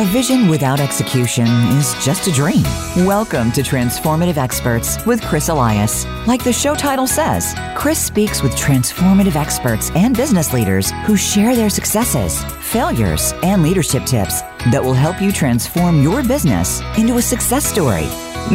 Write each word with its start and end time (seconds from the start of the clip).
A 0.00 0.04
vision 0.04 0.46
without 0.46 0.78
execution 0.78 1.48
is 1.76 1.92
just 2.04 2.28
a 2.28 2.32
dream. 2.32 2.62
Welcome 2.98 3.50
to 3.50 3.62
Transformative 3.62 4.36
Experts 4.36 5.04
with 5.06 5.20
Chris 5.22 5.48
Elias. 5.48 6.06
Like 6.24 6.44
the 6.44 6.52
show 6.52 6.76
title 6.76 7.08
says, 7.08 7.52
Chris 7.74 7.98
speaks 7.98 8.40
with 8.40 8.52
transformative 8.54 9.34
experts 9.34 9.90
and 9.96 10.16
business 10.16 10.52
leaders 10.52 10.92
who 11.04 11.16
share 11.16 11.56
their 11.56 11.68
successes, 11.68 12.44
failures, 12.60 13.34
and 13.42 13.60
leadership 13.60 14.04
tips 14.04 14.42
that 14.70 14.80
will 14.80 14.94
help 14.94 15.20
you 15.20 15.32
transform 15.32 16.00
your 16.00 16.22
business 16.22 16.80
into 16.96 17.16
a 17.16 17.22
success 17.22 17.64
story. 17.64 18.06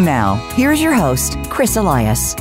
Now, 0.01 0.35
here's 0.53 0.81
your 0.81 0.93
host, 0.93 1.35
Chris 1.49 1.75
Elias. 1.75 2.37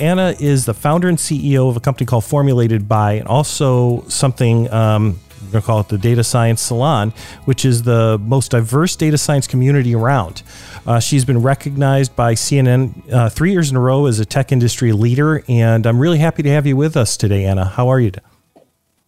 Anna 0.00 0.34
is 0.40 0.64
the 0.64 0.74
founder 0.74 1.08
and 1.08 1.18
CEO 1.18 1.70
of 1.70 1.76
a 1.76 1.80
company 1.80 2.06
called 2.06 2.24
Formulated 2.24 2.88
By, 2.88 3.12
and 3.12 3.28
also 3.28 4.02
something 4.08 4.68
um, 4.72 5.20
we're 5.50 5.54
going 5.54 5.62
to 5.62 5.66
call 5.66 5.80
it 5.80 5.88
the 5.88 5.98
Data 5.98 6.22
Science 6.22 6.60
Salon, 6.60 7.12
which 7.44 7.64
is 7.64 7.82
the 7.82 8.18
most 8.18 8.52
diverse 8.52 8.94
data 8.94 9.18
science 9.18 9.48
community 9.48 9.96
around. 9.96 10.44
Uh, 10.86 11.00
she's 11.00 11.24
been 11.24 11.42
recognized 11.42 12.14
by 12.14 12.34
CNN 12.34 13.12
uh, 13.12 13.28
three 13.28 13.50
years 13.50 13.68
in 13.68 13.76
a 13.76 13.80
row 13.80 14.06
as 14.06 14.20
a 14.20 14.24
tech 14.24 14.52
industry 14.52 14.92
leader, 14.92 15.42
and 15.48 15.86
I'm 15.86 15.98
really 15.98 16.18
happy 16.18 16.44
to 16.44 16.50
have 16.50 16.68
you 16.68 16.76
with 16.76 16.96
us 16.96 17.16
today, 17.16 17.46
Anna. 17.46 17.64
How 17.64 17.88
are 17.88 17.98
you? 17.98 18.12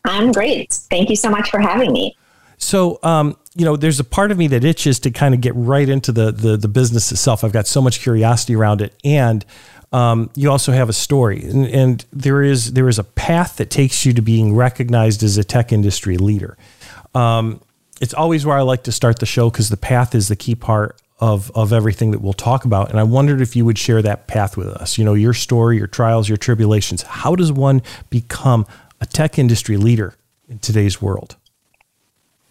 I'm 0.04 0.32
great. 0.32 0.72
Thank 0.72 1.10
you 1.10 1.16
so 1.16 1.30
much 1.30 1.48
for 1.48 1.60
having 1.60 1.92
me. 1.92 2.16
So, 2.58 2.98
um, 3.04 3.36
you 3.54 3.64
know, 3.64 3.76
there's 3.76 4.00
a 4.00 4.04
part 4.04 4.32
of 4.32 4.38
me 4.38 4.48
that 4.48 4.64
itches 4.64 4.98
to 5.00 5.12
kind 5.12 5.34
of 5.34 5.40
get 5.40 5.54
right 5.54 5.88
into 5.88 6.10
the, 6.10 6.32
the 6.32 6.56
the 6.56 6.68
business 6.68 7.12
itself. 7.12 7.44
I've 7.44 7.52
got 7.52 7.66
so 7.68 7.80
much 7.80 8.00
curiosity 8.00 8.56
around 8.56 8.80
it, 8.80 8.94
and 9.04 9.44
um, 9.92 10.30
you 10.34 10.50
also 10.50 10.72
have 10.72 10.88
a 10.88 10.92
story, 10.92 11.44
and, 11.44 11.66
and, 11.66 12.04
there 12.12 12.42
is 12.42 12.72
there 12.72 12.88
is 12.88 12.98
a 12.98 13.04
path 13.04 13.56
that 13.56 13.68
takes 13.68 14.06
you 14.06 14.14
to 14.14 14.22
being 14.22 14.54
recognized 14.54 15.22
as 15.22 15.36
a 15.36 15.44
tech 15.44 15.70
industry 15.70 16.16
leader. 16.16 16.56
Um, 17.14 17.60
it's 18.00 18.14
always 18.14 18.46
where 18.46 18.56
I 18.56 18.62
like 18.62 18.84
to 18.84 18.92
start 18.92 19.18
the 19.18 19.26
show 19.26 19.50
because 19.50 19.68
the 19.68 19.76
path 19.76 20.14
is 20.14 20.28
the 20.28 20.36
key 20.36 20.54
part 20.54 21.00
of 21.20 21.52
of 21.54 21.72
everything 21.72 22.10
that 22.12 22.20
we'll 22.20 22.32
talk 22.32 22.64
about. 22.64 22.90
And 22.90 22.98
I 22.98 23.02
wondered 23.02 23.40
if 23.40 23.54
you 23.54 23.64
would 23.64 23.78
share 23.78 24.00
that 24.02 24.26
path 24.26 24.56
with 24.56 24.68
us. 24.68 24.96
You 24.96 25.04
know, 25.04 25.14
your 25.14 25.34
story, 25.34 25.76
your 25.76 25.86
trials, 25.86 26.28
your 26.28 26.38
tribulations. 26.38 27.02
How 27.02 27.36
does 27.36 27.52
one 27.52 27.82
become 28.08 28.66
a 29.00 29.06
tech 29.06 29.38
industry 29.38 29.76
leader 29.76 30.14
in 30.48 30.58
today's 30.58 31.02
world? 31.02 31.36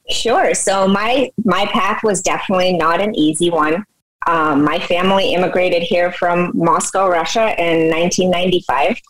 Sure. 0.10 0.54
So 0.54 0.88
my 0.88 1.32
my 1.44 1.66
path 1.68 2.04
was 2.04 2.22
definitely 2.22 2.74
not 2.74 3.02
an 3.02 3.16
easy 3.16 3.50
one. 3.50 3.84
Um, 4.28 4.64
my 4.64 4.80
family 4.80 5.34
immigrated 5.34 5.84
here 5.84 6.12
from 6.12 6.52
Moscow, 6.54 7.08
Russia 7.08 7.56
in 7.58 7.90
1995. 7.90 9.02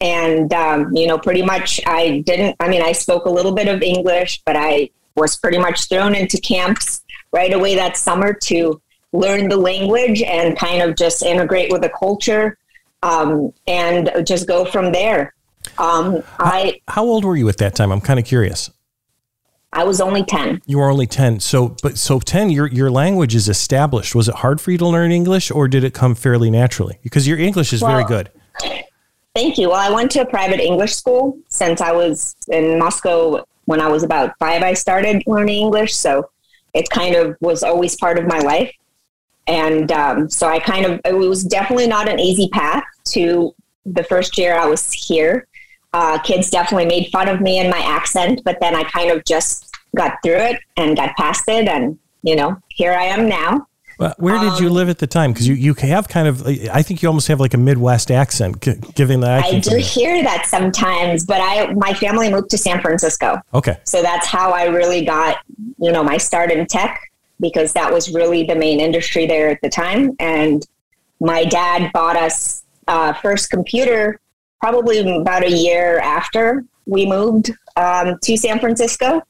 And, 0.00 0.52
um, 0.52 0.94
you 0.94 1.06
know, 1.06 1.18
pretty 1.18 1.42
much 1.42 1.80
I 1.86 2.22
didn't, 2.26 2.56
I 2.60 2.68
mean, 2.68 2.82
I 2.82 2.92
spoke 2.92 3.26
a 3.26 3.30
little 3.30 3.52
bit 3.52 3.68
of 3.68 3.82
English, 3.82 4.42
but 4.44 4.56
I 4.56 4.90
was 5.16 5.36
pretty 5.36 5.58
much 5.58 5.88
thrown 5.88 6.14
into 6.14 6.40
camps 6.40 7.02
right 7.32 7.52
away 7.52 7.74
that 7.76 7.96
summer 7.96 8.32
to 8.32 8.80
learn 9.12 9.48
the 9.48 9.56
language 9.56 10.22
and 10.22 10.58
kind 10.58 10.82
of 10.82 10.96
just 10.96 11.22
integrate 11.22 11.70
with 11.70 11.82
the 11.82 11.90
culture 11.90 12.58
um, 13.02 13.52
and 13.66 14.10
just 14.24 14.46
go 14.46 14.64
from 14.64 14.92
there. 14.92 15.34
Um, 15.78 16.22
I 16.38 16.80
how 16.88 17.04
old 17.04 17.24
were 17.24 17.36
you 17.36 17.48
at 17.48 17.58
that 17.58 17.74
time? 17.74 17.92
I'm 17.92 18.00
kind 18.00 18.18
of 18.18 18.26
curious. 18.26 18.70
I 19.72 19.84
was 19.84 20.00
only 20.00 20.22
10. 20.22 20.62
You 20.66 20.78
were 20.78 20.90
only 20.90 21.06
10. 21.06 21.40
So, 21.40 21.76
but 21.82 21.96
so 21.96 22.20
10, 22.20 22.50
your, 22.50 22.66
your 22.66 22.90
language 22.90 23.34
is 23.34 23.48
established. 23.48 24.14
Was 24.14 24.28
it 24.28 24.36
hard 24.36 24.60
for 24.60 24.70
you 24.70 24.78
to 24.78 24.86
learn 24.86 25.12
English 25.12 25.50
or 25.50 25.66
did 25.66 25.82
it 25.82 25.94
come 25.94 26.14
fairly 26.14 26.50
naturally? 26.50 26.98
Because 27.02 27.26
your 27.26 27.38
English 27.38 27.72
is 27.72 27.80
well, 27.80 27.92
very 27.92 28.04
good. 28.04 28.30
Thank 29.34 29.56
you. 29.56 29.70
Well, 29.70 29.80
I 29.80 29.90
went 29.90 30.10
to 30.12 30.20
a 30.20 30.26
private 30.26 30.60
English 30.60 30.94
school 30.94 31.38
since 31.48 31.80
I 31.80 31.92
was 31.92 32.36
in 32.48 32.78
Moscow 32.78 33.46
when 33.64 33.80
I 33.80 33.88
was 33.88 34.02
about 34.02 34.38
five. 34.38 34.62
I 34.62 34.74
started 34.74 35.22
learning 35.26 35.62
English. 35.62 35.94
So 35.94 36.28
it 36.74 36.90
kind 36.90 37.14
of 37.14 37.36
was 37.40 37.62
always 37.62 37.96
part 37.96 38.18
of 38.18 38.26
my 38.26 38.40
life. 38.40 38.70
And 39.46 39.90
um, 39.90 40.28
so 40.28 40.48
I 40.48 40.58
kind 40.58 40.84
of, 40.84 41.00
it 41.06 41.14
was 41.14 41.44
definitely 41.44 41.86
not 41.86 42.08
an 42.08 42.20
easy 42.20 42.48
path 42.50 42.84
to 43.06 43.54
the 43.86 44.04
first 44.04 44.36
year 44.36 44.54
I 44.54 44.66
was 44.66 44.92
here 44.92 45.48
uh, 45.92 46.18
kids 46.18 46.50
definitely 46.50 46.86
made 46.86 47.10
fun 47.10 47.28
of 47.28 47.40
me 47.40 47.58
and 47.58 47.70
my 47.70 47.80
accent, 47.80 48.40
but 48.44 48.58
then 48.60 48.74
I 48.74 48.84
kind 48.84 49.10
of 49.10 49.24
just 49.24 49.74
got 49.96 50.18
through 50.22 50.36
it 50.36 50.60
and 50.76 50.96
got 50.96 51.14
past 51.16 51.44
it. 51.48 51.68
And, 51.68 51.98
you 52.22 52.36
know, 52.36 52.56
here 52.68 52.92
I 52.92 53.04
am 53.04 53.28
now. 53.28 53.66
Well, 53.98 54.14
where 54.18 54.38
did 54.38 54.54
um, 54.54 54.62
you 54.62 54.70
live 54.70 54.88
at 54.88 54.98
the 54.98 55.06
time? 55.06 55.32
Because 55.32 55.46
you, 55.46 55.54
you 55.54 55.74
have 55.74 56.08
kind 56.08 56.26
of, 56.26 56.46
I 56.46 56.82
think 56.82 57.02
you 57.02 57.08
almost 57.08 57.28
have 57.28 57.40
like 57.40 57.54
a 57.54 57.58
Midwest 57.58 58.10
accent, 58.10 58.60
given 58.94 59.20
that 59.20 59.44
I, 59.44 59.48
I 59.48 59.58
do 59.60 59.76
hear 59.76 60.22
that 60.22 60.46
sometimes, 60.46 61.24
but 61.24 61.40
I 61.40 61.72
my 61.74 61.94
family 61.94 62.30
moved 62.30 62.50
to 62.50 62.58
San 62.58 62.80
Francisco. 62.80 63.40
Okay, 63.54 63.78
so 63.84 64.02
that's 64.02 64.26
how 64.26 64.50
I 64.50 64.64
really 64.64 65.04
got, 65.04 65.38
you 65.78 65.92
know, 65.92 66.02
my 66.02 66.16
start 66.16 66.50
in 66.50 66.66
tech 66.66 67.12
because 67.38 67.74
that 67.74 67.92
was 67.92 68.12
really 68.12 68.44
the 68.44 68.54
main 68.54 68.80
industry 68.80 69.26
there 69.26 69.50
at 69.50 69.60
the 69.62 69.68
time. 69.68 70.16
And 70.18 70.66
my 71.20 71.44
dad 71.44 71.92
bought 71.92 72.16
us 72.16 72.64
uh, 72.88 73.12
first 73.12 73.50
computer 73.50 74.18
probably 74.62 75.00
about 75.00 75.42
a 75.42 75.50
year 75.50 75.98
after 75.98 76.64
we 76.86 77.04
moved 77.04 77.50
um, 77.76 78.16
to 78.22 78.36
San 78.36 78.60
Francisco. 78.60 79.20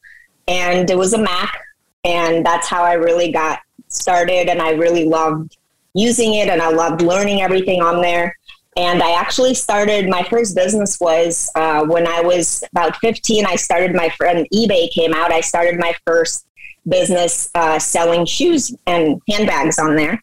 And 0.47 0.91
it 0.91 0.99
was 0.99 1.15
a 1.15 1.19
Mac. 1.19 1.59
And 2.05 2.45
that's 2.45 2.69
how 2.69 2.83
I 2.83 2.95
really 2.95 3.33
got 3.33 3.61
started. 3.89 4.51
And 4.51 4.61
I 4.61 4.73
really 4.73 5.07
loved 5.07 5.57
using 5.95 6.35
it 6.35 6.49
and 6.49 6.61
I 6.61 6.69
loved 6.69 7.01
learning 7.01 7.41
everything 7.41 7.81
on 7.81 8.03
there. 8.03 8.37
And 8.77 9.03
I 9.03 9.13
actually 9.13 9.55
started 9.55 10.07
my 10.07 10.23
first 10.25 10.55
business 10.55 11.01
was 11.01 11.51
uh, 11.55 11.85
when 11.87 12.07
I 12.07 12.21
was 12.21 12.63
about 12.73 12.97
15. 12.97 13.47
I 13.47 13.57
started 13.57 13.95
my 13.95 14.11
friend 14.11 14.47
eBay 14.53 14.91
came 14.91 15.15
out. 15.15 15.33
I 15.33 15.41
started 15.41 15.79
my 15.79 15.95
first 16.07 16.47
business 16.87 17.51
uh, 17.55 17.79
selling 17.79 18.27
shoes 18.27 18.75
and 18.87 19.21
handbags 19.29 19.79
on 19.79 19.97
there 19.97 20.23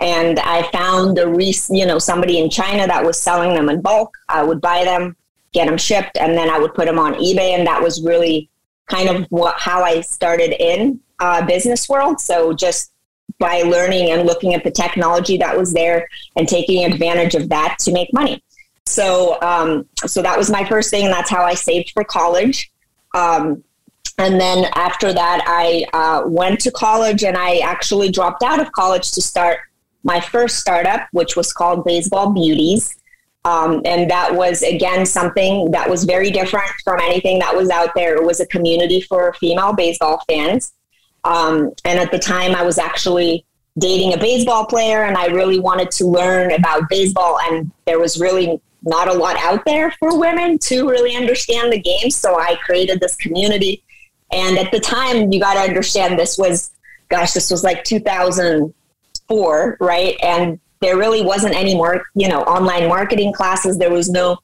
and 0.00 0.38
I 0.40 0.70
found 0.70 1.18
a 1.18 1.28
re- 1.28 1.54
you 1.68 1.86
know 1.86 1.98
somebody 1.98 2.38
in 2.38 2.50
China 2.50 2.86
that 2.86 3.04
was 3.04 3.20
selling 3.20 3.54
them 3.54 3.68
in 3.68 3.80
bulk. 3.80 4.16
I 4.28 4.42
would 4.42 4.60
buy 4.60 4.84
them, 4.84 5.16
get 5.52 5.66
them 5.66 5.76
shipped, 5.76 6.16
and 6.18 6.36
then 6.36 6.48
I 6.48 6.58
would 6.58 6.74
put 6.74 6.86
them 6.86 6.98
on 6.98 7.14
eBay, 7.14 7.56
and 7.56 7.66
that 7.66 7.82
was 7.82 8.02
really 8.02 8.48
kind 8.86 9.08
of 9.08 9.26
what 9.30 9.54
how 9.58 9.82
I 9.82 10.00
started 10.00 10.54
in 10.60 11.00
uh, 11.20 11.44
business 11.46 11.88
world. 11.88 12.20
So 12.20 12.52
just 12.52 12.92
by 13.38 13.62
learning 13.62 14.10
and 14.10 14.26
looking 14.26 14.54
at 14.54 14.64
the 14.64 14.70
technology 14.70 15.36
that 15.38 15.56
was 15.56 15.72
there 15.72 16.08
and 16.36 16.48
taking 16.48 16.84
advantage 16.84 17.34
of 17.34 17.48
that 17.50 17.78
to 17.80 17.92
make 17.92 18.12
money. 18.12 18.42
So 18.86 19.40
um, 19.42 19.86
so 20.06 20.22
that 20.22 20.36
was 20.36 20.50
my 20.50 20.64
first 20.64 20.90
thing. 20.90 21.06
That's 21.06 21.30
how 21.30 21.44
I 21.44 21.54
saved 21.54 21.90
for 21.90 22.04
college. 22.04 22.72
Um, 23.14 23.62
and 24.18 24.38
then 24.38 24.66
after 24.74 25.12
that, 25.12 25.42
I 25.46 25.84
uh, 25.94 26.28
went 26.28 26.60
to 26.60 26.70
college 26.70 27.24
and 27.24 27.36
I 27.36 27.58
actually 27.58 28.10
dropped 28.10 28.42
out 28.42 28.60
of 28.60 28.70
college 28.72 29.12
to 29.12 29.22
start 29.22 29.60
my 30.02 30.20
first 30.20 30.58
startup, 30.58 31.08
which 31.12 31.36
was 31.36 31.52
called 31.52 31.84
Baseball 31.84 32.32
Beauties. 32.32 32.96
Um, 33.44 33.80
and 33.84 34.10
that 34.10 34.34
was, 34.34 34.62
again, 34.62 35.06
something 35.06 35.70
that 35.70 35.88
was 35.88 36.04
very 36.04 36.30
different 36.30 36.70
from 36.84 37.00
anything 37.00 37.38
that 37.38 37.56
was 37.56 37.70
out 37.70 37.90
there. 37.94 38.16
It 38.16 38.24
was 38.24 38.40
a 38.40 38.46
community 38.46 39.00
for 39.00 39.32
female 39.34 39.72
baseball 39.72 40.22
fans. 40.28 40.72
Um, 41.24 41.72
and 41.84 41.98
at 41.98 42.10
the 42.10 42.18
time, 42.18 42.54
I 42.54 42.62
was 42.62 42.78
actually 42.78 43.46
dating 43.78 44.12
a 44.12 44.18
baseball 44.18 44.66
player, 44.66 45.04
and 45.04 45.16
I 45.16 45.26
really 45.26 45.58
wanted 45.58 45.90
to 45.92 46.06
learn 46.06 46.52
about 46.52 46.88
baseball. 46.90 47.38
And 47.40 47.70
there 47.86 47.98
was 47.98 48.20
really 48.20 48.60
not 48.82 49.08
a 49.08 49.12
lot 49.12 49.36
out 49.38 49.64
there 49.64 49.90
for 49.92 50.18
women 50.18 50.58
to 50.58 50.88
really 50.88 51.16
understand 51.16 51.72
the 51.72 51.80
game. 51.80 52.10
So 52.10 52.38
I 52.38 52.56
created 52.56 53.00
this 53.00 53.16
community. 53.16 53.82
And 54.32 54.58
at 54.58 54.70
the 54.70 54.80
time, 54.80 55.32
you 55.32 55.40
got 55.40 55.54
to 55.54 55.60
understand 55.60 56.18
this 56.18 56.38
was, 56.38 56.70
gosh, 57.08 57.32
this 57.32 57.50
was 57.50 57.64
like 57.64 57.84
2000 57.84 58.72
four, 59.30 59.76
right? 59.80 60.16
And 60.22 60.58
there 60.80 60.96
really 60.96 61.22
wasn't 61.22 61.54
any 61.54 61.74
more, 61.74 62.02
you 62.14 62.28
know, 62.28 62.42
online 62.42 62.88
marketing 62.88 63.32
classes. 63.32 63.78
There 63.78 63.92
was 63.92 64.10
no 64.10 64.38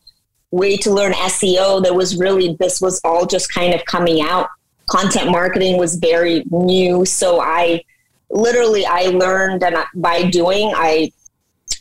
way 0.53 0.77
to 0.77 0.93
learn 0.93 1.13
SEO. 1.13 1.83
There 1.83 1.93
was 1.93 2.17
really, 2.17 2.57
this 2.61 2.81
was 2.81 3.01
all 3.03 3.27
just 3.27 3.53
kind 3.53 3.75
of 3.75 3.85
coming 3.85 4.21
out. 4.21 4.49
Content 4.89 5.31
marketing 5.31 5.77
was 5.77 5.97
very 5.97 6.45
new. 6.51 7.05
So 7.05 7.41
I 7.41 7.83
literally, 8.31 8.87
I 8.87 9.07
learned 9.07 9.65
and 9.65 9.77
by 9.97 10.31
doing, 10.31 10.73
I 10.77 11.11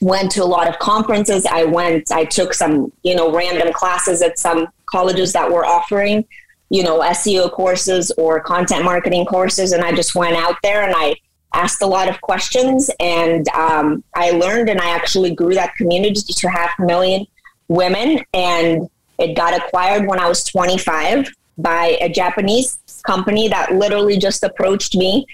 went 0.01 0.31
to 0.31 0.43
a 0.43 0.45
lot 0.45 0.67
of 0.67 0.79
conferences. 0.79 1.45
I 1.45 1.65
went, 1.65 2.11
I 2.11 2.25
took 2.25 2.55
some, 2.55 2.91
you 3.03 3.15
know, 3.15 3.31
random 3.31 3.71
classes 3.71 4.23
at 4.23 4.39
some 4.39 4.67
colleges 4.87 5.33
that 5.33 5.51
were 5.51 5.65
offering, 5.65 6.25
you 6.69 6.81
know, 6.81 7.01
SEO 7.01 7.51
courses 7.51 8.11
or 8.17 8.39
content 8.39 8.83
marketing 8.83 9.25
courses. 9.25 9.73
And 9.73 9.83
I 9.83 9.93
just 9.93 10.15
went 10.15 10.35
out 10.35 10.55
there 10.63 10.83
and 10.83 10.93
I 10.97 11.15
asked 11.55 11.81
a 11.81 11.87
lot 11.87 12.09
of 12.09 12.19
questions 12.21 12.91
and 12.99 13.47
um, 13.49 14.03
I 14.13 14.31
learned 14.31 14.69
and 14.69 14.79
I 14.79 14.89
actually 14.89 15.33
grew 15.33 15.53
that 15.53 15.73
community 15.75 16.33
to 16.33 16.49
half 16.49 16.77
a 16.77 16.83
million 16.83 17.25
women. 17.67 18.23
And 18.33 18.89
it 19.17 19.35
got 19.35 19.53
acquired 19.57 20.07
when 20.07 20.19
I 20.19 20.27
was 20.27 20.43
25 20.43 21.31
by 21.57 21.97
a 22.01 22.09
Japanese 22.09 22.77
company 23.05 23.47
that 23.47 23.73
literally 23.73 24.17
just 24.17 24.43
approached 24.43 24.95
me 24.95 25.25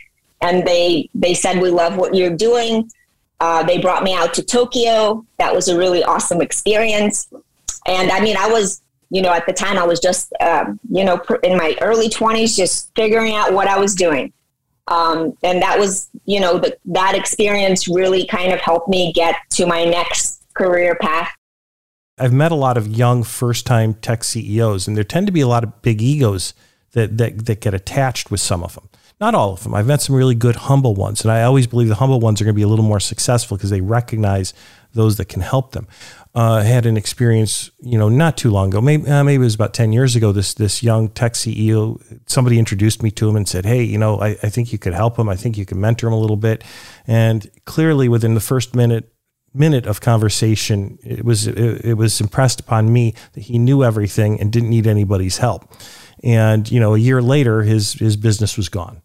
and 0.41 0.65
they, 0.65 1.09
they 1.13 1.33
said, 1.33 1.61
We 1.61 1.69
love 1.69 1.97
what 1.97 2.15
you're 2.15 2.35
doing. 2.35 2.89
Uh, 3.39 3.63
they 3.63 3.79
brought 3.79 4.03
me 4.03 4.13
out 4.13 4.33
to 4.35 4.43
Tokyo. 4.43 5.25
That 5.39 5.53
was 5.53 5.67
a 5.67 5.77
really 5.77 6.03
awesome 6.03 6.41
experience. 6.41 7.27
And 7.87 8.11
I 8.11 8.19
mean, 8.19 8.37
I 8.37 8.47
was, 8.47 8.81
you 9.09 9.23
know, 9.23 9.33
at 9.33 9.47
the 9.47 9.53
time 9.53 9.77
I 9.77 9.83
was 9.83 9.99
just, 9.99 10.31
um, 10.39 10.79
you 10.89 11.03
know, 11.03 11.19
in 11.43 11.57
my 11.57 11.75
early 11.81 12.07
20s, 12.07 12.55
just 12.55 12.91
figuring 12.95 13.33
out 13.33 13.53
what 13.53 13.67
I 13.67 13.79
was 13.79 13.95
doing 13.95 14.31
Um, 14.87 15.37
and 15.43 15.61
that 15.61 15.79
was, 15.79 16.09
you 16.25 16.39
know, 16.39 16.57
the, 16.57 16.77
that 16.85 17.15
experience 17.15 17.87
really 17.87 18.25
kind 18.25 18.51
of 18.51 18.59
helped 18.59 18.89
me 18.89 19.13
get 19.13 19.35
to 19.51 19.65
my 19.65 19.85
next 19.85 20.43
career 20.53 20.95
path. 20.95 21.33
I've 22.17 22.33
met 22.33 22.51
a 22.51 22.55
lot 22.55 22.77
of 22.77 22.87
young 22.87 23.23
first 23.23 23.65
time 23.65 23.95
tech 23.95 24.23
CEOs, 24.23 24.87
and 24.87 24.95
there 24.95 25.03
tend 25.03 25.27
to 25.27 25.33
be 25.33 25.41
a 25.41 25.47
lot 25.47 25.63
of 25.63 25.81
big 25.81 26.01
egos 26.01 26.53
that, 26.91 27.17
that, 27.17 27.45
that 27.45 27.61
get 27.61 27.73
attached 27.73 28.29
with 28.29 28.39
some 28.39 28.63
of 28.63 28.75
them. 28.75 28.89
Not 29.19 29.35
all 29.35 29.53
of 29.53 29.63
them. 29.63 29.75
I've 29.75 29.85
met 29.85 30.01
some 30.01 30.15
really 30.15 30.35
good, 30.35 30.55
humble 30.55 30.95
ones. 30.95 31.21
And 31.21 31.31
I 31.31 31.43
always 31.43 31.67
believe 31.67 31.87
the 31.87 31.95
humble 31.95 32.19
ones 32.19 32.41
are 32.41 32.43
going 32.43 32.55
to 32.55 32.59
be 32.59 32.63
a 32.63 32.67
little 32.67 32.83
more 32.83 32.99
successful 32.99 33.55
because 33.55 33.69
they 33.69 33.81
recognize 33.81 34.53
those 34.93 35.17
that 35.17 35.25
can 35.25 35.41
help 35.41 35.71
them. 35.71 35.87
Uh, 36.33 36.61
had 36.61 36.85
an 36.85 36.95
experience, 36.95 37.71
you 37.81 37.97
know, 37.97 38.07
not 38.07 38.37
too 38.37 38.49
long 38.49 38.69
ago. 38.69 38.79
Maybe 38.79 39.07
uh, 39.07 39.23
maybe 39.23 39.41
it 39.41 39.45
was 39.45 39.55
about 39.55 39.73
ten 39.73 39.91
years 39.91 40.15
ago. 40.15 40.31
This 40.31 40.53
this 40.53 40.81
young 40.81 41.09
tech 41.09 41.33
CEO, 41.33 42.01
somebody 42.25 42.57
introduced 42.57 43.03
me 43.03 43.11
to 43.11 43.27
him 43.27 43.35
and 43.35 43.47
said, 43.47 43.65
"Hey, 43.65 43.83
you 43.83 43.97
know, 43.97 44.21
I, 44.21 44.29
I 44.41 44.49
think 44.49 44.71
you 44.71 44.79
could 44.79 44.93
help 44.93 45.19
him. 45.19 45.27
I 45.27 45.35
think 45.35 45.57
you 45.57 45.65
can 45.65 45.81
mentor 45.81 46.07
him 46.07 46.13
a 46.13 46.19
little 46.19 46.37
bit." 46.37 46.63
And 47.05 47.49
clearly, 47.65 48.07
within 48.07 48.33
the 48.33 48.39
first 48.39 48.75
minute 48.75 49.11
minute 49.53 49.85
of 49.85 49.99
conversation, 50.01 50.97
it 51.03 51.25
was 51.25 51.47
it, 51.47 51.57
it 51.57 51.93
was 51.95 52.21
impressed 52.21 52.59
upon 52.59 52.91
me 52.91 53.13
that 53.33 53.41
he 53.41 53.59
knew 53.59 53.83
everything 53.83 54.39
and 54.39 54.51
didn't 54.51 54.69
need 54.69 54.87
anybody's 54.87 55.37
help. 55.37 55.69
And 56.23 56.69
you 56.71 56.79
know, 56.79 56.95
a 56.95 56.99
year 56.99 57.21
later, 57.21 57.63
his 57.63 57.93
his 57.93 58.15
business 58.15 58.57
was 58.57 58.69
gone. 58.69 59.01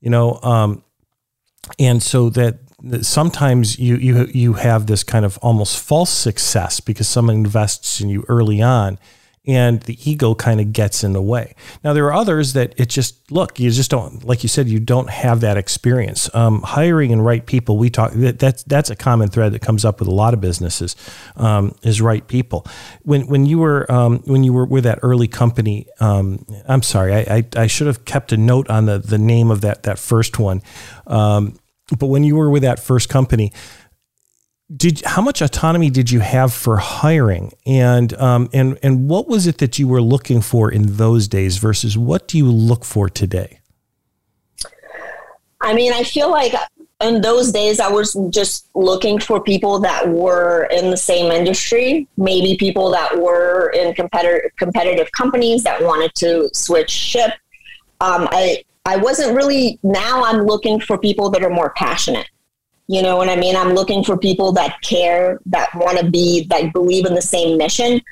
You 0.00 0.10
know, 0.10 0.38
um, 0.42 0.82
and 1.78 2.02
so 2.02 2.30
that 2.30 2.58
sometimes 3.02 3.78
you 3.78 3.96
you 3.96 4.26
you 4.32 4.52
have 4.54 4.86
this 4.86 5.02
kind 5.04 5.24
of 5.24 5.38
almost 5.38 5.78
false 5.78 6.10
success 6.10 6.80
because 6.80 7.08
someone 7.08 7.36
invests 7.36 8.00
in 8.00 8.08
you 8.08 8.24
early 8.28 8.60
on 8.62 8.98
and 9.46 9.82
the 9.82 10.10
ego 10.10 10.34
kind 10.34 10.60
of 10.60 10.72
gets 10.72 11.04
in 11.04 11.12
the 11.12 11.20
way. 11.20 11.54
Now 11.82 11.92
there 11.92 12.06
are 12.06 12.14
others 12.14 12.54
that 12.54 12.74
it 12.78 12.88
just 12.88 13.30
look 13.30 13.58
you 13.58 13.70
just 13.70 13.90
don't 13.90 14.24
like 14.24 14.42
you 14.42 14.48
said 14.48 14.68
you 14.68 14.80
don't 14.80 15.10
have 15.10 15.40
that 15.40 15.56
experience. 15.56 16.34
Um, 16.34 16.62
hiring 16.62 17.12
and 17.12 17.24
right 17.24 17.44
people 17.44 17.76
we 17.76 17.90
talk 17.90 18.12
that, 18.12 18.38
that's 18.38 18.62
that's 18.64 18.90
a 18.90 18.96
common 18.96 19.28
thread 19.28 19.52
that 19.52 19.60
comes 19.60 19.84
up 19.84 20.00
with 20.00 20.08
a 20.08 20.14
lot 20.14 20.34
of 20.34 20.40
businesses 20.40 20.96
um, 21.36 21.74
is 21.82 22.00
right 22.00 22.26
people. 22.26 22.66
When 23.02 23.26
when 23.26 23.44
you 23.46 23.58
were 23.58 23.90
um, 23.92 24.20
when 24.24 24.44
you 24.44 24.52
were 24.52 24.66
with 24.66 24.84
that 24.84 25.00
early 25.02 25.28
company, 25.28 25.86
um, 26.00 26.46
I'm 26.66 26.82
sorry 26.82 27.14
I, 27.14 27.36
I, 27.36 27.44
I 27.56 27.66
should 27.66 27.86
have 27.86 28.04
kept 28.04 28.32
a 28.32 28.36
note 28.36 28.70
on 28.70 28.86
the 28.86 28.98
the 28.98 29.18
name 29.18 29.50
of 29.50 29.60
that 29.60 29.82
that 29.82 29.98
first 29.98 30.38
one. 30.38 30.62
Um, 31.06 31.58
but 31.98 32.06
when 32.06 32.24
you 32.24 32.36
were 32.36 32.50
with 32.50 32.62
that 32.62 32.80
first 32.80 33.08
company, 33.08 33.52
did 34.74 35.02
how 35.04 35.20
much 35.20 35.42
autonomy 35.42 35.90
did 35.90 36.10
you 36.10 36.20
have 36.20 36.52
for 36.52 36.78
hiring, 36.78 37.52
and 37.66 38.14
um, 38.14 38.48
and 38.52 38.78
and 38.82 39.08
what 39.08 39.28
was 39.28 39.46
it 39.46 39.58
that 39.58 39.78
you 39.78 39.86
were 39.86 40.00
looking 40.00 40.40
for 40.40 40.70
in 40.72 40.96
those 40.96 41.28
days 41.28 41.58
versus 41.58 41.98
what 41.98 42.28
do 42.28 42.38
you 42.38 42.50
look 42.50 42.84
for 42.84 43.08
today? 43.10 43.60
I 45.60 45.74
mean, 45.74 45.92
I 45.92 46.02
feel 46.02 46.30
like 46.30 46.54
in 47.02 47.20
those 47.20 47.52
days 47.52 47.80
I 47.80 47.88
was 47.88 48.16
just 48.30 48.68
looking 48.74 49.18
for 49.18 49.40
people 49.40 49.78
that 49.80 50.08
were 50.08 50.68
in 50.70 50.90
the 50.90 50.96
same 50.96 51.30
industry, 51.30 52.08
maybe 52.16 52.56
people 52.56 52.90
that 52.92 53.18
were 53.18 53.70
in 53.74 53.94
competitive 53.94 54.50
competitive 54.58 55.10
companies 55.12 55.62
that 55.64 55.82
wanted 55.82 56.14
to 56.16 56.48
switch 56.54 56.90
ship. 56.90 57.32
Um, 58.00 58.28
I 58.30 58.64
I 58.84 58.96
wasn't 58.96 59.34
really, 59.34 59.78
now 59.82 60.24
I'm 60.24 60.44
looking 60.44 60.80
for 60.80 60.98
people 60.98 61.30
that 61.30 61.42
are 61.42 61.50
more 61.50 61.70
passionate. 61.70 62.28
You 62.86 63.00
know 63.02 63.16
what 63.16 63.30
I 63.30 63.36
mean? 63.36 63.56
I'm 63.56 63.72
looking 63.72 64.04
for 64.04 64.18
people 64.18 64.52
that 64.52 64.80
care, 64.82 65.40
that 65.46 65.74
want 65.74 65.98
to 65.98 66.10
be, 66.10 66.46
that 66.50 66.72
believe 66.72 67.06
in 67.06 67.14
the 67.14 67.22
same 67.22 67.56
mission. 67.56 68.02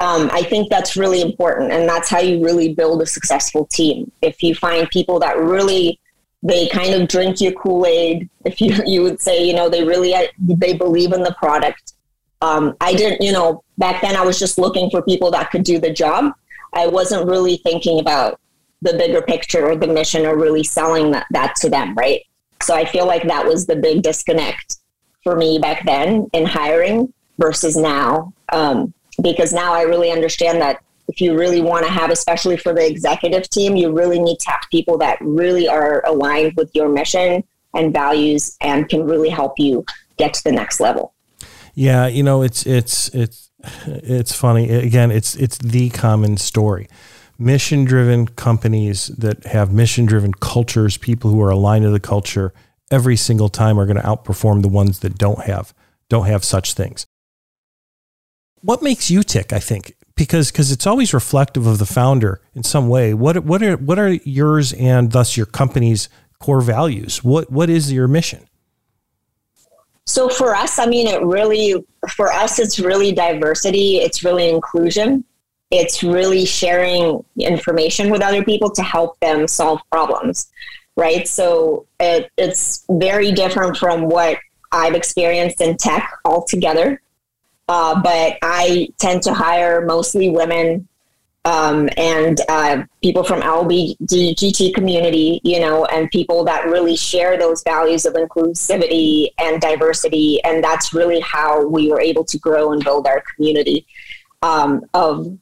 Um, 0.00 0.28
I 0.32 0.42
think 0.42 0.68
that's 0.68 0.96
really 0.96 1.22
important. 1.22 1.72
And 1.72 1.88
that's 1.88 2.10
how 2.10 2.18
you 2.18 2.44
really 2.44 2.74
build 2.74 3.00
a 3.00 3.06
successful 3.06 3.66
team. 3.66 4.12
If 4.20 4.42
you 4.42 4.54
find 4.54 4.90
people 4.90 5.18
that 5.20 5.38
really, 5.38 5.98
they 6.42 6.68
kind 6.68 6.92
of 6.92 7.08
drink 7.08 7.40
your 7.40 7.52
Kool-Aid, 7.52 8.28
if 8.44 8.60
you, 8.60 8.76
you 8.86 9.02
would 9.02 9.20
say, 9.20 9.42
you 9.42 9.54
know, 9.54 9.70
they 9.70 9.82
really, 9.82 10.14
they 10.38 10.74
believe 10.74 11.12
in 11.12 11.22
the 11.22 11.34
product. 11.38 11.94
Um, 12.42 12.76
I 12.80 12.94
didn't, 12.94 13.22
you 13.22 13.32
know, 13.32 13.64
back 13.78 14.02
then 14.02 14.16
I 14.16 14.22
was 14.22 14.38
just 14.38 14.58
looking 14.58 14.90
for 14.90 15.00
people 15.00 15.30
that 15.30 15.50
could 15.50 15.62
do 15.62 15.78
the 15.78 15.92
job. 15.92 16.34
I 16.74 16.86
wasn't 16.86 17.28
really 17.28 17.58
thinking 17.58 18.00
about 18.00 18.40
the 18.82 18.94
bigger 18.94 19.22
picture 19.22 19.70
or 19.70 19.76
the 19.76 19.86
mission 19.86 20.26
or 20.26 20.36
really 20.36 20.64
selling 20.64 21.12
that, 21.12 21.26
that 21.30 21.54
to 21.56 21.70
them, 21.70 21.94
right? 21.94 22.22
So 22.60 22.74
I 22.74 22.84
feel 22.84 23.06
like 23.06 23.22
that 23.24 23.46
was 23.46 23.66
the 23.66 23.76
big 23.76 24.02
disconnect 24.02 24.76
for 25.22 25.36
me 25.36 25.58
back 25.58 25.84
then 25.86 26.28
in 26.32 26.44
hiring 26.44 27.12
versus 27.38 27.76
now. 27.76 28.32
Um, 28.52 28.92
because 29.22 29.52
now 29.52 29.72
I 29.72 29.82
really 29.82 30.10
understand 30.10 30.60
that 30.60 30.82
if 31.08 31.20
you 31.20 31.38
really 31.38 31.60
want 31.60 31.84
to 31.86 31.92
have, 31.92 32.10
especially 32.10 32.56
for 32.56 32.72
the 32.72 32.86
executive 32.86 33.48
team, 33.50 33.76
you 33.76 33.92
really 33.92 34.18
need 34.18 34.38
to 34.40 34.50
have 34.50 34.62
people 34.70 34.98
that 34.98 35.18
really 35.20 35.68
are 35.68 36.02
aligned 36.06 36.54
with 36.56 36.70
your 36.74 36.88
mission 36.88 37.44
and 37.74 37.92
values 37.92 38.56
and 38.60 38.88
can 38.88 39.04
really 39.04 39.28
help 39.28 39.58
you 39.58 39.84
get 40.16 40.34
to 40.34 40.44
the 40.44 40.52
next 40.52 40.80
level. 40.80 41.14
Yeah, 41.74 42.06
you 42.06 42.22
know, 42.22 42.42
it's 42.42 42.66
it's 42.66 43.08
it's 43.14 43.50
it's 43.86 44.34
funny. 44.34 44.70
Again, 44.70 45.10
it's 45.10 45.34
it's 45.34 45.58
the 45.58 45.90
common 45.90 46.36
story 46.36 46.88
mission 47.42 47.84
driven 47.84 48.26
companies 48.28 49.08
that 49.08 49.44
have 49.44 49.72
mission 49.72 50.06
driven 50.06 50.32
cultures, 50.32 50.96
people 50.96 51.30
who 51.30 51.42
are 51.42 51.50
aligned 51.50 51.84
to 51.84 51.90
the 51.90 52.00
culture, 52.00 52.52
every 52.90 53.16
single 53.16 53.48
time 53.48 53.78
are 53.78 53.86
going 53.86 53.96
to 53.96 54.02
outperform 54.02 54.62
the 54.62 54.68
ones 54.68 55.00
that 55.00 55.18
don't 55.18 55.42
have 55.44 55.74
don't 56.08 56.26
have 56.26 56.44
such 56.44 56.74
things. 56.74 57.06
What 58.60 58.82
makes 58.82 59.10
you 59.10 59.22
tick, 59.22 59.52
I 59.52 59.58
think, 59.58 59.94
because 60.14 60.52
because 60.52 60.70
it's 60.70 60.86
always 60.86 61.14
reflective 61.14 61.66
of 61.66 61.78
the 61.78 61.86
founder 61.86 62.40
in 62.54 62.62
some 62.62 62.88
way. 62.88 63.14
What 63.14 63.44
what 63.44 63.62
are 63.62 63.76
what 63.76 63.98
are 63.98 64.12
yours 64.12 64.72
and 64.74 65.10
thus 65.10 65.36
your 65.36 65.46
company's 65.46 66.08
core 66.38 66.60
values? 66.60 67.24
What 67.24 67.50
what 67.50 67.70
is 67.70 67.92
your 67.92 68.06
mission? 68.08 68.46
So 70.04 70.28
for 70.28 70.54
us, 70.54 70.78
I 70.78 70.86
mean, 70.86 71.06
it 71.06 71.22
really 71.22 71.82
for 72.10 72.30
us, 72.30 72.58
it's 72.58 72.78
really 72.78 73.12
diversity. 73.12 73.96
It's 73.96 74.22
really 74.22 74.48
inclusion 74.48 75.24
it's 75.72 76.04
really 76.04 76.44
sharing 76.44 77.24
information 77.40 78.10
with 78.10 78.22
other 78.22 78.44
people 78.44 78.70
to 78.70 78.82
help 78.82 79.18
them 79.20 79.48
solve 79.48 79.80
problems 79.90 80.52
right 80.96 81.26
so 81.26 81.86
it, 81.98 82.30
it's 82.36 82.84
very 82.90 83.32
different 83.32 83.76
from 83.76 84.02
what 84.02 84.38
i've 84.70 84.94
experienced 84.94 85.60
in 85.60 85.76
tech 85.76 86.12
altogether 86.24 87.00
uh, 87.68 88.00
but 88.00 88.36
i 88.42 88.88
tend 88.98 89.22
to 89.22 89.32
hire 89.32 89.84
mostly 89.84 90.28
women 90.28 90.86
um, 91.44 91.88
and 91.96 92.40
uh, 92.48 92.84
people 93.02 93.24
from 93.24 93.40
LBGT 93.40 94.74
community, 94.74 95.40
you 95.42 95.58
know, 95.58 95.84
and 95.86 96.08
people 96.10 96.44
that 96.44 96.66
really 96.66 96.96
share 96.96 97.36
those 97.36 97.64
values 97.64 98.04
of 98.04 98.14
inclusivity 98.14 99.30
and 99.38 99.60
diversity. 99.60 100.40
And 100.44 100.62
that's 100.62 100.94
really 100.94 101.18
how 101.20 101.66
we 101.66 101.90
were 101.90 102.00
able 102.00 102.24
to 102.26 102.38
grow 102.38 102.72
and 102.72 102.84
build 102.84 103.08
our 103.08 103.24
community 103.34 103.86
um, 104.42 104.84
of 104.94 105.36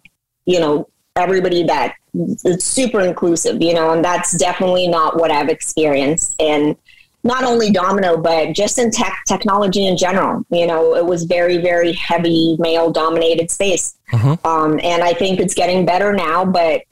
you 0.51 0.59
know, 0.59 0.89
everybody 1.15 1.63
that 1.63 1.95
it's 2.13 2.65
super 2.65 3.01
inclusive, 3.01 3.63
you 3.63 3.73
know, 3.73 3.93
and 3.93 4.05
that's 4.05 4.37
definitely 4.37 4.89
not 4.89 5.19
what 5.19 5.31
I've 5.31 5.49
experienced 5.49 6.35
in 6.41 6.77
not 7.23 7.45
only 7.45 7.71
Domino, 7.71 8.17
but 8.17 8.53
just 8.53 8.79
in 8.79 8.91
tech 8.91 9.23
technology 9.29 9.87
in 9.87 9.97
general. 9.97 10.45
You 10.51 10.67
know, 10.67 10.97
it 10.97 11.05
was 11.05 11.25
very, 11.25 11.59
very 11.59 11.93
heavy 11.93 12.57
male 12.59 12.91
dominated 12.91 13.51
space. 13.51 13.97
Mm-hmm. 14.13 14.45
Um, 14.45 14.81
and 14.83 15.05
I 15.05 15.13
think 15.13 15.39
it's 15.39 15.55
getting 15.55 15.87
better 15.87 16.13
now, 16.13 16.45
but 16.45 16.83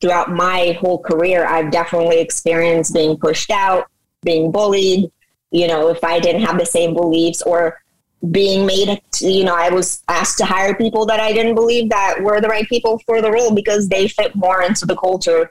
throughout 0.00 0.30
my 0.30 0.78
whole 0.80 0.98
career, 0.98 1.46
I've 1.46 1.72
definitely 1.72 2.20
experienced 2.20 2.94
being 2.94 3.16
pushed 3.16 3.50
out, 3.50 3.88
being 4.22 4.52
bullied. 4.52 5.10
You 5.50 5.66
know, 5.66 5.88
if 5.88 6.04
I 6.04 6.20
didn't 6.20 6.42
have 6.42 6.58
the 6.58 6.66
same 6.66 6.94
beliefs 6.94 7.42
or 7.42 7.80
being 8.30 8.66
made 8.66 9.00
you 9.20 9.44
know 9.44 9.54
i 9.54 9.70
was 9.70 10.02
asked 10.08 10.36
to 10.36 10.44
hire 10.44 10.74
people 10.74 11.06
that 11.06 11.20
i 11.20 11.32
didn't 11.32 11.54
believe 11.54 11.88
that 11.88 12.22
were 12.22 12.38
the 12.40 12.48
right 12.48 12.68
people 12.68 12.98
for 13.06 13.22
the 13.22 13.30
role 13.30 13.54
because 13.54 13.88
they 13.88 14.06
fit 14.08 14.34
more 14.34 14.62
into 14.62 14.84
the 14.84 14.96
culture 14.96 15.50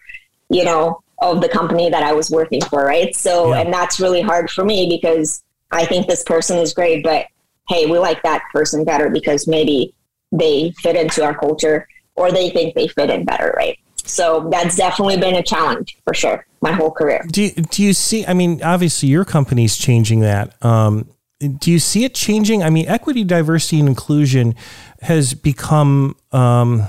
you 0.49 0.63
know 0.63 1.01
of 1.21 1.41
the 1.41 1.49
company 1.49 1.89
that 1.89 2.03
i 2.03 2.13
was 2.13 2.29
working 2.29 2.61
for 2.61 2.85
right? 2.85 3.15
So 3.15 3.53
yeah. 3.53 3.61
and 3.61 3.73
that's 3.73 3.99
really 3.99 4.21
hard 4.21 4.51
for 4.51 4.63
me 4.63 4.87
because 4.87 5.43
i 5.71 5.83
think 5.83 6.05
this 6.07 6.23
person 6.23 6.59
is 6.59 6.73
great 6.73 7.03
but 7.03 7.25
hey 7.69 7.87
we 7.87 7.97
like 7.97 8.21
that 8.21 8.43
person 8.53 8.85
better 8.85 9.09
because 9.09 9.47
maybe 9.47 9.95
they 10.31 10.71
fit 10.77 10.95
into 10.95 11.23
our 11.23 11.35
culture 11.35 11.87
or 12.15 12.31
they 12.31 12.51
think 12.51 12.75
they 12.75 12.87
fit 12.87 13.09
in 13.09 13.25
better 13.25 13.51
right? 13.57 13.79
So 14.03 14.47
that's 14.51 14.75
definitely 14.75 15.17
been 15.17 15.35
a 15.35 15.43
challenge 15.43 15.97
for 16.03 16.13
sure 16.13 16.45
my 16.61 16.71
whole 16.71 16.91
career. 16.91 17.23
Do 17.31 17.43
you, 17.43 17.51
do 17.51 17.83
you 17.83 17.93
see 17.93 18.27
i 18.27 18.35
mean 18.35 18.61
obviously 18.61 19.09
your 19.09 19.25
company's 19.25 19.75
changing 19.75 20.19
that 20.19 20.63
um, 20.63 21.07
do 21.39 21.71
you 21.71 21.79
see 21.79 22.03
it 22.03 22.13
changing? 22.13 22.63
I 22.63 22.69
mean, 22.69 22.87
equity, 22.87 23.23
diversity, 23.23 23.79
and 23.79 23.87
inclusion 23.87 24.55
has 25.01 25.33
become 25.33 26.15
um, 26.31 26.87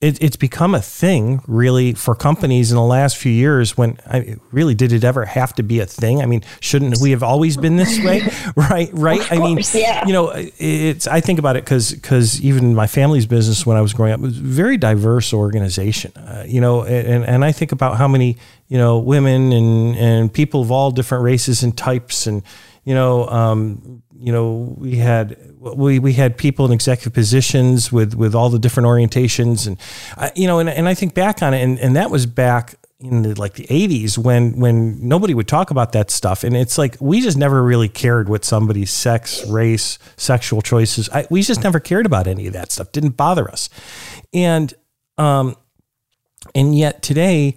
it, 0.00 0.22
it's 0.22 0.36
become 0.36 0.74
a 0.74 0.82
thing 0.82 1.40
really 1.46 1.94
for 1.94 2.14
companies 2.14 2.70
in 2.70 2.76
the 2.76 2.82
last 2.82 3.16
few 3.16 3.32
years 3.32 3.78
when 3.78 3.98
I 4.06 4.36
really 4.52 4.74
did 4.74 4.92
it 4.92 5.04
ever 5.04 5.24
have 5.24 5.54
to 5.54 5.62
be 5.62 5.80
a 5.80 5.86
thing? 5.86 6.20
I 6.20 6.26
mean, 6.26 6.42
shouldn't 6.60 6.98
we 7.00 7.12
have 7.12 7.22
always 7.22 7.56
been 7.56 7.76
this 7.76 7.98
way? 8.04 8.28
right. 8.56 8.90
Right. 8.92 9.20
Of 9.20 9.32
I 9.32 9.38
mean, 9.38 9.60
yeah. 9.72 10.06
you 10.06 10.12
know, 10.12 10.32
it's, 10.34 11.06
I 11.06 11.20
think 11.20 11.38
about 11.38 11.56
it 11.56 11.64
cause, 11.64 11.98
cause 12.02 12.40
even 12.42 12.74
my 12.74 12.86
family's 12.86 13.24
business 13.24 13.64
when 13.64 13.78
I 13.78 13.80
was 13.80 13.94
growing 13.94 14.12
up 14.12 14.20
was 14.20 14.38
a 14.38 14.42
very 14.42 14.76
diverse 14.76 15.32
organization, 15.32 16.12
uh, 16.14 16.44
you 16.46 16.60
know, 16.60 16.84
and, 16.84 17.24
and 17.24 17.42
I 17.42 17.52
think 17.52 17.72
about 17.72 17.96
how 17.96 18.06
many, 18.06 18.36
you 18.68 18.76
know, 18.76 18.98
women 18.98 19.52
and, 19.52 19.96
and 19.96 20.32
people 20.32 20.60
of 20.60 20.70
all 20.70 20.90
different 20.90 21.24
races 21.24 21.62
and 21.62 21.76
types 21.76 22.26
and, 22.26 22.42
you 22.86 22.94
know, 22.94 23.26
um, 23.28 24.02
you 24.16 24.32
know, 24.32 24.74
we 24.78 24.96
had 24.96 25.36
we 25.58 25.98
we 25.98 26.12
had 26.12 26.38
people 26.38 26.64
in 26.64 26.72
executive 26.72 27.12
positions 27.12 27.90
with 27.90 28.14
with 28.14 28.32
all 28.32 28.48
the 28.48 28.60
different 28.60 28.86
orientations, 28.86 29.66
and 29.66 29.76
uh, 30.16 30.30
you 30.36 30.46
know, 30.46 30.60
and, 30.60 30.70
and 30.70 30.88
I 30.88 30.94
think 30.94 31.12
back 31.12 31.42
on 31.42 31.52
it, 31.52 31.62
and, 31.62 31.80
and 31.80 31.96
that 31.96 32.12
was 32.12 32.26
back 32.26 32.76
in 33.00 33.22
the, 33.22 33.34
like 33.38 33.54
the 33.54 33.64
80s 33.64 34.16
when 34.16 34.58
when 34.60 35.06
nobody 35.06 35.34
would 35.34 35.48
talk 35.48 35.72
about 35.72 35.92
that 35.92 36.12
stuff. 36.12 36.44
And 36.44 36.56
it's 36.56 36.78
like 36.78 36.96
we 37.00 37.20
just 37.20 37.36
never 37.36 37.60
really 37.62 37.88
cared 37.88 38.28
what 38.28 38.44
somebody's 38.44 38.90
sex 38.90 39.44
race 39.46 39.98
sexual 40.16 40.62
choices 40.62 41.10
I, 41.10 41.26
we 41.28 41.42
just 41.42 41.62
never 41.62 41.78
cared 41.78 42.06
about 42.06 42.26
any 42.26 42.46
of 42.46 42.54
that 42.54 42.72
stuff. 42.72 42.92
Didn't 42.92 43.16
bother 43.16 43.50
us. 43.50 43.68
And 44.32 44.72
um 45.18 45.56
and 46.54 46.74
yet 46.74 47.02
today 47.02 47.56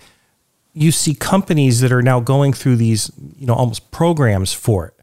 you 0.73 0.91
see 0.91 1.13
companies 1.13 1.79
that 1.79 1.93
are 1.93 2.01
now 2.01 2.19
going 2.19 2.51
through 2.51 2.75
these 2.75 3.09
you 3.37 3.47
know 3.47 3.53
almost 3.53 3.91
programs 3.91 4.51
for 4.51 4.87
it 4.87 4.98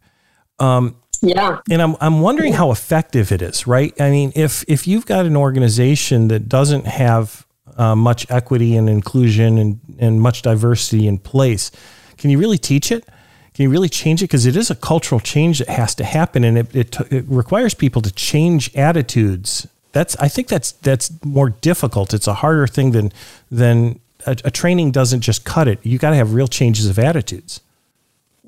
um, 0.59 0.97
yeah. 1.23 1.61
And 1.71 1.83
I'm 1.83 1.97
I'm 2.01 2.21
wondering 2.21 2.53
how 2.53 2.71
effective 2.71 3.33
it 3.33 3.43
is, 3.43 3.67
right? 3.67 3.99
I 4.01 4.11
mean, 4.11 4.33
if 4.35 4.65
if 4.69 4.87
you've 4.87 5.07
got 5.07 5.27
an 5.27 5.37
organization 5.37 6.29
that 6.29 6.49
doesn't 6.49 6.87
have 6.87 7.47
uh, 7.77 7.95
much 7.95 8.31
equity 8.31 8.77
and 8.77 8.89
inclusion 8.89 9.59
and 9.59 9.81
and 9.99 10.21
much 10.21 10.43
diversity 10.43 11.07
in 11.07 11.19
place, 11.19 11.71
can 12.17 12.31
you 12.31 12.39
really 12.39 12.59
teach 12.59 12.93
it? 12.93 13.07
Can 13.55 13.63
you 13.63 13.71
really 13.71 13.89
change 13.89 14.23
it? 14.23 14.27
Because 14.27 14.45
it 14.45 14.57
is 14.57 14.71
a 14.71 14.75
cultural 14.75 15.21
change 15.21 15.61
that 15.61 15.71
has 15.71 15.95
to 15.95 16.05
happen, 16.05 16.45
and 16.45 16.59
it, 16.59 16.77
it, 16.77 17.01
it 17.11 17.25
requires 17.27 17.73
people 17.73 18.03
to 18.03 18.13
change 18.13 18.75
attitudes. 18.77 19.67
That's 19.93 20.15
I 20.17 20.29
think 20.29 20.49
that's 20.49 20.73
that's 20.73 21.11
more 21.25 21.51
difficult. 21.51 22.13
It's 22.13 22.27
a 22.27 22.35
harder 22.35 22.67
thing 22.67 22.91
than 22.91 23.13
than 23.51 24.01
a, 24.27 24.37
a 24.45 24.51
training 24.51 24.91
doesn't 24.91 25.23
just 25.23 25.45
cut 25.45 25.69
it. 25.69 25.79
You 25.83 25.99
got 25.99 26.11
to 26.11 26.17
have 26.17 26.35
real 26.35 26.49
changes 26.49 26.87
of 26.87 26.99
attitudes. 26.99 27.61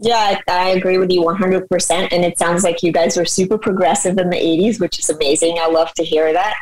Yeah, 0.00 0.38
I, 0.48 0.70
agree 0.70 0.98
with 0.98 1.10
you 1.10 1.22
100%. 1.22 2.08
And 2.12 2.24
it 2.24 2.38
sounds 2.38 2.62
like 2.62 2.82
you 2.82 2.92
guys 2.92 3.16
were 3.16 3.24
super 3.24 3.58
progressive 3.58 4.16
in 4.18 4.30
the 4.30 4.36
80s, 4.36 4.80
which 4.80 4.98
is 4.98 5.10
amazing. 5.10 5.58
I 5.60 5.68
love 5.68 5.92
to 5.94 6.04
hear 6.04 6.32
that. 6.32 6.54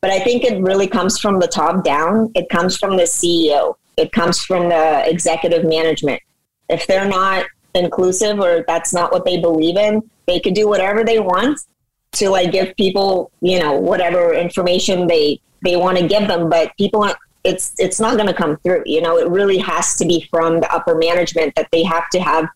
But 0.00 0.10
I 0.10 0.20
think 0.20 0.44
it 0.44 0.62
really 0.62 0.86
comes 0.86 1.18
from 1.18 1.40
the 1.40 1.48
top 1.48 1.82
down. 1.82 2.30
It 2.34 2.48
comes 2.50 2.76
from 2.76 2.96
the 2.96 3.04
CEO, 3.04 3.76
it 3.96 4.12
comes 4.12 4.40
from 4.40 4.68
the 4.68 5.08
executive 5.08 5.64
management. 5.64 6.20
If 6.68 6.86
they're 6.86 7.08
not 7.08 7.46
inclusive 7.74 8.38
or 8.38 8.64
that's 8.68 8.92
not 8.92 9.12
what 9.12 9.24
they 9.24 9.38
believe 9.38 9.76
in, 9.76 10.08
they 10.26 10.40
could 10.40 10.54
do 10.54 10.68
whatever 10.68 11.04
they 11.04 11.18
want 11.18 11.58
to 12.12 12.30
like 12.30 12.52
give 12.52 12.76
people, 12.76 13.30
you 13.40 13.58
know, 13.58 13.72
whatever 13.72 14.34
information 14.34 15.06
they 15.06 15.40
they 15.64 15.76
want 15.76 15.96
to 15.96 16.06
give 16.06 16.28
them, 16.28 16.48
but 16.48 16.76
people 16.76 17.08
it's 17.42 17.74
it's 17.78 17.98
not 17.98 18.16
going 18.16 18.28
to 18.28 18.34
come 18.34 18.56
through. 18.58 18.82
You 18.86 19.00
know, 19.00 19.18
it 19.18 19.28
really 19.28 19.58
has 19.58 19.96
to 19.96 20.04
be 20.04 20.26
from 20.30 20.60
the 20.60 20.72
upper 20.72 20.94
management 20.94 21.54
that 21.56 21.68
they 21.72 21.82
have 21.82 22.08
to 22.10 22.20
have 22.20 22.46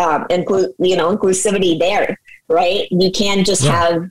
um, 0.00 0.26
include 0.30 0.72
you 0.78 0.96
know 0.96 1.14
inclusivity 1.14 1.78
there, 1.78 2.18
right? 2.48 2.88
You 2.90 3.10
can't 3.10 3.46
just 3.46 3.64
yeah. 3.64 3.72
have 3.72 4.10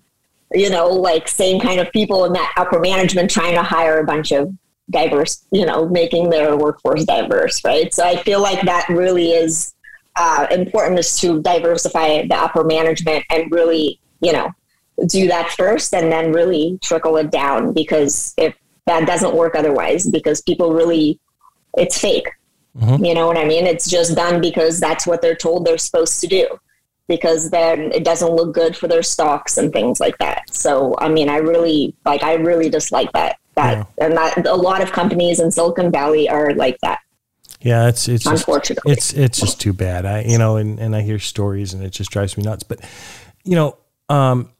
you 0.53 0.69
know 0.69 0.88
like 0.88 1.27
same 1.27 1.60
kind 1.60 1.79
of 1.79 1.91
people 1.91 2.25
in 2.25 2.34
that 2.34 2.53
upper 2.58 2.79
management 2.79 3.29
trying 3.29 3.55
to 3.55 3.63
hire 3.63 4.00
a 4.00 4.05
bunch 4.05 4.31
of 4.31 4.53
diverse, 4.89 5.46
you 5.51 5.65
know, 5.65 5.88
making 5.88 6.29
their 6.29 6.55
workforce 6.58 7.05
diverse, 7.05 7.63
right? 7.63 7.93
So 7.93 8.03
I 8.03 8.22
feel 8.24 8.41
like 8.41 8.62
that 8.63 8.88
really 8.89 9.31
is 9.31 9.74
uh, 10.15 10.48
important 10.51 11.00
is 11.00 11.17
to 11.19 11.41
diversify 11.41 12.25
the 12.27 12.36
upper 12.36 12.63
management 12.63 13.24
and 13.29 13.51
really, 13.51 14.00
you 14.22 14.34
know, 14.34 14.51
do 15.08 15.27
that 15.27 15.51
first 15.51 15.93
and 15.93 16.12
then 16.12 16.34
really 16.34 16.77
trickle 16.81 17.17
it 17.17 17.31
down 17.31 17.74
because 17.74 18.34
if 18.38 18.55
that 18.86 19.08
doesn't 19.08 19.36
work 19.36 19.55
otherwise, 19.55 20.05
because 20.08 20.41
people 20.41 20.74
really, 20.74 21.19
it's 21.77 21.98
fake. 21.98 22.27
Mm-hmm. 22.77 23.03
You 23.03 23.13
know 23.13 23.27
what 23.27 23.38
I 23.38 23.45
mean? 23.45 23.65
It's 23.65 23.89
just 23.89 24.15
done 24.15 24.41
because 24.41 24.79
that's 24.79 25.07
what 25.07 25.21
they're 25.21 25.35
told 25.35 25.65
they're 25.65 25.77
supposed 25.77 26.21
to 26.21 26.27
do 26.27 26.47
because 27.07 27.49
then 27.49 27.91
it 27.91 28.05
doesn't 28.05 28.31
look 28.31 28.53
good 28.53 28.77
for 28.77 28.88
their 28.88 29.03
stocks 29.03 29.57
and 29.57 29.73
things 29.73 29.99
like 29.99 30.17
that. 30.19 30.43
So, 30.53 30.95
I 30.99 31.09
mean, 31.09 31.27
I 31.27 31.38
really 31.38 31.95
like, 32.05 32.23
I 32.23 32.35
really 32.35 32.69
dislike 32.69 33.11
that. 33.13 33.38
That 33.55 33.77
yeah. 33.77 34.05
and 34.05 34.15
that 34.15 34.45
a 34.45 34.55
lot 34.55 34.81
of 34.81 34.91
companies 34.91 35.39
in 35.39 35.51
Silicon 35.51 35.91
Valley 35.91 36.29
are 36.29 36.53
like 36.53 36.77
that. 36.81 36.99
Yeah, 37.61 37.89
it's 37.89 38.07
it's 38.07 38.25
unfortunately 38.25 38.95
just, 38.95 39.11
it's 39.11 39.19
it's 39.19 39.39
just 39.41 39.59
too 39.59 39.73
bad. 39.73 40.05
I 40.05 40.21
you 40.21 40.38
know, 40.38 40.55
and 40.55 40.79
and 40.79 40.95
I 40.95 41.01
hear 41.01 41.19
stories 41.19 41.73
and 41.73 41.83
it 41.83 41.89
just 41.89 42.09
drives 42.09 42.38
me 42.38 42.43
nuts. 42.43 42.63
But 42.63 42.79
you 43.43 43.55
know, 43.55 43.77
um, 44.07 44.51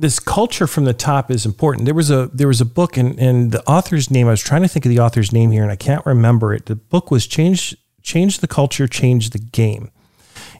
this 0.00 0.18
culture 0.18 0.66
from 0.66 0.84
the 0.84 0.94
top 0.94 1.30
is 1.30 1.44
important. 1.44 1.84
There 1.84 1.94
was 1.94 2.10
a 2.10 2.30
there 2.32 2.48
was 2.48 2.60
a 2.60 2.64
book 2.64 2.96
and 2.96 3.18
and 3.18 3.52
the 3.52 3.62
author's 3.68 4.10
name 4.10 4.26
I 4.26 4.30
was 4.30 4.42
trying 4.42 4.62
to 4.62 4.68
think 4.68 4.86
of 4.86 4.90
the 4.90 4.98
author's 4.98 5.32
name 5.32 5.50
here 5.50 5.62
and 5.62 5.70
I 5.70 5.76
can't 5.76 6.04
remember 6.06 6.54
it. 6.54 6.66
The 6.66 6.76
book 6.76 7.10
was 7.10 7.26
change 7.26 7.76
change 8.02 8.38
the 8.38 8.48
culture, 8.48 8.88
change 8.88 9.30
the 9.30 9.38
game. 9.38 9.90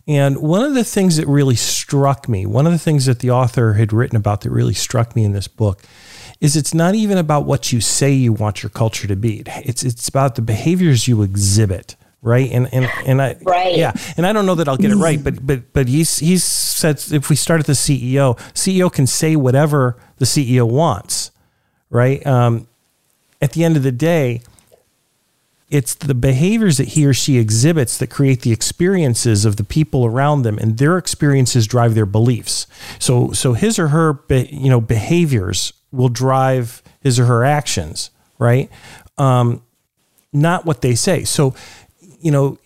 And 0.07 0.39
one 0.39 0.63
of 0.63 0.75
the 0.75 0.85
things 0.85 1.17
that 1.17 1.27
really 1.27 1.57
struck 1.57 2.29
me, 2.29 2.45
one 2.45 2.67
of 2.67 2.73
the 2.73 2.79
things 2.79 3.07
that 3.07 3.21
the 3.21 3.31
author 3.31 3.75
had 3.75 3.93
written 3.93 4.17
about 4.17 4.43
that 4.43 4.51
really 4.51 4.75
struck 4.75 5.17
me 5.17 5.25
in 5.25 5.33
this 5.33 5.49
book 5.49 5.83
is 6.41 6.57
it's 6.57 6.75
not 6.75 6.95
even 6.95 7.17
about 7.17 7.45
what 7.45 7.73
you 7.73 7.81
say 7.81 8.13
you 8.13 8.33
want 8.33 8.63
your 8.63 8.71
culture 8.71 9.07
to 9.09 9.17
be. 9.17 9.43
It's 9.65 9.83
it's 9.83 10.09
about 10.09 10.35
the 10.35 10.43
behaviors 10.43 11.09
you 11.09 11.23
exhibit 11.23 11.97
right? 12.23 12.51
And 12.51 12.73
and 12.73 12.87
and 13.07 13.23
I 13.23 13.37
right. 13.43 13.77
yeah, 13.77 13.93
and 14.17 14.27
I 14.27 14.33
don't 14.33 14.47
know 14.47 14.55
that 14.57 14.69
I'll 14.69 14.77
get 14.77 14.91
it 14.91 14.97
right, 14.97 15.23
but 15.23 15.45
but 15.45 15.73
but 15.73 15.89
he's 15.89 16.19
he's 16.19 16.45
said 16.45 17.03
if 17.13 17.31
we 17.31 17.37
start 17.37 17.61
at 17.61 17.67
the 17.67 17.73
CEO, 17.73 18.37
CEO 18.53 18.93
can 18.93 19.07
say 19.07 19.37
whatever 19.37 19.97
the 20.17 20.25
CEO 20.25 20.69
wants, 20.69 21.31
right? 21.89 22.25
Um, 22.27 22.69
at 23.41 23.53
the 23.53 23.65
end 23.65 23.77
of 23.77 23.83
the 23.83 23.93
day, 23.93 24.43
it's 25.71 25.95
the 25.95 26.15
behaviors 26.15 26.77
that 26.77 26.89
he 26.89 27.07
or 27.07 27.15
she 27.15 27.39
exhibits 27.39 27.97
that 27.99 28.09
create 28.09 28.43
the 28.43 28.53
experiences 28.53 29.45
of 29.45 29.57
the 29.57 29.65
people 29.65 30.05
around 30.05 30.43
them, 30.43 30.59
and 30.59 30.79
their 30.79 30.99
experiences 30.99 31.67
drive 31.67 31.95
their 31.95 32.07
beliefs. 32.07 32.67
So 32.99 33.33
so 33.33 33.55
his 33.55 33.79
or 33.79 33.89
her 33.89 34.13
be, 34.15 34.49
you 34.53 34.69
know 34.69 34.81
behaviors 34.81 35.73
will 35.93 36.09
drive 36.09 36.83
his 37.01 37.19
or 37.19 37.25
her 37.27 37.45
actions, 37.45 38.11
right? 38.39 38.71
Um, 39.17 39.63
not 40.33 40.65
what 40.65 40.81
they 40.81 40.95
say. 40.95 41.25
So 41.25 41.55
you 42.21 42.31
know, 42.31 42.59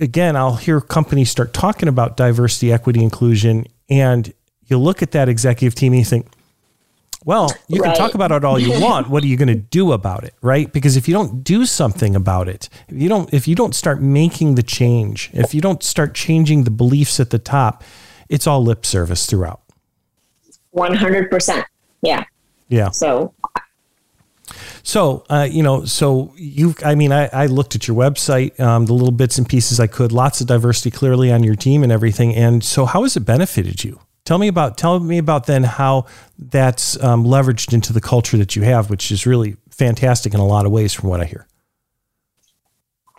again, 0.00 0.36
I'll 0.36 0.56
hear 0.56 0.80
companies 0.80 1.30
start 1.30 1.52
talking 1.52 1.88
about 1.88 2.16
diversity, 2.16 2.72
equity, 2.72 3.02
inclusion, 3.02 3.66
and 3.88 4.32
you 4.66 4.78
look 4.78 5.02
at 5.02 5.12
that 5.12 5.28
executive 5.28 5.74
team 5.74 5.92
and 5.92 6.00
you 6.00 6.04
think, 6.04 6.26
well, 7.24 7.50
you 7.68 7.80
right. 7.80 7.88
can 7.88 7.96
talk 7.96 8.14
about 8.14 8.32
it 8.32 8.44
all 8.44 8.58
you 8.58 8.72
want. 8.80 9.08
what 9.08 9.22
are 9.22 9.26
you 9.26 9.36
going 9.36 9.48
to 9.48 9.54
do 9.54 9.92
about 9.92 10.24
it, 10.24 10.34
right? 10.42 10.72
Because 10.72 10.96
if 10.96 11.06
you 11.06 11.14
don't 11.14 11.44
do 11.44 11.66
something 11.66 12.16
about 12.16 12.48
it, 12.48 12.68
if 12.88 13.00
you 13.00 13.08
don't 13.08 13.32
if 13.32 13.46
you 13.46 13.54
don't 13.54 13.74
start 13.74 14.00
making 14.00 14.56
the 14.56 14.62
change, 14.62 15.30
if 15.32 15.54
you 15.54 15.60
don't 15.60 15.82
start 15.82 16.14
changing 16.14 16.64
the 16.64 16.70
beliefs 16.70 17.20
at 17.20 17.30
the 17.30 17.38
top, 17.38 17.84
it's 18.28 18.46
all 18.46 18.64
lip 18.64 18.84
service 18.84 19.26
throughout. 19.26 19.60
100%. 20.74 21.64
Yeah. 22.00 22.24
Yeah. 22.68 22.90
So 22.90 23.34
so, 24.82 25.24
uh, 25.28 25.48
you 25.50 25.62
know, 25.62 25.84
so 25.84 26.32
you, 26.36 26.74
I 26.84 26.94
mean, 26.94 27.12
I, 27.12 27.28
I 27.32 27.46
looked 27.46 27.74
at 27.74 27.86
your 27.86 27.96
website, 27.96 28.58
um, 28.60 28.86
the 28.86 28.92
little 28.92 29.12
bits 29.12 29.38
and 29.38 29.48
pieces 29.48 29.80
I 29.80 29.86
could, 29.86 30.12
lots 30.12 30.40
of 30.40 30.46
diversity 30.46 30.90
clearly 30.90 31.32
on 31.32 31.42
your 31.42 31.54
team 31.54 31.82
and 31.82 31.92
everything. 31.92 32.34
And 32.34 32.62
so, 32.62 32.84
how 32.86 33.02
has 33.02 33.16
it 33.16 33.20
benefited 33.20 33.84
you? 33.84 34.00
Tell 34.24 34.38
me 34.38 34.48
about, 34.48 34.78
tell 34.78 35.00
me 35.00 35.18
about 35.18 35.46
then 35.46 35.64
how 35.64 36.06
that's 36.38 37.02
um, 37.02 37.24
leveraged 37.24 37.72
into 37.72 37.92
the 37.92 38.00
culture 38.00 38.36
that 38.36 38.54
you 38.54 38.62
have, 38.62 38.88
which 38.88 39.10
is 39.10 39.26
really 39.26 39.56
fantastic 39.70 40.32
in 40.32 40.40
a 40.40 40.46
lot 40.46 40.64
of 40.64 40.72
ways, 40.72 40.92
from 40.92 41.08
what 41.08 41.20
I 41.20 41.24
hear. 41.24 41.46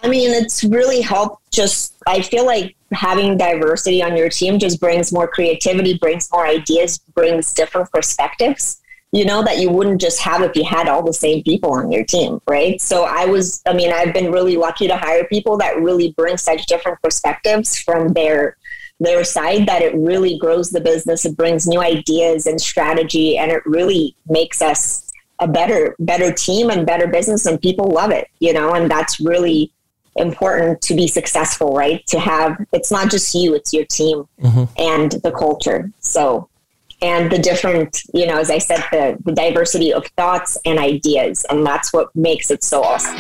I 0.02 0.10
mean, 0.10 0.32
it's 0.32 0.64
really 0.64 1.02
helped. 1.02 1.52
Just, 1.52 1.96
I 2.08 2.22
feel 2.22 2.46
like 2.46 2.76
having 2.92 3.38
diversity 3.38 4.04
on 4.04 4.16
your 4.16 4.30
team 4.30 4.60
just 4.60 4.80
brings 4.80 5.12
more 5.12 5.28
creativity, 5.28 5.98
brings 5.98 6.30
more 6.32 6.46
ideas, 6.46 6.98
brings 6.98 7.54
different 7.54 7.90
perspectives 7.92 8.82
you 9.14 9.24
know, 9.24 9.44
that 9.44 9.60
you 9.60 9.70
wouldn't 9.70 10.02
just 10.02 10.20
have 10.22 10.42
if 10.42 10.56
you 10.56 10.64
had 10.64 10.90
all 10.90 11.04
the 11.04 11.14
same 11.14 11.44
people 11.44 11.72
on 11.74 11.92
your 11.92 12.04
team, 12.04 12.42
right? 12.48 12.82
So 12.82 13.04
I 13.04 13.26
was, 13.26 13.62
I 13.68 13.74
mean, 13.74 13.94
I've 13.94 14.12
been 14.12 14.32
really 14.32 14.58
lucky 14.58 14.88
to 14.88 14.98
hire 14.98 15.24
people 15.26 15.56
that 15.60 15.80
really 15.80 16.14
bring 16.18 16.36
such 16.36 16.66
different 16.66 17.00
perspectives 17.02 17.78
from 17.78 18.10
their 18.10 18.58
their 19.00 19.24
side 19.24 19.68
that 19.68 19.82
it 19.82 19.94
really 19.96 20.38
grows 20.38 20.72
the 20.72 20.82
business. 20.82 21.26
It 21.26 21.38
brings 21.38 21.68
new 21.68 21.80
ideas 21.80 22.48
and 22.48 22.60
strategy, 22.60 23.38
and 23.38 23.52
it 23.52 23.64
really 23.68 24.16
makes 24.28 24.64
us 24.64 25.12
a 25.38 25.48
better 25.48 25.96
better 26.00 26.32
team 26.32 26.72
and 26.72 26.86
better 26.86 27.06
business, 27.06 27.46
and 27.46 27.62
people 27.62 27.92
love 27.92 28.10
it, 28.10 28.30
you 28.40 28.52
know. 28.52 28.74
And 28.74 28.90
that's 28.90 29.20
really 29.20 29.72
important 30.16 30.82
to 30.82 30.96
be 30.96 31.08
successful, 31.08 31.76
right? 31.76 32.06
To 32.08 32.20
have 32.20 32.58
it's 32.72 32.92
not 32.92 33.12
just 33.12 33.36
you; 33.36 33.54
it's 33.54 33.74
your 33.74 33.86
team 33.86 34.28
mm-hmm. 34.42 34.64
and 34.78 35.12
the 35.24 35.32
culture. 35.32 35.92
So 36.00 36.50
and 37.04 37.30
the 37.30 37.38
different, 37.38 38.02
you 38.14 38.26
know, 38.26 38.38
as 38.38 38.50
I 38.50 38.58
said, 38.58 38.84
the, 38.92 39.18
the 39.26 39.34
diversity 39.34 39.94
of 39.94 40.08
thoughts 40.18 40.58
and 40.66 40.80
ideas. 40.80 41.46
And 41.50 41.66
that's 41.66 41.92
what 41.92 42.16
makes 42.16 42.50
it 42.50 42.64
so 42.64 42.82
awesome. 42.82 43.20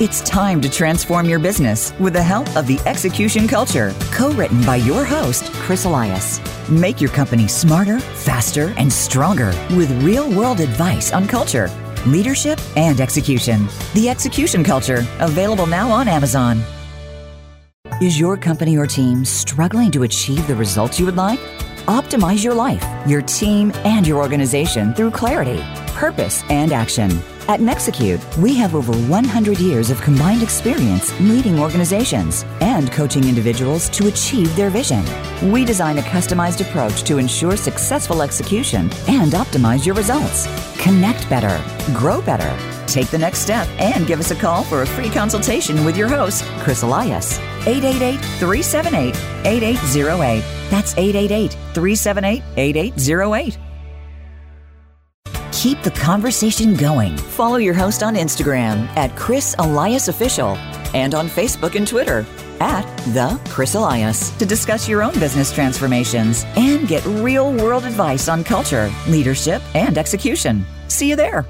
It's 0.00 0.20
time 0.22 0.60
to 0.62 0.68
transform 0.68 1.28
your 1.28 1.38
business 1.38 1.96
with 2.00 2.14
the 2.14 2.22
help 2.22 2.56
of 2.56 2.66
the 2.66 2.80
Execution 2.86 3.46
Culture, 3.46 3.94
co 4.10 4.32
written 4.32 4.60
by 4.64 4.76
your 4.76 5.04
host, 5.04 5.44
Chris 5.52 5.84
Elias. 5.84 6.40
Make 6.68 7.00
your 7.00 7.10
company 7.10 7.46
smarter, 7.46 8.00
faster, 8.00 8.74
and 8.76 8.92
stronger 8.92 9.54
with 9.76 10.02
real 10.02 10.28
world 10.28 10.58
advice 10.58 11.12
on 11.12 11.28
culture, 11.28 11.68
leadership, 12.06 12.58
and 12.76 13.00
execution. 13.00 13.66
The 13.94 14.08
Execution 14.08 14.64
Culture, 14.64 15.06
available 15.20 15.66
now 15.66 15.90
on 15.90 16.08
Amazon. 16.08 16.62
Is 18.00 18.18
your 18.18 18.36
company 18.36 18.76
or 18.76 18.86
team 18.86 19.24
struggling 19.24 19.90
to 19.92 20.02
achieve 20.02 20.46
the 20.48 20.56
results 20.56 20.98
you 20.98 21.06
would 21.06 21.16
like? 21.16 21.38
Optimize 21.86 22.42
your 22.42 22.54
life, 22.54 22.84
your 23.06 23.22
team, 23.22 23.72
and 23.84 24.06
your 24.06 24.18
organization 24.18 24.94
through 24.94 25.10
clarity, 25.10 25.60
purpose, 26.02 26.42
and 26.50 26.72
action. 26.72 27.08
At 27.46 27.60
Nexecute, 27.60 28.20
we 28.38 28.56
have 28.56 28.74
over 28.74 28.92
100 28.92 29.58
years 29.60 29.88
of 29.88 30.02
combined 30.02 30.42
experience 30.42 31.12
leading 31.20 31.60
organizations 31.60 32.44
and 32.60 32.90
coaching 32.90 33.22
individuals 33.22 33.88
to 33.90 34.08
achieve 34.08 34.54
their 34.56 34.68
vision. 34.68 35.04
We 35.52 35.64
design 35.64 35.98
a 35.98 36.02
customized 36.02 36.60
approach 36.60 37.04
to 37.04 37.18
ensure 37.18 37.56
successful 37.56 38.20
execution 38.20 38.90
and 39.06 39.30
optimize 39.32 39.86
your 39.86 39.94
results. 39.94 40.48
Connect 40.76 41.30
better, 41.30 41.56
grow 41.94 42.20
better. 42.20 42.52
Take 42.88 43.10
the 43.10 43.18
next 43.18 43.38
step 43.38 43.68
and 43.78 44.04
give 44.04 44.18
us 44.18 44.32
a 44.32 44.40
call 44.44 44.64
for 44.64 44.82
a 44.82 44.86
free 44.86 45.08
consultation 45.08 45.84
with 45.84 45.96
your 45.96 46.08
host, 46.08 46.42
Chris 46.64 46.82
Elias. 46.82 47.38
888 47.64 48.18
378 48.40 49.14
8808. 49.46 50.42
That's 50.68 50.94
888 50.96 51.52
378 51.74 52.42
8808 52.56 53.71
keep 55.62 55.80
the 55.82 55.90
conversation 55.92 56.74
going. 56.74 57.16
Follow 57.16 57.58
your 57.58 57.72
host 57.72 58.02
on 58.02 58.16
Instagram 58.16 58.88
at 58.96 59.14
Chris 59.14 59.54
Elias 59.60 60.08
Official 60.08 60.56
and 60.92 61.14
on 61.14 61.28
Facebook 61.28 61.76
and 61.76 61.86
Twitter 61.86 62.26
at 62.58 62.84
The 63.14 63.40
Chris 63.48 63.76
Elias 63.76 64.30
to 64.38 64.44
discuss 64.44 64.88
your 64.88 65.04
own 65.04 65.12
business 65.20 65.52
transformations 65.52 66.44
and 66.56 66.88
get 66.88 67.04
real 67.06 67.52
world 67.52 67.84
advice 67.84 68.28
on 68.28 68.42
culture, 68.42 68.90
leadership, 69.06 69.62
and 69.76 69.98
execution. 69.98 70.66
See 70.88 71.08
you 71.08 71.14
there. 71.14 71.46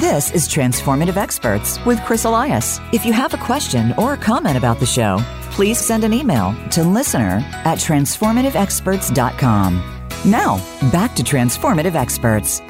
This 0.00 0.30
is 0.30 0.48
Transformative 0.48 1.18
Experts 1.18 1.84
with 1.84 2.00
Chris 2.04 2.24
Elias. 2.24 2.80
If 2.94 3.04
you 3.04 3.12
have 3.12 3.34
a 3.34 3.38
question 3.38 3.92
or 3.98 4.14
a 4.14 4.16
comment 4.16 4.56
about 4.56 4.80
the 4.80 4.86
show, 4.86 5.18
please 5.56 5.78
send 5.78 6.04
an 6.04 6.12
email 6.12 6.54
to 6.70 6.84
listener 6.84 7.42
at 7.64 7.78
transformativeexperts.com. 7.78 10.02
Now, 10.26 10.56
back 10.92 11.16
to 11.16 11.22
Transformative 11.22 11.94
Experts. 11.94 12.60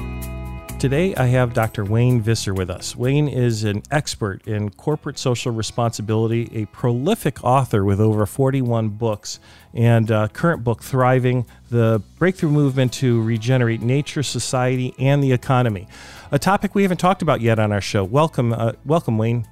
Today, 0.79 1.13
I 1.17 1.27
have 1.27 1.53
Dr. 1.53 1.85
Wayne 1.85 2.21
Visser 2.21 2.55
with 2.55 2.71
us. 2.71 2.95
Wayne 2.95 3.27
is 3.27 3.65
an 3.65 3.83
expert 3.91 4.47
in 4.47 4.71
corporate 4.71 5.19
social 5.19 5.51
responsibility, 5.51 6.49
a 6.53 6.67
prolific 6.67 7.43
author 7.43 7.85
with 7.85 7.99
over 7.99 8.25
41 8.25 8.91
books, 8.91 9.41
and 9.75 10.13
uh, 10.13 10.29
current 10.29 10.63
book, 10.63 10.85
Thriving 10.85 11.45
The 11.71 12.01
Breakthrough 12.21 12.51
Movement 12.51 12.93
to 12.93 13.21
Regenerate 13.21 13.83
Nature, 13.83 14.23
Society, 14.23 14.95
and 14.97 15.25
the 15.25 15.33
Economy. 15.33 15.89
A 16.31 16.39
topic 16.39 16.77
we 16.77 16.83
haven't 16.83 16.99
talked 16.99 17.23
about 17.23 17.41
yet 17.41 17.59
on 17.59 17.73
our 17.73 17.81
show. 17.81 18.05
Welcome, 18.05 18.53
uh, 18.53 18.75
welcome, 18.85 19.19
Wayne. 19.19 19.49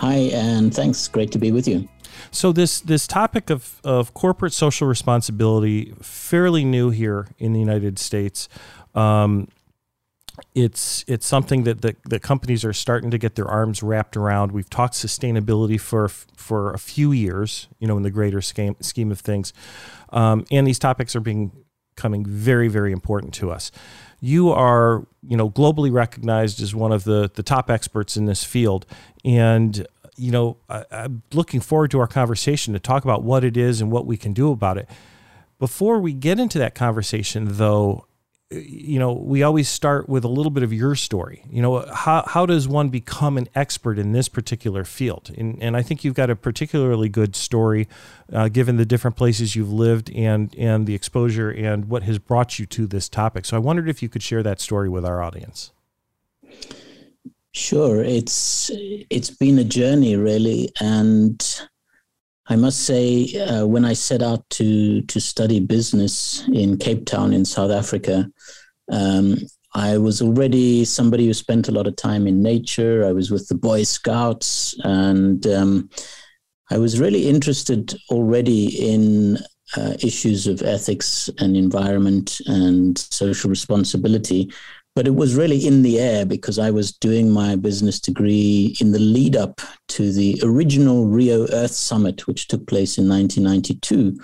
Hi, 0.00 0.30
and 0.32 0.74
thanks. 0.74 1.06
Great 1.08 1.30
to 1.32 1.38
be 1.38 1.52
with 1.52 1.68
you. 1.68 1.86
So 2.30 2.52
this 2.52 2.80
this 2.80 3.06
topic 3.06 3.50
of, 3.50 3.82
of 3.84 4.14
corporate 4.14 4.54
social 4.54 4.88
responsibility 4.88 5.92
fairly 6.00 6.64
new 6.64 6.88
here 6.88 7.28
in 7.38 7.52
the 7.52 7.60
United 7.60 7.98
States. 7.98 8.48
Um, 8.94 9.48
it's 10.54 11.04
it's 11.06 11.26
something 11.26 11.64
that 11.64 11.82
the, 11.82 11.96
the 12.08 12.18
companies 12.18 12.64
are 12.64 12.72
starting 12.72 13.10
to 13.10 13.18
get 13.18 13.34
their 13.34 13.46
arms 13.46 13.82
wrapped 13.82 14.16
around. 14.16 14.52
We've 14.52 14.70
talked 14.70 14.94
sustainability 14.94 15.78
for 15.78 16.08
for 16.08 16.72
a 16.72 16.78
few 16.78 17.12
years, 17.12 17.68
you 17.78 17.86
know, 17.86 17.98
in 17.98 18.02
the 18.02 18.10
greater 18.10 18.40
scheme 18.40 18.76
scheme 18.80 19.12
of 19.12 19.20
things, 19.20 19.52
um, 20.14 20.46
and 20.50 20.66
these 20.66 20.78
topics 20.78 21.14
are 21.14 21.20
being 21.20 21.52
becoming 22.00 22.24
very 22.24 22.68
very 22.68 22.92
important 22.92 23.34
to 23.34 23.50
us. 23.50 23.70
You 24.20 24.50
are 24.50 25.06
you 25.22 25.36
know 25.36 25.50
globally 25.50 25.92
recognized 25.92 26.62
as 26.62 26.74
one 26.74 26.92
of 26.92 27.04
the 27.04 27.30
the 27.34 27.42
top 27.42 27.70
experts 27.70 28.16
in 28.16 28.24
this 28.24 28.42
field, 28.42 28.86
and 29.24 29.86
you 30.20 30.30
know, 30.30 30.58
I, 30.68 30.84
am 30.90 31.22
looking 31.32 31.60
forward 31.60 31.90
to 31.92 32.00
our 32.00 32.06
conversation 32.06 32.74
to 32.74 32.78
talk 32.78 33.04
about 33.04 33.22
what 33.22 33.42
it 33.42 33.56
is 33.56 33.80
and 33.80 33.90
what 33.90 34.04
we 34.04 34.18
can 34.18 34.34
do 34.34 34.52
about 34.52 34.76
it. 34.76 34.88
Before 35.58 35.98
we 35.98 36.12
get 36.12 36.38
into 36.38 36.58
that 36.58 36.74
conversation, 36.74 37.46
though, 37.52 38.06
you 38.50 38.98
know, 38.98 39.12
we 39.12 39.42
always 39.42 39.68
start 39.68 40.08
with 40.08 40.24
a 40.24 40.28
little 40.28 40.50
bit 40.50 40.62
of 40.62 40.72
your 40.72 40.94
story. 40.94 41.44
You 41.48 41.62
know, 41.62 41.86
how, 41.86 42.24
how 42.26 42.44
does 42.44 42.68
one 42.68 42.90
become 42.90 43.38
an 43.38 43.48
expert 43.54 43.98
in 43.98 44.12
this 44.12 44.28
particular 44.28 44.84
field? 44.84 45.30
And, 45.38 45.62
and 45.62 45.76
I 45.76 45.82
think 45.82 46.04
you've 46.04 46.14
got 46.14 46.28
a 46.28 46.36
particularly 46.36 47.08
good 47.08 47.34
story, 47.34 47.88
uh, 48.32 48.48
given 48.48 48.76
the 48.76 48.84
different 48.84 49.16
places 49.16 49.56
you've 49.56 49.72
lived 49.72 50.10
and, 50.10 50.54
and 50.58 50.86
the 50.86 50.94
exposure 50.94 51.50
and 51.50 51.88
what 51.88 52.02
has 52.02 52.18
brought 52.18 52.58
you 52.58 52.66
to 52.66 52.86
this 52.86 53.08
topic. 53.08 53.46
So 53.46 53.56
I 53.56 53.60
wondered 53.60 53.88
if 53.88 54.02
you 54.02 54.10
could 54.10 54.22
share 54.22 54.42
that 54.42 54.60
story 54.60 54.88
with 54.88 55.04
our 55.04 55.22
audience. 55.22 55.72
Sure, 57.52 58.02
it's 58.02 58.70
it's 59.10 59.30
been 59.30 59.58
a 59.58 59.64
journey 59.64 60.14
really, 60.14 60.70
and 60.80 61.40
I 62.46 62.54
must 62.56 62.82
say, 62.82 63.26
uh, 63.40 63.66
when 63.66 63.84
I 63.84 63.92
set 63.92 64.22
out 64.22 64.48
to 64.50 65.02
to 65.02 65.20
study 65.20 65.58
business 65.58 66.46
in 66.52 66.78
Cape 66.78 67.06
Town 67.06 67.32
in 67.32 67.44
South 67.44 67.72
Africa, 67.72 68.30
um, 68.90 69.36
I 69.74 69.98
was 69.98 70.22
already 70.22 70.84
somebody 70.84 71.26
who 71.26 71.34
spent 71.34 71.68
a 71.68 71.72
lot 71.72 71.88
of 71.88 71.96
time 71.96 72.28
in 72.28 72.40
nature. 72.40 73.04
I 73.04 73.12
was 73.12 73.32
with 73.32 73.48
the 73.48 73.56
Boy 73.56 73.82
Scouts, 73.82 74.76
and 74.84 75.44
um, 75.48 75.90
I 76.70 76.78
was 76.78 77.00
really 77.00 77.28
interested 77.28 77.94
already 78.10 78.92
in 78.92 79.38
uh, 79.76 79.94
issues 80.02 80.46
of 80.46 80.62
ethics 80.62 81.28
and 81.38 81.56
environment 81.56 82.40
and 82.46 82.96
social 82.96 83.50
responsibility 83.50 84.50
but 84.94 85.06
it 85.06 85.14
was 85.14 85.36
really 85.36 85.66
in 85.66 85.82
the 85.82 85.98
air 85.98 86.26
because 86.26 86.58
I 86.58 86.70
was 86.70 86.92
doing 86.92 87.30
my 87.30 87.56
business 87.56 88.00
degree 88.00 88.76
in 88.80 88.92
the 88.92 88.98
lead 88.98 89.36
up 89.36 89.60
to 89.88 90.12
the 90.12 90.40
original 90.42 91.06
Rio 91.06 91.46
Earth 91.52 91.70
Summit, 91.70 92.26
which 92.26 92.48
took 92.48 92.66
place 92.66 92.98
in 92.98 93.08
1992. 93.08 94.20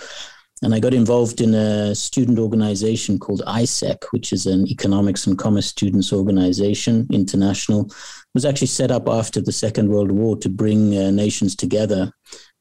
And 0.63 0.75
I 0.75 0.81
got 0.81 0.95
involved 0.95 1.43
in 1.43 1.55
a 1.55 1.95
student 1.95 2.39
organization 2.39 3.19
called 3.19 3.43
AIESEC, 3.47 4.05
which 4.11 4.33
is 4.33 4.47
an 4.47 4.67
economics 4.69 5.27
and 5.27 5.39
commerce 5.39 5.67
students 5.67 6.15
organization, 6.15 7.07
international. 7.13 7.87
It 7.87 7.95
was 8.35 8.47
actually 8.47 8.69
set 8.69 8.91
up 8.91 9.07
after 9.07 9.41
the 9.43 9.53
Second 9.53 9.91
World 9.91 10.11
War 10.11 10.35
to 10.39 10.49
bring 10.49 10.97
uh, 10.97 11.11
nations 11.11 11.57
together 11.57 12.11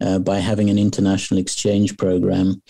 uh, 0.02 0.20
by 0.20 0.40
having 0.40 0.70
an 0.70 0.78
international 0.78 1.40
exchange 1.40 1.98
program. 1.98 2.62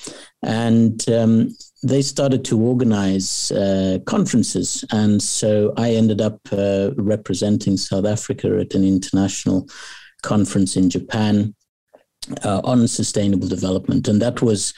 And 0.44 1.08
um, 1.10 1.50
they 1.86 2.02
started 2.02 2.44
to 2.46 2.60
organize 2.60 3.52
uh, 3.52 4.00
conferences. 4.06 4.84
And 4.92 5.22
so 5.22 5.74
I 5.78 5.92
ended 5.92 6.20
up 6.20 6.40
uh, 6.52 6.92
representing 6.98 7.78
South 7.78 8.06
Africa 8.06 8.60
at 8.60 8.74
an 8.74 8.84
international 8.84 9.70
conference 10.24 10.76
in 10.76 10.90
Japan 10.90 11.54
uh, 12.44 12.62
on 12.64 12.88
sustainable 12.88 13.48
development. 13.48 14.08
And 14.08 14.20
that 14.20 14.42
was 14.42 14.74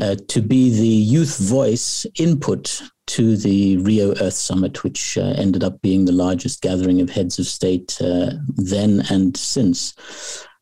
uh, 0.00 0.16
to 0.28 0.40
be 0.40 0.70
the 0.70 0.86
youth 0.86 1.38
voice 1.38 2.06
input 2.18 2.82
to 3.08 3.36
the 3.36 3.76
Rio 3.76 4.14
Earth 4.20 4.34
Summit, 4.34 4.82
which 4.82 5.18
uh, 5.18 5.34
ended 5.36 5.62
up 5.62 5.80
being 5.82 6.06
the 6.06 6.12
largest 6.12 6.62
gathering 6.62 7.02
of 7.02 7.10
heads 7.10 7.38
of 7.38 7.46
state 7.46 7.98
uh, 8.00 8.30
then 8.48 9.02
and 9.10 9.36
since. 9.36 9.94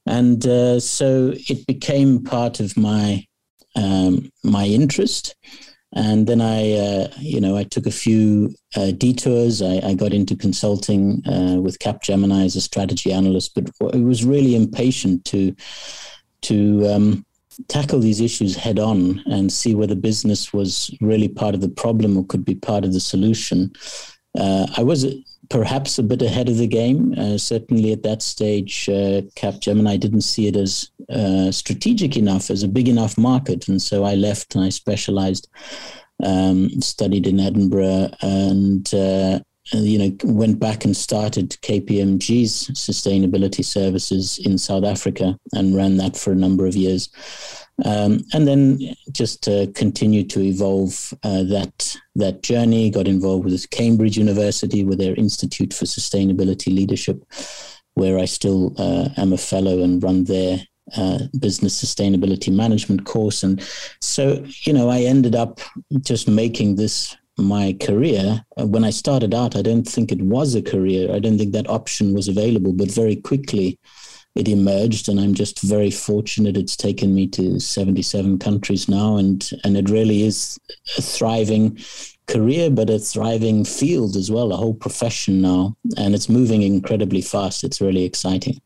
And 0.07 0.42
so 0.83 1.33
it 1.48 1.66
became 1.66 2.22
part 2.22 2.61
of 2.61 2.76
my 2.76 3.24
um, 3.76 4.30
my 4.42 4.66
interest. 4.66 5.35
And 5.94 6.26
then 6.26 6.40
I, 6.40 6.72
uh, 6.72 7.09
you 7.18 7.40
know, 7.40 7.57
I 7.57 7.62
took 7.62 7.87
a 7.87 7.90
few 7.92 8.54
uh, 8.76 8.90
detours. 8.90 9.62
I, 9.62 9.80
I, 9.85 9.94
got 9.94 10.12
into 10.12 10.35
consulting 10.35 11.22
uh, 11.26 11.61
with 11.61 11.78
Capgemini 11.78 12.44
as 12.44 12.57
a 12.57 12.61
strategy 12.61 13.12
analyst, 13.12 13.54
but 13.54 13.70
I 13.94 13.98
was 13.98 14.24
really 14.24 14.57
impatient 14.57 15.24
to 15.26 15.54
to 16.42 16.87
um, 16.88 17.24
tackle 17.68 18.00
these 18.00 18.20
issues 18.20 18.57
head 18.57 18.78
on 18.78 19.22
and 19.26 19.52
see 19.52 19.74
whether 19.74 19.94
business 19.94 20.52
was 20.52 20.94
really 21.00 21.28
part 21.28 21.54
of 21.54 21.61
the 21.61 21.68
problem 21.68 22.16
or 22.16 22.26
could 22.26 22.44
be 22.44 22.54
part 22.54 22.85
of 22.85 22.92
the 22.92 23.00
solution. 23.00 23.72
Uh, 24.37 24.66
I 24.76 24.83
was 24.83 25.07
perhaps 25.50 25.98
a 25.98 26.02
bit 26.02 26.22
ahead 26.22 26.48
of 26.48 26.59
the 26.59 26.66
game. 26.66 27.14
Uh, 27.16 27.38
certainly 27.38 27.92
at 27.92 28.02
that 28.02 28.22
stage, 28.22 28.88
uh, 28.88 29.22
Capgemini 29.37 29.98
didn't 29.98 30.22
see 30.22 30.48
it 30.48 30.57
as 30.57 30.90
uh, 31.09 31.50
strategic 31.50 32.16
enough, 32.16 32.50
as 32.50 32.62
a 32.62 32.68
big 32.68 32.88
enough 32.88 33.18
market. 33.18 33.68
And 33.68 33.80
so 33.80 34.04
I 34.04 34.14
left 34.14 34.54
and 34.54 34.64
I 34.64 34.68
specialized 34.70 35.48
um, 36.22 36.80
studied 36.80 37.26
in 37.26 37.40
Edinburgh, 37.40 38.11
and 38.20 38.92
uh, 38.94 39.40
you 39.72 39.98
know 39.98 40.16
went 40.24 40.59
back 40.59 40.85
and 40.85 40.96
started 40.96 41.50
KPMG's 41.62 42.68
sustainability 42.70 43.64
services 43.64 44.38
in 44.38 44.59
South 44.59 44.85
Africa 44.85 45.38
and 45.52 45.76
ran 45.76 45.96
that 45.96 46.16
for 46.16 46.33
a 46.33 46.37
number 46.37 46.66
of 46.66 46.76
years. 46.76 47.09
Um, 47.84 48.20
and 48.32 48.46
then 48.46 48.78
just 49.10 49.48
uh, 49.48 49.66
continued 49.74 50.30
to 50.30 50.40
evolve 50.40 51.12
uh, 51.24 51.42
that 51.44 51.96
that 52.14 52.42
journey. 52.42 52.90
Got 52.90 53.08
involved 53.08 53.44
with 53.44 53.68
Cambridge 53.70 54.16
University 54.16 54.84
with 54.84 54.98
their 54.98 55.14
Institute 55.16 55.74
for 55.74 55.84
Sustainability 55.84 56.72
Leadership, 56.72 57.24
where 57.94 58.18
I 58.18 58.26
still 58.26 58.74
uh, 58.78 59.08
am 59.16 59.32
a 59.32 59.38
fellow 59.38 59.82
and 59.82 60.02
run 60.02 60.24
their 60.24 60.60
uh, 60.96 61.18
business 61.40 61.82
sustainability 61.82 62.54
management 62.54 63.06
course. 63.06 63.42
And 63.42 63.60
so, 64.00 64.44
you 64.62 64.72
know, 64.72 64.88
I 64.88 65.00
ended 65.00 65.34
up 65.34 65.60
just 66.02 66.28
making 66.28 66.76
this 66.76 67.16
my 67.37 67.76
career. 67.80 68.44
Uh, 68.56 68.66
when 68.66 68.84
I 68.84 68.90
started 68.90 69.34
out, 69.34 69.56
I 69.56 69.62
don't 69.62 69.84
think 69.84 70.12
it 70.12 70.22
was 70.22 70.54
a 70.54 70.62
career. 70.62 71.12
I 71.12 71.18
don't 71.18 71.38
think 71.38 71.52
that 71.52 71.68
option 71.68 72.14
was 72.14 72.28
available, 72.28 72.72
but 72.72 72.90
very 72.90 73.16
quickly 73.16 73.78
it 74.35 74.49
emerged 74.49 75.09
and 75.09 75.20
I'm 75.20 75.35
just 75.35 75.62
very 75.62 75.90
fortunate 75.90 76.57
it's 76.57 76.77
taken 76.77 77.14
me 77.14 77.27
to 77.29 77.61
77 77.61 78.38
countries 78.38 78.88
now 78.88 79.16
and 79.16 79.49
and 79.62 79.77
it 79.77 79.88
really 79.90 80.23
is 80.23 80.59
a 80.99 81.03
thriving 81.03 81.79
career 82.27 82.70
but 82.70 82.90
a 82.90 82.99
thriving 82.99 83.64
field 83.64 84.16
as 84.16 84.31
well 84.31 84.53
a 84.53 84.57
whole 84.57 84.75
profession 84.75 85.40
now 85.40 85.77
and 85.97 86.14
it's 86.14 86.29
moving 86.29 86.62
incredibly 86.62 87.20
fast. 87.20 87.64
It's 87.64 87.81
really 87.81 88.05
exciting. 88.05 88.61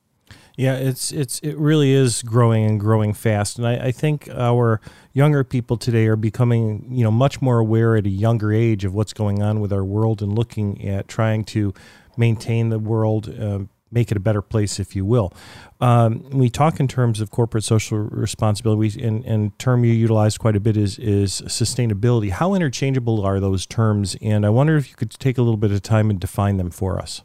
Yeah, 0.57 0.75
it's 0.75 1.13
it's 1.13 1.39
it 1.39 1.57
really 1.57 1.93
is 1.93 2.21
growing 2.25 2.65
and 2.65 2.81
growing 2.81 3.15
fast, 3.15 3.59
and 3.59 3.67
I, 3.67 3.77
I, 3.77 3.93
think 3.93 4.29
our 4.35 4.81
younger 5.13 5.45
people 5.45 5.77
today 5.77 6.09
are 6.09 6.17
becoming 6.17 6.85
you 6.91 7.05
know 7.05 7.13
much 7.13 7.41
more 7.41 7.61
aware 7.61 7.95
at 7.95 8.07
a 8.07 8.11
younger 8.11 8.53
age 8.53 8.85
of 8.85 8.93
what's 8.93 9.13
going 9.13 9.41
on 9.41 9.61
with 9.61 9.73
our 9.73 9.85
world 9.85 10.21
and 10.21 10.37
looking 10.37 10.85
at 10.85 11.07
trying 11.07 11.45
to 11.45 11.73
maintain 12.17 12.71
the 12.71 12.81
world, 12.81 13.29
uh, 13.39 13.61
make 13.91 14.11
it 14.11 14.17
a 14.17 14.21
better 14.21 14.43
place, 14.43 14.79
if 14.79 14.95
you 14.95 15.05
will. 15.05 15.33
Um, 15.81 16.29
we 16.31 16.51
talk 16.51 16.81
in 16.81 16.89
terms 16.89 17.21
of 17.21 17.31
corporate 17.31 17.65
social 17.65 17.99
responsibility, 17.99 19.03
and, 19.03 19.25
and 19.25 19.59
term 19.59 19.85
you 19.85 19.93
utilize 19.93 20.39
quite 20.39 20.57
a 20.57 20.61
bit 20.61 20.77
is 20.77 20.99
is 20.99 21.43
sustainability. 21.43 22.31
How 22.31 22.55
interchangeable 22.55 23.25
are 23.25 23.41
those 23.41 23.67
terms? 23.67 24.17
And 24.21 24.45
I 24.45 24.51
wonder 24.51 24.77
if 24.77 24.89
you 24.91 24.97
could 24.97 25.11
take 25.11 25.39
a 25.39 25.43
little 25.43 25.57
bit 25.57 25.73
of 25.73 25.83
time 25.83 26.11
and 26.11 26.21
define 26.21 26.57
them 26.57 26.71
for 26.71 26.99
us. 26.99 27.23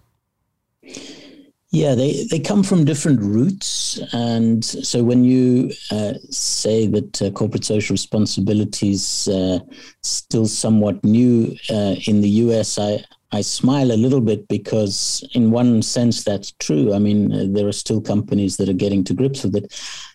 Yeah, 1.73 1.95
they, 1.95 2.25
they 2.29 2.39
come 2.39 2.61
from 2.61 2.85
different 2.85 3.19
roots. 3.19 3.99
And 4.13 4.63
so 4.63 5.03
when 5.03 5.23
you 5.23 5.71
uh, 5.89 6.13
say 6.29 6.85
that 6.85 7.19
uh, 7.19 7.31
corporate 7.31 7.65
social 7.65 7.95
responsibility 7.95 8.91
is 8.91 9.27
uh, 9.27 9.57
still 10.03 10.45
somewhat 10.45 11.03
new 11.03 11.57
uh, 11.71 11.95
in 12.05 12.21
the 12.21 12.29
US, 12.29 12.77
I, 12.77 13.03
I 13.33 13.41
smile 13.41 13.91
a 13.91 13.97
little 13.97 14.21
bit 14.21 14.47
because, 14.47 15.27
in 15.33 15.49
one 15.49 15.81
sense, 15.81 16.23
that's 16.23 16.51
true. 16.59 16.93
I 16.93 16.99
mean, 16.99 17.33
uh, 17.33 17.45
there 17.49 17.67
are 17.67 17.73
still 17.73 17.99
companies 17.99 18.57
that 18.57 18.69
are 18.69 18.73
getting 18.73 19.03
to 19.05 19.13
grips 19.15 19.43
with 19.43 19.55
it. 19.55 19.73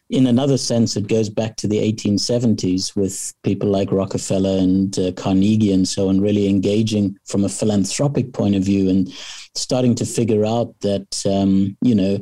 In 0.09 0.28
another 0.28 0.57
sense, 0.57 0.96
it 0.96 1.09
goes 1.09 1.28
back 1.28 1.57
to 1.57 1.66
the 1.66 1.78
1870s 1.78 2.94
with 2.94 3.35
people 3.42 3.68
like 3.68 3.90
Rockefeller 3.90 4.59
and 4.59 4.96
uh, 5.00 5.11
Carnegie 5.12 5.72
and 5.72 5.87
so 5.87 6.09
on, 6.09 6.20
really 6.20 6.48
engaging 6.48 7.18
from 7.26 7.44
a 7.44 7.48
philanthropic 7.48 8.33
point 8.33 8.54
of 8.54 8.62
view 8.62 8.88
and 8.88 9.12
starting 9.57 9.96
to 9.96 10.07
figure 10.07 10.46
out 10.46 10.72
that, 10.81 11.26
um, 11.26 11.76
you 11.83 11.96
know, 11.96 12.18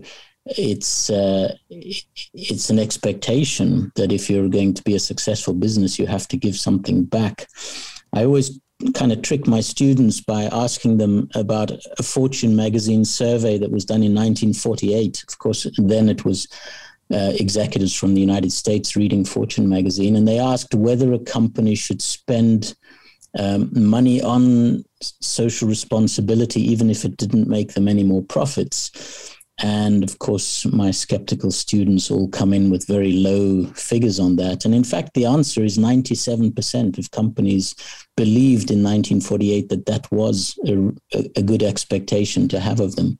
it's 0.46 1.11
uh, 1.11 1.54
it's 1.68 2.70
an 2.70 2.78
expectation 2.78 3.90
that 3.96 4.12
if 4.12 4.30
you're 4.30 4.48
going 4.48 4.72
to 4.74 4.82
be 4.85 4.94
a 4.94 5.00
successful 5.00 5.52
business, 5.52 5.98
you 5.98 6.06
have 6.06 6.26
to 6.28 6.37
give 6.37 6.56
something 6.56 7.04
back. 7.04 7.48
I 8.12 8.24
always 8.24 8.59
kind 8.94 9.12
of 9.12 9.22
trick 9.22 9.46
my 9.46 9.60
students 9.60 10.20
by 10.20 10.44
asking 10.44 10.98
them 10.98 11.28
about 11.34 11.70
a 11.98 12.02
Fortune 12.02 12.54
magazine 12.54 13.04
survey 13.04 13.58
that 13.58 13.70
was 13.70 13.84
done 13.84 14.02
in 14.02 14.14
1948. 14.14 15.24
Of 15.28 15.38
course, 15.38 15.66
then 15.78 16.08
it 16.08 16.24
was 16.24 16.46
uh, 17.12 17.32
executives 17.34 17.94
from 17.94 18.14
the 18.14 18.20
United 18.20 18.52
States 18.52 18.96
reading 18.96 19.24
Fortune 19.24 19.68
magazine, 19.68 20.16
and 20.16 20.26
they 20.26 20.38
asked 20.38 20.74
whether 20.74 21.12
a 21.12 21.18
company 21.20 21.74
should 21.74 22.02
spend 22.02 22.74
um, 23.38 23.70
money 23.72 24.20
on 24.22 24.84
social 25.00 25.68
responsibility, 25.68 26.60
even 26.60 26.90
if 26.90 27.04
it 27.04 27.16
didn't 27.16 27.48
make 27.48 27.74
them 27.74 27.88
any 27.88 28.02
more 28.02 28.22
profits. 28.22 29.36
And 29.62 30.05
of 30.05 30.19
course, 30.19 30.66
my 30.66 30.90
skeptical 30.90 31.51
students 31.51 32.11
all 32.11 32.29
come 32.29 32.53
in 32.53 32.71
with 32.71 32.87
very 32.87 33.12
low 33.12 33.64
figures 33.69 34.21
on 34.21 34.37
that. 34.37 34.66
And 34.66 34.75
in 34.75 34.85
fact, 34.85 35.14
the 35.14 35.25
answer 35.25 35.64
is 35.64 35.79
97% 35.79 36.99
of 36.99 37.11
companies 37.11 37.75
believed 38.16 38.71
in 38.71 38.83
1948 38.83 39.71
that 39.71 39.87
that 39.87 40.11
was 40.12 40.59
a, 40.66 40.92
a 41.37 41.42
good 41.42 41.62
expectation 41.62 42.49
to 42.49 42.61
have 42.61 42.81
of 42.81 42.97
them. 42.97 43.19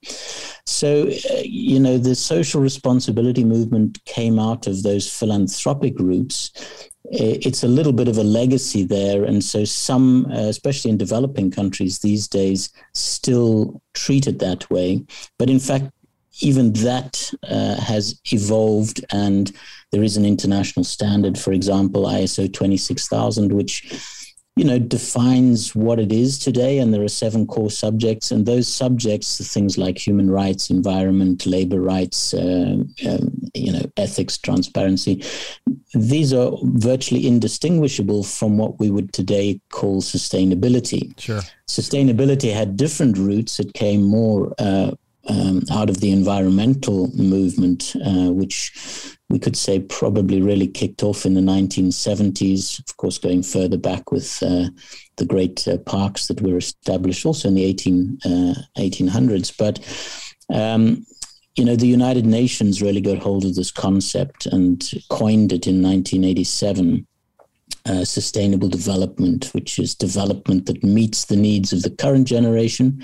So, 0.67 1.09
uh, 1.09 1.43
you 1.43 1.81
know, 1.81 1.97
the 1.97 2.15
social 2.15 2.61
responsibility 2.61 3.45
movement 3.45 4.05
came 4.05 4.39
out 4.39 4.67
of 4.67 4.83
those 4.83 5.11
philanthropic 5.11 5.99
roots 5.99 6.51
it's 7.11 7.63
a 7.63 7.69
little 7.69 7.93
bit 7.93 8.09
of 8.09 8.19
a 8.19 8.25
legacy 8.25 8.83
there. 8.83 9.25
And 9.25 9.43
so, 9.43 9.65
some, 9.65 10.27
uh, 10.31 10.49
especially 10.49 10.91
in 10.91 10.97
developing 10.97 11.51
countries 11.51 11.99
these 11.99 12.29
days, 12.29 12.71
still 12.95 13.81
treat 13.95 14.27
it 14.27 14.39
that 14.41 14.69
way. 14.71 15.05
But 15.39 15.51
in 15.51 15.59
fact, 15.59 15.91
even 16.41 16.73
that 16.73 17.33
uh, 17.49 17.77
has 17.81 18.21
evolved 18.33 19.05
and 19.11 19.53
there 19.93 20.03
is 20.03 20.17
an 20.17 20.25
international 20.25 20.85
standard 20.85 21.39
for 21.39 21.53
example 21.53 22.05
iso 22.05 22.53
26000 22.53 23.53
which 23.53 23.85
you 24.57 24.65
know 24.65 24.79
defines 24.79 25.77
what 25.77 26.01
it 26.01 26.11
is 26.11 26.39
today. 26.39 26.79
And 26.79 26.93
there 26.93 27.03
are 27.03 27.09
seven 27.09 27.47
core 27.47 27.71
subjects. 27.71 28.31
And 28.31 28.47
those 28.47 28.67
subjects 28.67 29.39
are 29.39 29.45
things 29.45 29.77
like 29.77 29.99
human 29.99 30.31
rights 30.31 30.71
environment 30.71 31.47
labor 31.47 31.81
rights 31.81 32.33
uh, 32.33 32.79
um, 33.07 33.51
you 33.55 33.73
know 33.73 33.83
ethics 33.99 34.39
transparency. 34.39 35.23
These 35.95 36.33
are 36.33 36.53
virtually 36.63 37.27
indistinguishable 37.27 38.25
from 38.25 38.57
what 38.57 38.81
we 38.81 38.91
would 38.91 39.13
today 39.13 39.61
call 39.71 40.01
sustainability. 40.01 41.19
Sure. 41.21 41.43
Sustainability 41.69 42.53
had 42.53 42.79
different 42.79 43.19
roots. 43.19 43.61
It 43.61 43.75
came 43.75 44.03
more 44.03 44.55
uh, 44.59 44.93
um, 45.29 45.63
out 45.71 45.91
of 45.91 46.01
the 46.01 46.13
environmental 46.13 47.11
movement, 47.17 47.95
uh, 48.05 48.31
which 48.33 49.17
we 49.29 49.39
could 49.39 49.57
say 49.57 49.81
probably 49.81 50.41
really 50.41 50.69
kicked 50.69 51.03
off 51.03 51.27
in 51.27 51.35
the 51.35 51.41
1970s, 51.41 52.79
of 52.79 52.97
course, 52.97 53.19
going 53.19 53.43
further 53.43 53.77
back 53.77 54.13
with 54.13 54.43
uh, 54.43 54.69
the 55.17 55.25
great 55.25 55.67
uh, 55.67 55.79
parks 55.79 56.29
that 56.29 56.41
were 56.41 56.57
established 56.57 57.27
also 57.27 57.49
in 57.49 57.55
the 57.55 57.65
18, 57.65 58.19
1800s. 58.79 59.51
Uh, 59.51 59.55
but 59.59 60.57
um, 60.57 61.05
you 61.57 61.65
know, 61.65 61.75
the 61.75 61.89
United 61.89 62.27
Nations 62.27 62.83
really 62.83 63.01
got 63.01 63.19
hold 63.19 63.45
of 63.45 63.55
this 63.55 63.71
concept 63.71 64.47
and 64.47 64.91
coined 65.09 65.53
it 65.53 65.67
in 65.67 65.83
1987. 65.83 67.07
Uh, 67.85 68.05
sustainable 68.05 68.69
development, 68.69 69.47
which 69.47 69.79
is 69.79 69.95
development 69.95 70.67
that 70.67 70.83
meets 70.83 71.27
the 71.27 71.37
needs 71.37 71.73
of 71.73 71.83
the 71.83 71.91
current 71.91 72.27
generation 72.27 73.01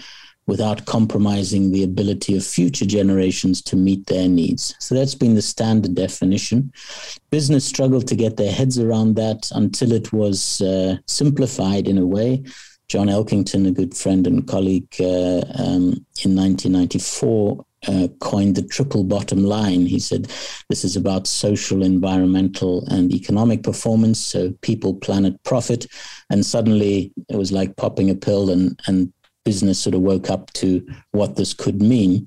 without 0.47 0.87
compromising 0.87 1.71
the 1.71 1.85
ability 1.85 2.37
of 2.37 2.45
future 2.45 2.87
generations 2.87 3.63
to 3.63 3.77
meet 3.77 4.07
their 4.07 4.29
needs. 4.29 4.75
So 4.81 4.95
that's 4.95 5.15
been 5.15 5.35
the 5.35 5.43
standard 5.43 5.95
definition. 5.95 6.73
Business 7.31 7.65
struggled 7.65 8.09
to 8.09 8.17
get 8.17 8.37
their 8.37 8.53
heads 8.53 8.79
around 8.79 9.15
that 9.17 9.51
until 9.53 9.93
it 9.93 10.13
was 10.13 10.61
uh, 10.61 10.97
simplified 11.07 11.87
in 11.87 11.99
a 11.99 12.07
way. 12.07 12.43
John 12.89 13.07
Elkington, 13.07 13.69
a 13.69 13.71
good 13.71 13.97
friend 13.97 14.27
and 14.27 14.47
colleague, 14.47 14.95
uh, 15.01 15.41
um, 15.59 16.05
in 16.25 16.37
1994 16.37 17.65
uh, 17.89 18.09
coined 18.21 18.55
the 18.55 18.63
triple 18.63 19.05
bottom 19.05 19.45
line. 19.45 19.87
He 19.87 19.99
said, 19.99 20.31
This 20.69 20.85
is 20.85 20.97
about 20.97 21.27
social, 21.27 21.83
environmental, 21.83 22.87
and 22.89 23.13
economic 23.13 23.63
performance. 23.63 24.21
So, 24.21 24.53
people, 24.63 24.95
planet, 24.95 25.43
profit. 25.45 25.87
And 26.31 26.45
suddenly 26.45 27.13
it 27.29 27.37
was 27.37 27.53
like 27.53 27.77
popping 27.77 28.11
a 28.11 28.15
pill, 28.15 28.51
and, 28.51 28.79
and 28.87 29.13
business 29.45 29.81
sort 29.81 29.95
of 29.95 30.03
woke 30.03 30.31
up 30.31 30.53
to 30.55 30.87
what 31.11 31.37
this 31.37 31.55
could 31.55 31.81
mean. 31.81 32.27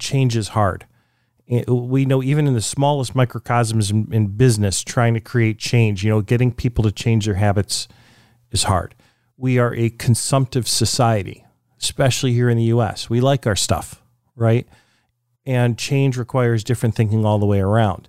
Change 0.00 0.36
is 0.36 0.48
hard. 0.48 0.86
Eh, 1.48 1.64
we 1.70 2.04
know 2.04 2.22
even 2.22 2.46
in 2.46 2.54
the 2.54 2.60
smallest 2.60 3.14
microcosms 3.14 3.90
in, 3.90 4.12
in 4.12 4.26
business, 4.28 4.82
trying 4.82 5.14
to 5.14 5.20
create 5.20 5.58
change, 5.58 6.04
you 6.04 6.10
know, 6.10 6.20
getting 6.20 6.52
people 6.52 6.84
to 6.84 6.92
change 6.92 7.26
their 7.26 7.34
habits 7.34 7.88
is 8.50 8.64
hard. 8.64 8.94
We 9.36 9.58
are 9.58 9.74
a 9.74 9.90
consumptive 9.90 10.68
society, 10.68 11.44
especially 11.80 12.32
here 12.32 12.48
in 12.48 12.56
the 12.56 12.64
US. 12.64 13.08
We 13.08 13.20
like 13.20 13.46
our 13.46 13.56
stuff, 13.56 14.02
right? 14.34 14.66
And 15.44 15.78
change 15.78 16.16
requires 16.16 16.64
different 16.64 16.94
thinking 16.94 17.24
all 17.24 17.38
the 17.38 17.46
way 17.46 17.60
around. 17.60 18.08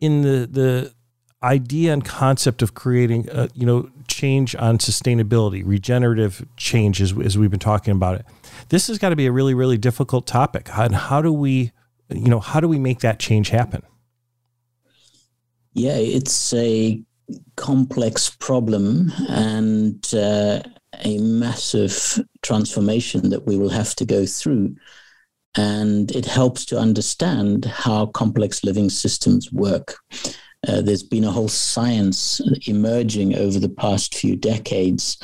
In 0.00 0.22
the 0.22 0.46
the 0.46 0.94
idea 1.42 1.92
and 1.92 2.04
concept 2.04 2.62
of 2.62 2.74
creating, 2.74 3.28
a, 3.30 3.48
you 3.54 3.66
know, 3.66 3.90
change 4.14 4.54
on 4.56 4.78
sustainability, 4.78 5.62
regenerative 5.64 6.46
change, 6.56 7.02
as, 7.02 7.12
as 7.18 7.36
we've 7.36 7.50
been 7.50 7.60
talking 7.60 7.92
about 7.92 8.16
it. 8.16 8.26
This 8.68 8.86
has 8.88 8.98
got 8.98 9.10
to 9.10 9.16
be 9.16 9.26
a 9.26 9.32
really, 9.32 9.54
really 9.54 9.78
difficult 9.78 10.26
topic. 10.26 10.68
And 10.76 10.94
how 10.94 11.20
do 11.20 11.32
we, 11.32 11.72
you 12.08 12.28
know, 12.28 12.40
how 12.40 12.60
do 12.60 12.68
we 12.68 12.78
make 12.78 13.00
that 13.00 13.18
change 13.18 13.50
happen? 13.50 13.82
Yeah, 15.72 15.96
it's 15.96 16.54
a 16.54 17.02
complex 17.56 18.30
problem 18.30 19.12
and 19.28 20.04
uh, 20.14 20.62
a 21.02 21.18
massive 21.18 22.20
transformation 22.42 23.30
that 23.30 23.46
we 23.46 23.56
will 23.56 23.70
have 23.70 23.94
to 23.96 24.04
go 24.04 24.26
through. 24.26 24.76
And 25.56 26.10
it 26.10 26.26
helps 26.26 26.64
to 26.66 26.78
understand 26.78 27.64
how 27.64 28.06
complex 28.06 28.64
living 28.64 28.90
systems 28.90 29.52
work. 29.52 29.96
Uh, 30.68 30.80
there's 30.80 31.02
been 31.02 31.24
a 31.24 31.30
whole 31.30 31.48
science 31.48 32.40
emerging 32.66 33.36
over 33.36 33.58
the 33.58 33.68
past 33.68 34.14
few 34.14 34.36
decades 34.36 35.18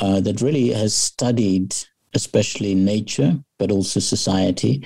uh, 0.00 0.20
that 0.20 0.40
really 0.40 0.68
has 0.68 0.94
studied, 0.94 1.74
especially 2.14 2.74
nature, 2.74 3.38
but 3.58 3.70
also 3.70 4.00
society, 4.00 4.84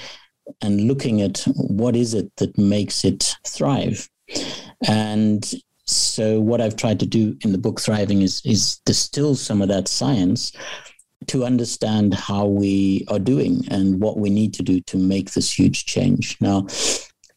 and 0.63 0.83
looking 0.83 1.21
at 1.21 1.45
what 1.57 1.97
is 1.97 2.15
it 2.15 2.31
that 2.37 2.57
makes 2.57 3.05
it 3.05 3.37
thrive. 3.47 4.09
And 4.87 5.49
so 5.87 6.41
what 6.41 6.61
I've 6.61 6.77
tried 6.77 7.01
to 7.01 7.07
do 7.07 7.37
in 7.43 7.53
the 7.53 7.59
book 7.59 7.81
Thriving 7.81 8.23
is 8.23 8.43
is 8.45 8.81
distill 8.85 9.35
some 9.37 9.63
of 9.63 9.69
that 9.69 9.89
science 9.89 10.53
to 11.29 11.45
understand 11.45 12.15
how 12.15 12.47
we 12.47 13.05
are 13.09 13.19
doing 13.19 13.65
and 13.71 14.01
what 14.01 14.19
we 14.19 14.31
need 14.31 14.53
to 14.55 14.63
do 14.63 14.81
to 14.83 14.97
make 14.97 15.33
this 15.33 15.57
huge 15.59 15.87
change. 15.87 16.37
Now, 16.41 16.67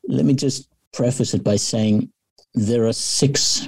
let 0.07 0.25
me 0.25 0.33
just 0.33 0.67
preface 0.93 1.33
it 1.33 1.43
by 1.43 1.55
saying 1.55 2.11
there 2.67 2.85
are 2.85 2.93
six 2.93 3.67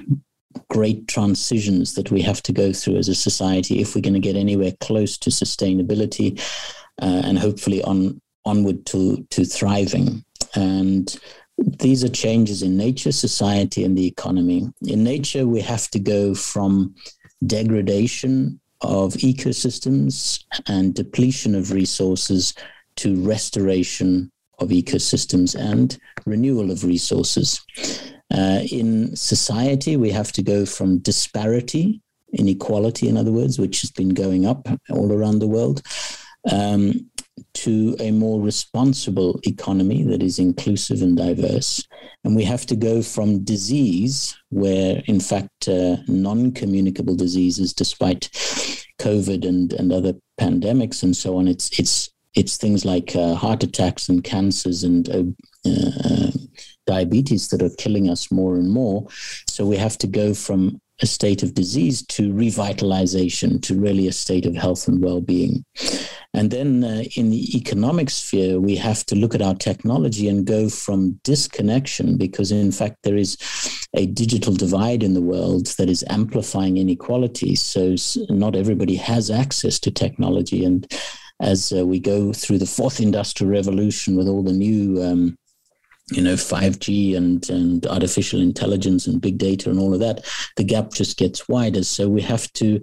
great 0.69 1.07
transitions 1.07 1.93
that 1.95 2.11
we 2.11 2.21
have 2.21 2.41
to 2.43 2.53
go 2.53 2.73
through 2.73 2.97
as 2.97 3.07
a 3.07 3.15
society 3.15 3.79
if 3.79 3.95
we're 3.95 4.01
going 4.01 4.13
to 4.13 4.19
get 4.19 4.35
anywhere 4.35 4.71
close 4.79 5.17
to 5.17 5.29
sustainability 5.29 6.39
uh, 7.01 7.21
and 7.23 7.39
hopefully 7.39 7.81
on 7.83 8.19
onward 8.45 8.85
to 8.85 9.25
to 9.29 9.45
thriving 9.45 10.23
and 10.55 11.19
these 11.57 12.03
are 12.03 12.09
changes 12.09 12.63
in 12.63 12.77
nature, 12.77 13.11
society, 13.11 13.83
and 13.83 13.97
the 13.97 14.07
economy. 14.07 14.67
In 14.87 15.03
nature, 15.03 15.47
we 15.47 15.61
have 15.61 15.89
to 15.89 15.99
go 15.99 16.33
from 16.33 16.95
degradation 17.45 18.59
of 18.81 19.13
ecosystems 19.13 20.43
and 20.67 20.95
depletion 20.95 21.53
of 21.53 21.71
resources 21.71 22.53
to 22.95 23.15
restoration 23.23 24.31
of 24.59 24.69
ecosystems 24.69 25.55
and 25.55 25.97
renewal 26.25 26.71
of 26.71 26.83
resources. 26.83 27.61
Uh, 28.33 28.61
in 28.71 29.15
society, 29.15 29.97
we 29.97 30.09
have 30.11 30.31
to 30.31 30.41
go 30.41 30.65
from 30.65 30.99
disparity, 30.99 32.01
inequality, 32.33 33.07
in 33.07 33.17
other 33.17 33.31
words, 33.31 33.59
which 33.59 33.81
has 33.81 33.91
been 33.91 34.09
going 34.09 34.45
up 34.45 34.67
all 34.89 35.11
around 35.11 35.39
the 35.39 35.47
world, 35.47 35.81
um, 36.49 36.93
to 37.53 37.95
a 37.99 38.11
more 38.11 38.41
responsible 38.41 39.39
economy 39.45 40.03
that 40.03 40.23
is 40.23 40.39
inclusive 40.39 41.01
and 41.01 41.17
diverse. 41.17 41.85
And 42.23 42.35
we 42.35 42.43
have 42.45 42.65
to 42.67 42.75
go 42.75 43.01
from 43.01 43.43
disease, 43.43 44.37
where 44.49 45.01
in 45.05 45.19
fact 45.19 45.67
uh, 45.67 45.97
non 46.07 46.51
communicable 46.51 47.15
diseases, 47.15 47.73
despite 47.73 48.29
COVID 48.99 49.45
and, 49.45 49.73
and 49.73 49.91
other 49.91 50.13
pandemics 50.39 51.03
and 51.03 51.17
so 51.17 51.37
on, 51.37 51.47
it's, 51.47 51.77
it's, 51.79 52.09
it's 52.35 52.57
things 52.57 52.85
like 52.85 53.15
uh, 53.15 53.33
heart 53.33 53.63
attacks 53.63 54.07
and 54.07 54.23
cancers 54.23 54.83
and 54.83 55.09
uh, 55.09 55.69
uh 55.69 56.31
diabetes 56.85 57.49
that 57.49 57.61
are 57.61 57.75
killing 57.77 58.09
us 58.09 58.31
more 58.31 58.55
and 58.55 58.69
more. 58.69 59.07
So 59.47 59.65
we 59.65 59.77
have 59.77 59.97
to 59.99 60.07
go 60.07 60.33
from 60.33 60.81
a 61.01 61.05
state 61.05 61.41
of 61.41 61.53
disease 61.53 62.05
to 62.05 62.31
revitalization, 62.31 63.61
to 63.63 63.79
really 63.79 64.07
a 64.07 64.11
state 64.11 64.45
of 64.45 64.55
health 64.55 64.87
and 64.87 65.03
well 65.03 65.21
being. 65.21 65.65
And 66.33 66.51
then 66.51 66.83
uh, 66.83 67.03
in 67.15 67.31
the 67.31 67.57
economic 67.57 68.09
sphere, 68.09 68.59
we 68.59 68.75
have 68.75 69.05
to 69.07 69.15
look 69.15 69.35
at 69.35 69.41
our 69.41 69.55
technology 69.55 70.29
and 70.29 70.45
go 70.45 70.69
from 70.69 71.19
disconnection, 71.23 72.17
because 72.17 72.51
in 72.51 72.71
fact, 72.71 72.97
there 73.03 73.17
is 73.17 73.37
a 73.95 74.05
digital 74.05 74.53
divide 74.53 75.03
in 75.03 75.13
the 75.13 75.21
world 75.21 75.67
that 75.77 75.89
is 75.89 76.05
amplifying 76.09 76.77
inequality. 76.77 77.55
So 77.55 77.95
not 78.29 78.55
everybody 78.55 78.95
has 78.95 79.29
access 79.29 79.79
to 79.79 79.91
technology. 79.91 80.63
And 80.63 80.89
as 81.41 81.73
uh, 81.75 81.85
we 81.85 81.99
go 81.99 82.31
through 82.31 82.59
the 82.59 82.65
fourth 82.65 82.99
industrial 83.07 83.51
revolution 83.51 84.15
with 84.15 84.27
all 84.27 84.43
the 84.43 84.53
new 84.53 85.01
um, 85.03 85.37
you 86.11 86.21
know 86.21 86.33
5g 86.33 87.15
and 87.15 87.49
and 87.49 87.85
artificial 87.87 88.41
intelligence 88.41 89.07
and 89.07 89.21
big 89.21 89.37
data 89.37 89.69
and 89.69 89.79
all 89.79 89.93
of 89.93 89.99
that 90.01 90.25
the 90.57 90.63
gap 90.63 90.91
just 90.91 91.17
gets 91.17 91.47
wider 91.47 91.83
so 91.83 92.09
we 92.09 92.21
have 92.21 92.51
to 92.53 92.81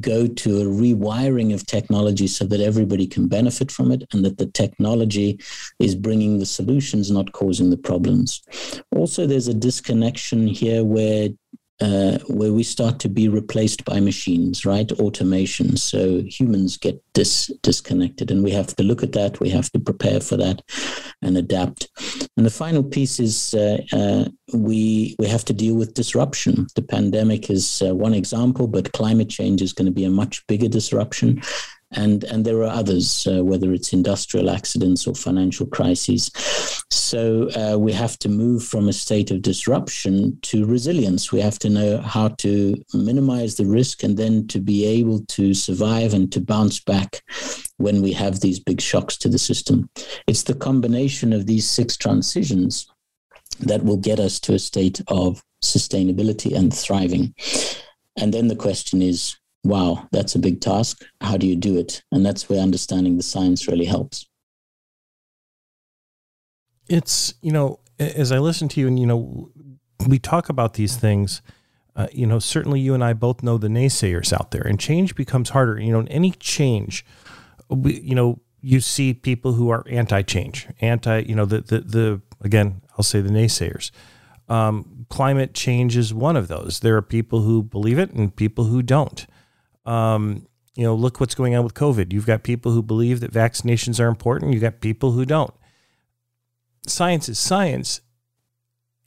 go 0.00 0.26
to 0.26 0.60
a 0.60 0.64
rewiring 0.64 1.54
of 1.54 1.66
technology 1.66 2.26
so 2.26 2.44
that 2.44 2.60
everybody 2.60 3.06
can 3.06 3.26
benefit 3.26 3.70
from 3.70 3.90
it 3.90 4.04
and 4.12 4.24
that 4.24 4.36
the 4.36 4.46
technology 4.46 5.40
is 5.78 5.94
bringing 5.94 6.38
the 6.38 6.46
solutions, 6.46 7.10
not 7.10 7.32
causing 7.32 7.70
the 7.70 7.76
problems. 7.76 8.42
Also, 8.94 9.26
there's 9.26 9.48
a 9.48 9.54
disconnection 9.54 10.46
here 10.46 10.84
where 10.84 11.30
uh, 11.80 12.18
where 12.26 12.52
we 12.52 12.62
start 12.62 12.98
to 13.00 13.08
be 13.08 13.28
replaced 13.28 13.84
by 13.84 14.00
machines, 14.00 14.64
right? 14.64 14.90
Automation. 14.92 15.76
So 15.76 16.22
humans 16.22 16.76
get 16.76 17.02
dis- 17.12 17.52
disconnected, 17.62 18.30
and 18.30 18.42
we 18.42 18.50
have 18.50 18.74
to 18.76 18.82
look 18.82 19.02
at 19.02 19.12
that. 19.12 19.40
We 19.40 19.50
have 19.50 19.70
to 19.72 19.78
prepare 19.78 20.20
for 20.20 20.36
that 20.36 20.62
and 21.22 21.36
adapt. 21.36 21.88
And 22.36 22.44
the 22.44 22.50
final 22.50 22.82
piece 22.82 23.20
is 23.20 23.54
uh, 23.54 23.78
uh, 23.92 24.28
we 24.52 25.14
we 25.18 25.26
have 25.28 25.44
to 25.46 25.52
deal 25.52 25.74
with 25.74 25.94
disruption. 25.94 26.66
The 26.74 26.82
pandemic 26.82 27.50
is 27.50 27.82
uh, 27.82 27.94
one 27.94 28.14
example, 28.14 28.66
but 28.66 28.92
climate 28.92 29.28
change 29.28 29.62
is 29.62 29.72
going 29.72 29.86
to 29.86 29.92
be 29.92 30.04
a 30.04 30.10
much 30.10 30.46
bigger 30.46 30.68
disruption 30.68 31.40
and 31.92 32.24
and 32.24 32.44
there 32.44 32.58
are 32.58 32.70
others, 32.70 33.26
uh, 33.26 33.42
whether 33.42 33.72
it's 33.72 33.92
industrial 33.92 34.50
accidents 34.50 35.06
or 35.06 35.14
financial 35.14 35.66
crises. 35.66 36.30
So 36.90 37.48
uh, 37.56 37.78
we 37.78 37.92
have 37.92 38.18
to 38.20 38.28
move 38.28 38.62
from 38.62 38.88
a 38.88 38.92
state 38.92 39.30
of 39.30 39.42
disruption 39.42 40.38
to 40.42 40.66
resilience. 40.66 41.32
We 41.32 41.40
have 41.40 41.58
to 41.60 41.70
know 41.70 41.98
how 41.98 42.28
to 42.28 42.74
minimize 42.92 43.56
the 43.56 43.66
risk 43.66 44.02
and 44.02 44.16
then 44.16 44.46
to 44.48 44.60
be 44.60 44.84
able 44.84 45.24
to 45.26 45.54
survive 45.54 46.12
and 46.12 46.30
to 46.32 46.40
bounce 46.40 46.80
back 46.80 47.22
when 47.78 48.02
we 48.02 48.12
have 48.12 48.40
these 48.40 48.60
big 48.60 48.80
shocks 48.80 49.16
to 49.18 49.28
the 49.28 49.38
system. 49.38 49.88
It's 50.26 50.42
the 50.42 50.54
combination 50.54 51.32
of 51.32 51.46
these 51.46 51.68
six 51.68 51.96
transitions 51.96 52.86
that 53.60 53.84
will 53.84 53.96
get 53.96 54.20
us 54.20 54.38
to 54.40 54.54
a 54.54 54.58
state 54.58 55.00
of 55.08 55.42
sustainability 55.64 56.54
and 56.54 56.74
thriving. 56.74 57.34
And 58.16 58.34
then 58.34 58.48
the 58.48 58.56
question 58.56 59.00
is 59.00 59.36
wow, 59.64 60.08
that's 60.12 60.34
a 60.34 60.38
big 60.38 60.60
task. 60.60 61.04
How 61.20 61.36
do 61.36 61.46
you 61.46 61.56
do 61.56 61.78
it? 61.78 62.02
And 62.12 62.24
that's 62.24 62.48
where 62.48 62.60
understanding 62.60 63.16
the 63.16 63.22
science 63.22 63.68
really 63.68 63.84
helps. 63.84 64.26
It's, 66.88 67.34
you 67.42 67.52
know, 67.52 67.80
as 67.98 68.32
I 68.32 68.38
listen 68.38 68.68
to 68.68 68.80
you 68.80 68.86
and, 68.86 68.98
you 68.98 69.06
know, 69.06 69.50
we 70.06 70.18
talk 70.18 70.48
about 70.48 70.74
these 70.74 70.96
things, 70.96 71.42
uh, 71.96 72.06
you 72.12 72.26
know, 72.26 72.38
certainly 72.38 72.80
you 72.80 72.94
and 72.94 73.04
I 73.04 73.12
both 73.12 73.42
know 73.42 73.58
the 73.58 73.68
naysayers 73.68 74.32
out 74.32 74.52
there 74.52 74.62
and 74.62 74.78
change 74.78 75.14
becomes 75.14 75.50
harder. 75.50 75.80
You 75.80 75.92
know, 75.92 76.06
any 76.08 76.30
change, 76.30 77.04
we, 77.68 78.00
you 78.00 78.14
know, 78.14 78.40
you 78.60 78.80
see 78.80 79.12
people 79.12 79.52
who 79.52 79.68
are 79.68 79.84
anti-change, 79.88 80.68
anti, 80.80 81.20
you 81.20 81.34
know, 81.34 81.44
the, 81.44 81.60
the, 81.60 81.80
the, 81.80 82.22
again, 82.40 82.80
I'll 82.92 83.04
say 83.04 83.20
the 83.20 83.30
naysayers. 83.30 83.90
Um, 84.48 85.06
climate 85.10 85.52
change 85.52 85.96
is 85.96 86.14
one 86.14 86.36
of 86.36 86.48
those. 86.48 86.80
There 86.80 86.96
are 86.96 87.02
people 87.02 87.42
who 87.42 87.62
believe 87.62 87.98
it 87.98 88.12
and 88.12 88.34
people 88.34 88.64
who 88.64 88.82
don't. 88.82 89.26
Um, 89.88 90.46
you 90.76 90.84
know, 90.84 90.94
look 90.94 91.18
what's 91.18 91.34
going 91.34 91.56
on 91.56 91.64
with 91.64 91.74
COVID. 91.74 92.12
You've 92.12 92.26
got 92.26 92.42
people 92.42 92.72
who 92.72 92.82
believe 92.82 93.20
that 93.20 93.32
vaccinations 93.32 93.98
are 93.98 94.08
important. 94.08 94.52
You've 94.52 94.62
got 94.62 94.80
people 94.80 95.12
who 95.12 95.24
don't. 95.24 95.54
Science 96.86 97.28
is 97.28 97.38
science, 97.38 98.00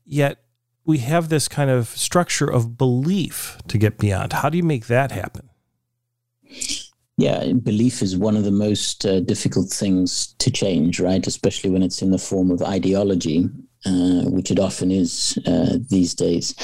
yet 0.04 0.44
we 0.86 0.98
have 0.98 1.30
this 1.30 1.48
kind 1.48 1.70
of 1.70 1.88
structure 1.88 2.52
of 2.52 2.78
belief 2.78 3.58
to 3.68 3.78
get 3.78 3.98
beyond. 3.98 4.34
How 4.34 4.50
do 4.50 4.58
you 4.58 4.64
make 4.64 4.88
that 4.88 5.12
happen? 5.12 5.50
Yeah, 7.18 7.54
belief 7.54 8.02
is 8.02 8.18
one 8.18 8.36
of 8.36 8.44
the 8.44 8.52
most 8.52 9.06
uh, 9.06 9.20
difficult 9.20 9.70
things 9.70 10.34
to 10.40 10.50
change, 10.52 11.00
right? 11.00 11.26
Especially 11.26 11.70
when 11.70 11.84
it's 11.84 12.02
in 12.02 12.12
the 12.12 12.18
form 12.18 12.50
of 12.50 12.64
ideology, 12.64 13.48
uh, 13.86 14.24
which 14.24 14.50
it 14.50 14.60
often 14.60 14.92
is 14.92 15.38
uh, 15.46 15.78
these 15.90 16.16
days. 16.16 16.56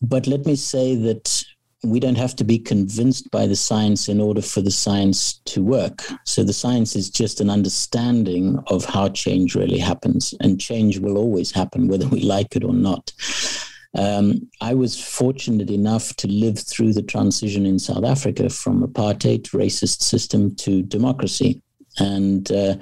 But 0.00 0.26
let 0.26 0.46
me 0.46 0.56
say 0.56 0.96
that 0.96 1.44
we 1.90 2.00
don't 2.00 2.16
have 2.18 2.36
to 2.36 2.44
be 2.44 2.58
convinced 2.58 3.30
by 3.30 3.46
the 3.46 3.56
science 3.56 4.08
in 4.08 4.20
order 4.20 4.42
for 4.42 4.60
the 4.60 4.70
science 4.70 5.40
to 5.46 5.62
work. 5.62 6.02
So 6.24 6.42
the 6.44 6.52
science 6.52 6.96
is 6.96 7.10
just 7.10 7.40
an 7.40 7.50
understanding 7.50 8.58
of 8.66 8.84
how 8.84 9.08
change 9.08 9.54
really 9.54 9.78
happens, 9.78 10.34
and 10.40 10.60
change 10.60 10.98
will 10.98 11.16
always 11.16 11.50
happen 11.50 11.88
whether 11.88 12.08
we 12.08 12.20
like 12.20 12.56
it 12.56 12.64
or 12.64 12.74
not. 12.74 13.12
Um, 13.96 14.50
I 14.60 14.74
was 14.74 15.02
fortunate 15.02 15.70
enough 15.70 16.14
to 16.16 16.28
live 16.28 16.58
through 16.58 16.92
the 16.92 17.02
transition 17.02 17.64
in 17.64 17.78
South 17.78 18.04
Africa 18.04 18.50
from 18.50 18.82
apartheid 18.82 19.50
racist 19.50 20.02
system 20.02 20.54
to 20.56 20.82
democracy. 20.82 21.62
And 21.98 22.50
uh, 22.52 22.76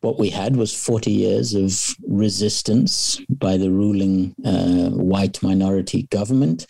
what 0.00 0.20
we 0.20 0.30
had 0.30 0.54
was 0.54 0.72
40 0.72 1.10
years 1.10 1.54
of 1.54 1.96
resistance 2.06 3.20
by 3.28 3.56
the 3.56 3.70
ruling 3.70 4.34
uh, 4.44 4.90
white 4.90 5.42
minority 5.42 6.04
government. 6.04 6.66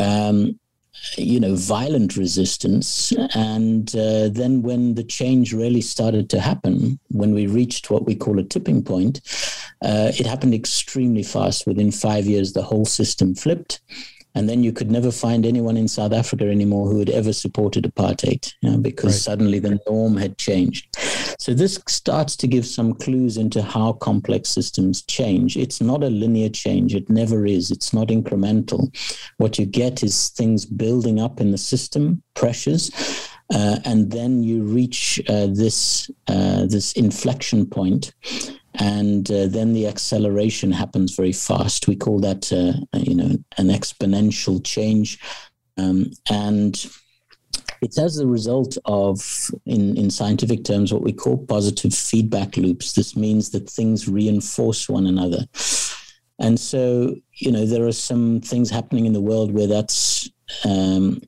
Um, 0.00 0.58
you 1.16 1.40
know, 1.40 1.54
violent 1.54 2.16
resistance. 2.16 3.12
And 3.34 3.88
uh, 3.94 4.28
then 4.28 4.62
when 4.62 4.94
the 4.94 5.04
change 5.04 5.52
really 5.52 5.80
started 5.80 6.28
to 6.30 6.40
happen, 6.40 6.98
when 7.08 7.32
we 7.34 7.46
reached 7.46 7.90
what 7.90 8.04
we 8.06 8.14
call 8.14 8.38
a 8.38 8.44
tipping 8.44 8.82
point, 8.82 9.20
Uh, 9.80 10.10
it 10.18 10.26
happened 10.26 10.54
extremely 10.54 11.22
fast. 11.22 11.64
Within 11.64 11.92
five 11.92 12.26
years, 12.26 12.52
the 12.52 12.62
whole 12.62 12.84
system 12.84 13.34
flipped. 13.34 13.80
And 14.34 14.48
then 14.48 14.62
you 14.62 14.72
could 14.72 14.90
never 14.90 15.10
find 15.10 15.44
anyone 15.44 15.76
in 15.76 15.88
South 15.88 16.12
Africa 16.12 16.48
anymore 16.48 16.88
who 16.88 16.98
had 16.98 17.10
ever 17.10 17.32
supported 17.32 17.84
apartheid 17.84 18.54
you 18.62 18.70
know, 18.70 18.78
because 18.78 19.14
right. 19.14 19.22
suddenly 19.22 19.58
the 19.58 19.80
norm 19.88 20.16
had 20.16 20.38
changed. 20.38 20.96
So 21.38 21.54
this 21.54 21.80
starts 21.88 22.36
to 22.36 22.46
give 22.46 22.66
some 22.66 22.94
clues 22.94 23.36
into 23.36 23.62
how 23.62 23.94
complex 23.94 24.48
systems 24.48 25.02
change. 25.02 25.56
It's 25.56 25.80
not 25.80 26.02
a 26.02 26.10
linear 26.10 26.48
change, 26.48 26.94
it 26.94 27.08
never 27.08 27.46
is. 27.46 27.70
It's 27.70 27.92
not 27.92 28.08
incremental. 28.08 28.94
What 29.38 29.58
you 29.58 29.66
get 29.66 30.02
is 30.02 30.28
things 30.30 30.66
building 30.66 31.20
up 31.20 31.40
in 31.40 31.50
the 31.50 31.58
system, 31.58 32.22
pressures. 32.34 32.90
Uh, 33.52 33.78
and 33.84 34.10
then 34.10 34.42
you 34.42 34.62
reach 34.62 35.20
uh, 35.28 35.46
this 35.46 36.10
uh, 36.26 36.66
this 36.66 36.92
inflection 36.92 37.64
point, 37.64 38.12
and 38.78 39.30
uh, 39.30 39.46
then 39.48 39.72
the 39.72 39.86
acceleration 39.86 40.72
happens 40.72 41.14
very 41.14 41.32
fast. 41.32 41.88
We 41.88 41.96
call 41.96 42.20
that, 42.20 42.52
uh, 42.52 42.98
you 42.98 43.14
know, 43.14 43.36
an 43.56 43.68
exponential 43.68 44.64
change, 44.64 45.18
um, 45.76 46.10
and 46.30 46.86
it's 47.80 47.98
as 47.98 48.18
a 48.18 48.26
result 48.26 48.76
of, 48.84 49.20
in, 49.66 49.96
in 49.96 50.10
scientific 50.10 50.64
terms, 50.64 50.92
what 50.92 51.02
we 51.02 51.12
call 51.12 51.38
positive 51.46 51.94
feedback 51.94 52.56
loops. 52.56 52.92
This 52.92 53.14
means 53.16 53.50
that 53.50 53.70
things 53.70 54.08
reinforce 54.08 54.88
one 54.88 55.06
another. 55.06 55.46
And 56.40 56.58
so, 56.58 57.14
you 57.34 57.52
know, 57.52 57.66
there 57.66 57.86
are 57.86 57.92
some 57.92 58.40
things 58.40 58.70
happening 58.70 59.06
in 59.06 59.12
the 59.12 59.20
world 59.20 59.52
where 59.52 59.66
that's 59.66 60.28
um, 60.64 61.20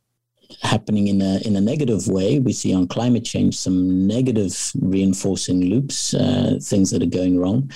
happening 0.63 1.09
in 1.09 1.23
a 1.23 1.39
in 1.47 1.57
a 1.57 1.61
negative 1.61 2.07
way. 2.09 2.39
We 2.39 2.53
see 2.53 2.75
on 2.75 2.89
climate 2.89 3.25
change 3.25 3.59
some 3.59 4.07
negative 4.07 4.73
reinforcing 4.81 5.65
loops, 5.65 6.15
uh, 6.15 6.59
things 6.63 6.91
that 6.91 7.03
are 7.03 7.07
going 7.07 7.39
wrong. 7.39 7.71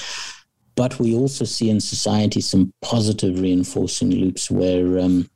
But 0.76 0.98
we 0.98 1.14
also 1.14 1.44
see 1.44 1.70
in 1.70 1.80
society 1.80 2.40
some 2.40 2.72
positive 2.82 3.40
reinforcing 3.40 4.10
loops 4.10 4.50
where 4.50 4.98
um, 4.98 5.30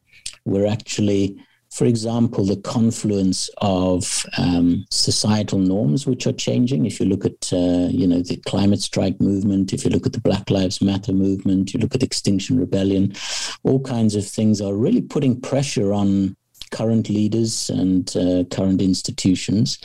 we're 0.44 0.66
actually, 0.66 1.40
for 1.70 1.84
example, 1.84 2.44
the 2.44 2.56
confluence 2.56 3.48
of 3.58 4.26
um, 4.36 4.84
societal 4.90 5.60
norms 5.60 6.06
which 6.06 6.26
are 6.26 6.32
changing. 6.32 6.86
If 6.86 6.98
you 6.98 7.06
look 7.06 7.24
at 7.24 7.52
uh, 7.52 7.88
you 7.90 8.06
know 8.06 8.20
the 8.20 8.40
climate 8.46 8.80
strike 8.80 9.20
movement, 9.20 9.72
if 9.72 9.84
you 9.84 9.90
look 9.90 10.06
at 10.06 10.12
the 10.12 10.20
Black 10.20 10.50
Lives 10.50 10.82
Matter 10.82 11.12
movement, 11.12 11.72
you 11.72 11.80
look 11.80 11.94
at 11.94 12.02
Extinction 12.02 12.58
Rebellion, 12.58 13.14
all 13.62 13.80
kinds 13.80 14.16
of 14.16 14.26
things 14.26 14.60
are 14.60 14.74
really 14.74 15.02
putting 15.02 15.40
pressure 15.40 15.92
on 15.92 16.36
current 16.70 17.08
leaders 17.08 17.70
and 17.70 18.14
uh, 18.16 18.44
current 18.50 18.80
institutions. 18.80 19.78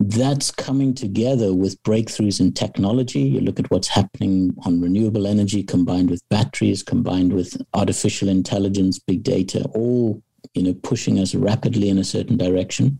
That's 0.00 0.52
coming 0.52 0.94
together 0.94 1.52
with 1.54 1.82
breakthroughs 1.82 2.40
in 2.40 2.52
technology. 2.52 3.20
You 3.20 3.40
look 3.40 3.58
at 3.58 3.70
what's 3.70 3.88
happening 3.88 4.54
on 4.64 4.80
renewable 4.80 5.26
energy 5.26 5.64
combined 5.64 6.08
with 6.08 6.22
batteries, 6.28 6.84
combined 6.84 7.32
with 7.32 7.60
artificial 7.74 8.28
intelligence, 8.28 9.00
big 9.00 9.24
data, 9.24 9.68
all 9.74 10.22
you 10.54 10.62
know 10.62 10.74
pushing 10.74 11.18
us 11.18 11.34
rapidly 11.34 11.88
in 11.88 11.98
a 11.98 12.04
certain 12.04 12.36
direction 12.36 12.98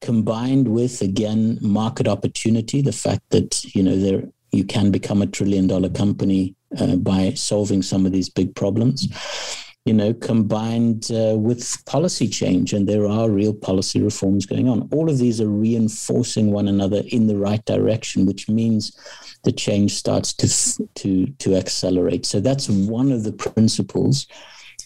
combined 0.00 0.68
with 0.68 1.00
again 1.02 1.58
market 1.60 2.08
opportunity 2.08 2.80
the 2.80 2.92
fact 2.92 3.22
that 3.30 3.62
you 3.74 3.82
know 3.82 3.96
there 3.96 4.22
you 4.52 4.64
can 4.64 4.90
become 4.90 5.22
a 5.22 5.26
trillion 5.26 5.66
dollar 5.66 5.88
company 5.88 6.54
uh, 6.78 6.96
by 6.96 7.32
solving 7.34 7.82
some 7.82 8.06
of 8.06 8.12
these 8.12 8.28
big 8.28 8.54
problems 8.54 9.08
you 9.90 9.96
know, 9.96 10.14
combined 10.14 11.10
uh, 11.10 11.36
with 11.36 11.84
policy 11.84 12.28
change, 12.28 12.72
and 12.72 12.88
there 12.88 13.08
are 13.08 13.28
real 13.28 13.52
policy 13.52 14.00
reforms 14.00 14.46
going 14.46 14.68
on. 14.68 14.88
All 14.92 15.10
of 15.10 15.18
these 15.18 15.40
are 15.40 15.48
reinforcing 15.48 16.52
one 16.52 16.68
another 16.68 17.02
in 17.08 17.26
the 17.26 17.36
right 17.36 17.64
direction, 17.64 18.24
which 18.24 18.48
means 18.48 18.96
the 19.42 19.50
change 19.50 19.94
starts 19.94 20.32
to 20.34 20.46
to 21.00 21.26
to 21.26 21.56
accelerate. 21.56 22.24
So 22.24 22.38
that's 22.38 22.68
one 22.68 23.10
of 23.10 23.24
the 23.24 23.32
principles 23.32 24.28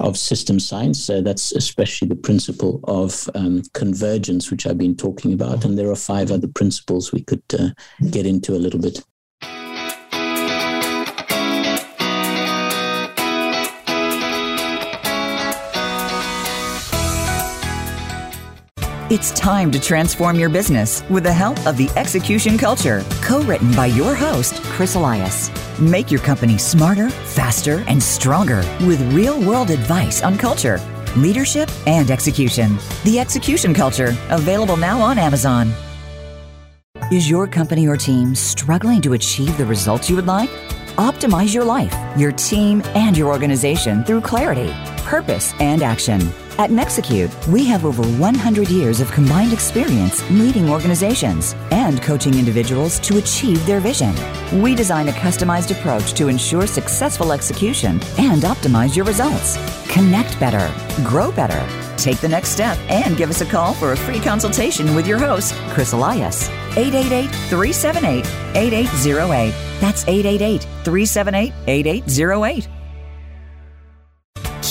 of 0.00 0.16
system 0.16 0.58
science. 0.58 1.10
Uh, 1.10 1.20
that's 1.20 1.52
especially 1.52 2.08
the 2.08 2.22
principle 2.28 2.80
of 2.84 3.28
um, 3.34 3.60
convergence, 3.74 4.50
which 4.50 4.66
I've 4.66 4.78
been 4.78 4.96
talking 4.96 5.34
about, 5.34 5.66
and 5.66 5.76
there 5.76 5.90
are 5.90 6.08
five 6.14 6.30
other 6.30 6.48
principles 6.48 7.12
we 7.12 7.24
could 7.24 7.42
uh, 7.52 7.68
get 8.08 8.24
into 8.24 8.54
a 8.54 8.62
little 8.64 8.80
bit. 8.80 9.04
It's 19.14 19.30
time 19.30 19.70
to 19.70 19.78
transform 19.78 20.36
your 20.40 20.48
business 20.48 21.08
with 21.08 21.22
the 21.22 21.32
help 21.32 21.64
of 21.68 21.76
the 21.76 21.88
Execution 21.90 22.58
Culture, 22.58 23.04
co 23.22 23.42
written 23.42 23.70
by 23.76 23.86
your 23.86 24.12
host, 24.12 24.60
Chris 24.64 24.96
Elias. 24.96 25.52
Make 25.78 26.10
your 26.10 26.18
company 26.18 26.58
smarter, 26.58 27.08
faster, 27.10 27.84
and 27.86 28.02
stronger 28.02 28.64
with 28.80 29.00
real 29.14 29.40
world 29.40 29.70
advice 29.70 30.20
on 30.24 30.36
culture, 30.36 30.80
leadership, 31.16 31.70
and 31.86 32.10
execution. 32.10 32.76
The 33.04 33.20
Execution 33.20 33.72
Culture, 33.72 34.16
available 34.30 34.76
now 34.76 35.00
on 35.00 35.16
Amazon. 35.16 35.72
Is 37.12 37.30
your 37.30 37.46
company 37.46 37.86
or 37.86 37.96
team 37.96 38.34
struggling 38.34 39.00
to 39.02 39.12
achieve 39.12 39.56
the 39.56 39.64
results 39.64 40.10
you 40.10 40.16
would 40.16 40.26
like? 40.26 40.50
Optimize 40.96 41.54
your 41.54 41.64
life, 41.64 41.94
your 42.18 42.32
team, 42.32 42.82
and 42.96 43.16
your 43.16 43.28
organization 43.28 44.02
through 44.02 44.22
clarity, 44.22 44.72
purpose, 45.04 45.54
and 45.60 45.84
action. 45.84 46.20
At 46.56 46.70
Nexecute, 46.70 47.32
we 47.48 47.64
have 47.64 47.84
over 47.84 48.04
100 48.04 48.68
years 48.68 49.00
of 49.00 49.10
combined 49.10 49.52
experience 49.52 50.22
leading 50.30 50.70
organizations 50.70 51.56
and 51.72 52.00
coaching 52.00 52.34
individuals 52.34 53.00
to 53.00 53.18
achieve 53.18 53.64
their 53.66 53.80
vision. 53.80 54.14
We 54.62 54.76
design 54.76 55.08
a 55.08 55.12
customized 55.12 55.76
approach 55.76 56.12
to 56.14 56.28
ensure 56.28 56.68
successful 56.68 57.32
execution 57.32 58.00
and 58.18 58.42
optimize 58.42 58.94
your 58.94 59.04
results. 59.04 59.56
Connect 59.88 60.38
better, 60.38 60.72
grow 61.02 61.32
better. 61.32 61.66
Take 61.96 62.18
the 62.18 62.28
next 62.28 62.50
step 62.50 62.78
and 62.88 63.16
give 63.16 63.30
us 63.30 63.40
a 63.40 63.46
call 63.46 63.74
for 63.74 63.90
a 63.90 63.96
free 63.96 64.20
consultation 64.20 64.94
with 64.94 65.08
your 65.08 65.18
host, 65.18 65.54
Chris 65.70 65.92
Elias. 65.92 66.48
888 66.76 67.30
378 67.50 68.26
8808. 68.54 69.54
That's 69.80 70.06
888 70.06 70.62
378 70.84 71.52
8808 71.66 72.68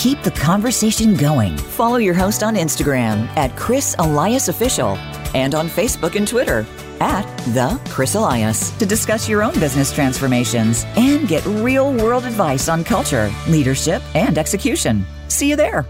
keep 0.04 0.20
the 0.20 0.30
conversation 0.32 1.14
going. 1.14 1.56
Follow 1.56 1.96
your 1.96 2.12
host 2.12 2.42
on 2.42 2.56
Instagram 2.56 3.26
at 3.38 3.56
Chris 3.56 3.96
Elias 3.98 4.48
Official 4.48 4.98
and 5.34 5.54
on 5.54 5.66
Facebook 5.66 6.14
and 6.14 6.28
Twitter 6.28 6.66
at 7.00 7.24
The 7.54 7.80
Chris 7.88 8.14
Elias 8.14 8.68
to 8.72 8.84
discuss 8.84 9.30
your 9.30 9.42
own 9.42 9.54
business 9.54 9.94
transformations 9.94 10.84
and 10.98 11.26
get 11.26 11.42
real 11.46 11.90
world 11.90 12.26
advice 12.26 12.68
on 12.68 12.84
culture, 12.84 13.32
leadership, 13.48 14.02
and 14.14 14.36
execution. 14.36 15.06
See 15.28 15.48
you 15.48 15.56
there. 15.56 15.86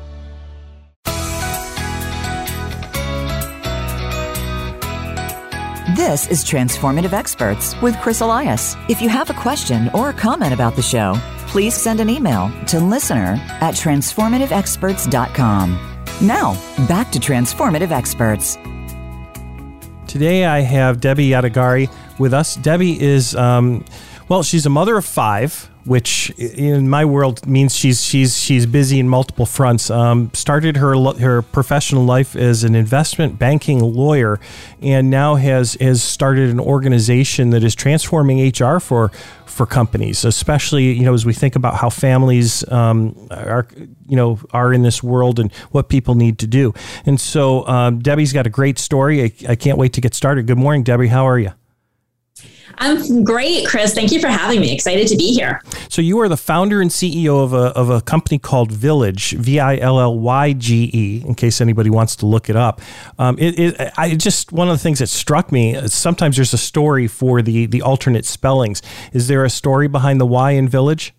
This 5.97 6.29
is 6.29 6.45
Transformative 6.45 7.13
Experts 7.13 7.81
with 7.83 7.97
Chris 8.01 8.21
Elias. 8.21 8.77
If 8.89 9.03
you 9.03 9.09
have 9.09 9.31
a 9.31 9.35
question 9.35 9.91
or 9.93 10.11
a 10.11 10.13
comment 10.13 10.53
about 10.53 10.77
the 10.77 10.83
show, 10.83 11.15
please 11.55 11.73
send 11.73 12.01
an 12.01 12.11
email 12.11 12.51
to 12.67 12.81
listener 12.81 13.39
at 13.61 13.75
transformativeexperts.com. 13.75 16.03
Now, 16.21 16.55
back 16.89 17.13
to 17.13 17.21
Transformative 17.21 17.93
Experts. 17.93 18.59
Today 20.09 20.47
I 20.47 20.63
have 20.63 21.01
Debbie 21.01 21.29
Yadegari 21.29 21.89
with 22.19 22.35
us. 22.35 22.57
Debbie 22.57 23.01
is, 23.01 23.37
um, 23.37 23.85
well, 24.29 24.43
she's 24.43 24.67
a 24.67 24.69
mother 24.69 24.97
of 24.97 25.05
five 25.05 25.71
which 25.85 26.31
in 26.39 26.89
my 26.89 27.05
world 27.05 27.47
means 27.47 27.75
she's 27.77 28.03
she's 28.03 28.41
she's 28.41 28.67
busy 28.67 28.99
in 28.99 29.09
multiple 29.09 29.47
fronts. 29.47 29.91
Um, 29.91 30.31
started 30.33 30.77
her 30.77 30.95
her 31.15 31.43
professional 31.43 32.05
life 32.05 32.35
as 32.37 32.65
an 32.65 32.75
investment 32.75 33.39
banking 33.39 33.81
lawyer, 33.81 34.41
and 34.81 35.11
now 35.11 35.35
has 35.37 35.75
has 35.75 36.03
started 36.03 36.51
an 36.51 36.61
organization 36.61 37.51
that 37.51 37.63
is 37.63 37.75
transforming 37.75 38.49
HR 38.49 38.81
for 38.81 39.11
for 39.47 39.67
companies, 39.67 40.25
especially 40.25 40.93
you 40.93 41.05
know 41.05 41.15
as 41.15 41.25
we 41.25 41.33
think 41.33 41.57
about 41.57 41.77
how 41.77 41.91
families 41.91 42.69
um, 42.73 43.29
are 43.31 43.67
you 44.07 44.17
know 44.17 44.39
are 44.53 44.73
in 44.73 44.83
this 44.83 45.03
world 45.03 45.39
and 45.39 45.53
what 45.71 45.89
people 45.89 46.15
need 46.15 46.39
to 46.39 46.47
do. 46.47 46.73
And 47.07 47.21
so 47.21 47.67
um, 47.67 48.01
Debbie's 48.01 48.33
got 48.33 48.47
a 48.47 48.51
great 48.51 48.79
story. 48.79 49.23
I, 49.23 49.33
I 49.51 49.55
can't 49.57 49.79
wait 49.79 49.93
to 49.95 50.01
get 50.01 50.15
started. 50.15 50.47
Good 50.47 50.59
morning, 50.59 50.83
Debbie. 50.83 51.09
How 51.09 51.27
are 51.27 51.39
you? 51.39 51.53
I'm 52.79 53.25
great, 53.25 53.67
Chris. 53.67 53.95
Thank 53.95 54.13
you 54.13 54.21
for 54.21 54.29
having 54.29 54.61
me. 54.61 54.73
Excited 54.73 55.07
to 55.09 55.17
be 55.17 55.33
here. 55.33 55.61
So 55.89 56.03
you 56.03 56.19
are 56.21 56.29
the 56.29 56.37
founder 56.37 56.81
and 56.81 56.91
CEO 56.91 57.43
of 57.43 57.53
a, 57.53 57.67
of 57.77 57.91
a 57.91 58.01
company 58.01 58.39
called 58.39 58.71
Villyge, 58.71 59.33
V 59.39 59.61
I 59.61 59.77
L 59.77 60.01
L 60.01 60.19
Y 60.19 60.53
G 60.55 60.91
E. 60.93 61.23
In 61.27 61.35
case 61.35 61.61
anybody 61.61 61.91
wants 61.91 62.17
to 62.17 62.27
look 62.27 62.51
it 62.51 62.57
up, 62.57 62.81
um, 63.19 63.39
it, 63.39 63.59
it, 63.59 63.93
I 63.97 64.15
just 64.15 64.53
one 64.53 64.69
of 64.69 64.75
the 64.75 64.83
things 64.83 64.99
that 64.99 65.09
struck 65.09 65.53
me. 65.53 65.77
Uh, 65.77 65.89
sometimes 65.89 66.37
there's 66.37 66.53
a 66.53 66.59
story 66.59 67.07
for 67.07 67.43
the 67.43 67.67
the 67.67 67.83
alternate 67.83 68.25
spellings. 68.25 68.83
Is 69.13 69.29
there 69.29 69.45
a 69.45 69.51
story 69.51 69.89
behind 69.89 70.21
the 70.21 70.27
Y 70.27 70.53
in 70.53 70.69
Villyge? 70.69 71.13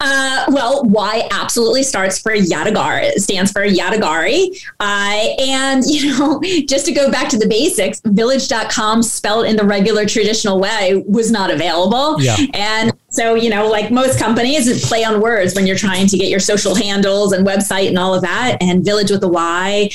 Uh, 0.00 0.44
well, 0.48 0.84
Y 0.84 1.28
absolutely 1.30 1.82
starts 1.82 2.18
for 2.18 2.32
Yadegari. 2.32 3.12
Stands 3.14 3.52
for 3.52 3.66
Yadegari. 3.66 4.48
Uh, 4.80 5.34
and, 5.38 5.84
you 5.86 6.10
know, 6.10 6.40
just 6.66 6.86
to 6.86 6.92
go 6.92 7.10
back 7.10 7.28
to 7.30 7.38
the 7.38 7.46
basics, 7.46 8.00
village.com 8.04 9.02
spelled 9.02 9.46
in 9.46 9.56
the 9.56 9.64
regular 9.64 10.06
traditional 10.06 10.60
way 10.60 11.04
was 11.06 11.30
not 11.30 11.50
available. 11.50 12.20
Yeah. 12.20 12.36
And 12.54 12.92
so, 13.08 13.34
you 13.34 13.48
know, 13.50 13.68
like 13.68 13.90
most 13.90 14.18
companies, 14.18 14.84
play 14.86 15.04
on 15.04 15.20
words 15.20 15.54
when 15.54 15.66
you're 15.66 15.76
trying 15.76 16.06
to 16.08 16.18
get 16.18 16.28
your 16.28 16.40
social 16.40 16.74
handles 16.74 17.32
and 17.32 17.46
website 17.46 17.88
and 17.88 17.98
all 17.98 18.14
of 18.14 18.22
that. 18.22 18.58
And 18.60 18.84
Villyge 18.84 19.10
with 19.10 19.22
a 19.22 19.28
Y 19.28 19.90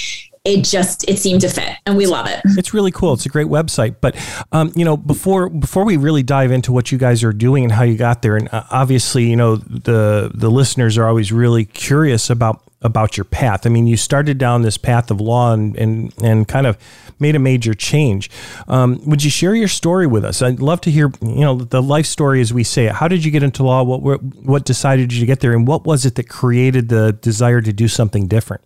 it 0.45 0.63
just 0.63 1.07
it 1.09 1.19
seemed 1.19 1.41
to 1.41 1.49
fit 1.49 1.77
and 1.85 1.97
we 1.97 2.05
love 2.05 2.27
it. 2.27 2.41
It's 2.57 2.73
really 2.73 2.91
cool. 2.91 3.13
It's 3.13 3.25
a 3.25 3.29
great 3.29 3.47
website. 3.47 3.95
But 4.01 4.15
um, 4.51 4.71
you 4.75 4.85
know 4.85 4.97
before 4.97 5.49
before 5.49 5.83
we 5.83 5.97
really 5.97 6.23
dive 6.23 6.51
into 6.51 6.71
what 6.71 6.91
you 6.91 6.97
guys 6.97 7.23
are 7.23 7.33
doing 7.33 7.63
and 7.63 7.73
how 7.73 7.83
you 7.83 7.97
got 7.97 8.21
there 8.21 8.37
and 8.37 8.49
uh, 8.51 8.63
obviously 8.71 9.29
you 9.29 9.35
know 9.35 9.57
the 9.57 10.31
the 10.33 10.49
listeners 10.49 10.97
are 10.97 11.07
always 11.07 11.31
really 11.31 11.65
curious 11.65 12.29
about 12.29 12.63
about 12.81 13.17
your 13.17 13.25
path. 13.25 13.65
I 13.65 13.69
mean 13.69 13.87
you 13.87 13.97
started 13.97 14.37
down 14.37 14.61
this 14.61 14.77
path 14.77 15.11
of 15.11 15.19
law 15.19 15.53
and 15.53 15.75
and, 15.77 16.13
and 16.23 16.47
kind 16.47 16.65
of 16.67 16.77
made 17.21 17.35
a 17.35 17.39
major 17.39 17.73
change. 17.73 18.29
Um, 18.69 19.01
would 19.05 19.23
you 19.23 19.29
share 19.29 19.53
your 19.53 19.67
story 19.67 20.07
with 20.07 20.23
us? 20.23 20.41
I'd 20.41 20.61
love 20.61 20.79
to 20.81 20.91
hear 20.91 21.11
you 21.21 21.41
know 21.41 21.55
the 21.57 21.81
life 21.81 22.05
story 22.05 22.39
as 22.39 22.53
we 22.53 22.63
say 22.63 22.85
it. 22.85 22.93
How 22.93 23.09
did 23.09 23.25
you 23.25 23.31
get 23.31 23.43
into 23.43 23.63
law? 23.63 23.83
What 23.83 24.23
what 24.23 24.63
decided 24.63 25.11
you 25.11 25.19
to 25.19 25.25
get 25.25 25.41
there? 25.41 25.51
And 25.51 25.67
what 25.67 25.85
was 25.85 26.05
it 26.05 26.15
that 26.15 26.29
created 26.29 26.87
the 26.87 27.11
desire 27.11 27.61
to 27.61 27.73
do 27.73 27.89
something 27.89 28.27
different 28.27 28.63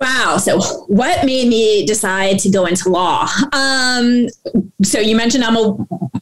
Wow. 0.00 0.38
So, 0.38 0.60
what 0.86 1.26
made 1.26 1.48
me 1.48 1.84
decide 1.84 2.38
to 2.40 2.50
go 2.50 2.64
into 2.64 2.88
law? 2.88 3.28
Um, 3.52 4.28
so, 4.82 4.98
you 4.98 5.14
mentioned 5.14 5.44
I'm 5.44 5.56
a 5.56 5.76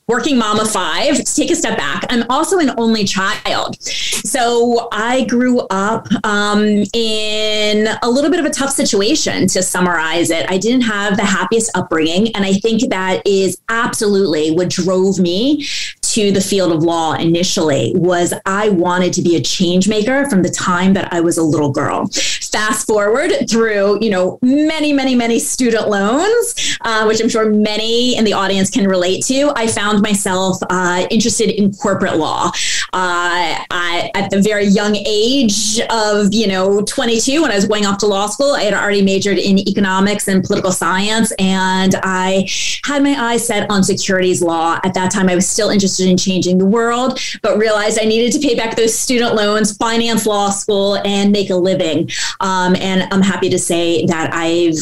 working 0.09 0.37
mom 0.37 0.59
of 0.59 0.69
five. 0.69 1.17
To 1.17 1.35
take 1.35 1.51
a 1.51 1.55
step 1.55 1.79
back, 1.79 2.05
I'm 2.11 2.25
also 2.29 2.59
an 2.59 2.73
only 2.77 3.05
child. 3.05 3.81
So, 3.81 4.89
I 4.91 5.27
grew 5.27 5.61
up 5.71 6.09
um, 6.25 6.85
in 6.93 7.89
a 8.03 8.11
little 8.11 8.31
bit 8.31 8.41
of 8.41 8.47
a 8.47 8.51
tough 8.51 8.71
situation, 8.71 9.47
to 9.49 9.63
summarize 9.63 10.31
it. 10.31 10.51
I 10.51 10.59
didn't 10.59 10.83
have 10.83 11.17
the 11.17 11.25
happiest 11.25 11.71
upbringing. 11.77 12.35
And 12.35 12.45
I 12.45 12.55
think 12.55 12.91
that 12.91 13.23
is 13.25 13.61
absolutely 13.69 14.51
what 14.51 14.71
drove 14.71 15.21
me 15.21 15.67
to 16.03 16.33
the 16.33 16.41
field 16.41 16.73
of 16.73 16.83
law 16.83 17.13
initially 17.15 17.93
was 17.95 18.33
I 18.47 18.71
wanted 18.71 19.13
to 19.15 19.23
be 19.23 19.37
a 19.37 19.41
change 19.43 19.89
maker 19.89 20.29
from 20.31 20.43
the 20.43 20.49
time 20.49 20.95
that 20.95 21.13
I 21.13 21.21
was 21.21 21.37
a 21.37 21.43
little 21.43 21.71
girl. 21.71 22.07
Fast 22.07 22.87
forward 22.87 23.31
through, 23.49 23.68
you 23.71 24.11
know, 24.11 24.39
many, 24.43 24.93
many, 24.93 25.15
many 25.15 25.39
student 25.39 25.89
loans, 25.89 26.79
uh, 26.83 27.05
which 27.05 27.21
I'm 27.21 27.29
sure 27.29 27.51
many 27.51 28.17
in 28.17 28.25
the 28.25 28.33
audience 28.33 28.71
can 28.71 28.87
relate 28.87 29.25
to. 29.27 29.53
I 29.57 29.67
found 29.67 30.03
myself 30.03 30.57
uh, 30.71 31.07
interested 31.11 31.51
in 31.51 31.73
corporate 31.75 32.17
law. 32.17 32.51
Uh, 32.93 33.65
I, 33.71 34.11
at 34.15 34.31
the 34.31 34.41
very 34.41 34.67
young 34.67 34.97
age 34.97 35.81
of, 35.91 36.33
you 36.33 36.47
know, 36.47 36.83
22, 36.83 37.43
when 37.43 37.51
I 37.51 37.57
was 37.57 37.67
going 37.67 37.87
off 37.87 37.99
to 37.99 38.07
law 38.07 38.27
school, 38.27 38.53
I 38.53 38.63
had 38.63 38.75
already 38.75 39.03
majored 39.03 39.39
in 39.39 39.59
economics 39.59 40.29
and 40.29 40.45
political 40.45 40.73
science, 40.73 41.33
and 41.39 41.95
I 42.03 42.49
had 42.85 43.03
my 43.03 43.15
eyes 43.19 43.47
set 43.47 43.71
on 43.71 43.83
securities 43.83 44.41
law. 44.43 44.79
At 44.85 44.95
that 44.95 45.11
time, 45.11 45.29
I 45.29 45.35
was 45.35 45.49
still 45.49 45.71
interested 45.71 45.89
interested 45.89 46.09
in 46.09 46.17
changing 46.17 46.59
the 46.59 46.67
world, 46.67 47.19
but 47.43 47.59
realized 47.59 47.99
I 48.01 48.05
needed 48.05 48.33
to 48.33 48.47
pay 48.47 48.55
back 48.55 48.77
those 48.77 48.97
student 48.97 49.35
loans, 49.35 49.77
finance 49.77 50.27
law 50.27 50.51
school, 50.51 50.97
and 51.05 51.33
make 51.33 51.51
a 51.51 51.57
living. 51.57 52.11
Um, 52.41 52.77
and 52.77 53.13
I'm 53.13 53.23
happy 53.23 53.49
to 53.51 53.58
say 53.59 54.07
that 54.07 54.33
I've 54.33 54.79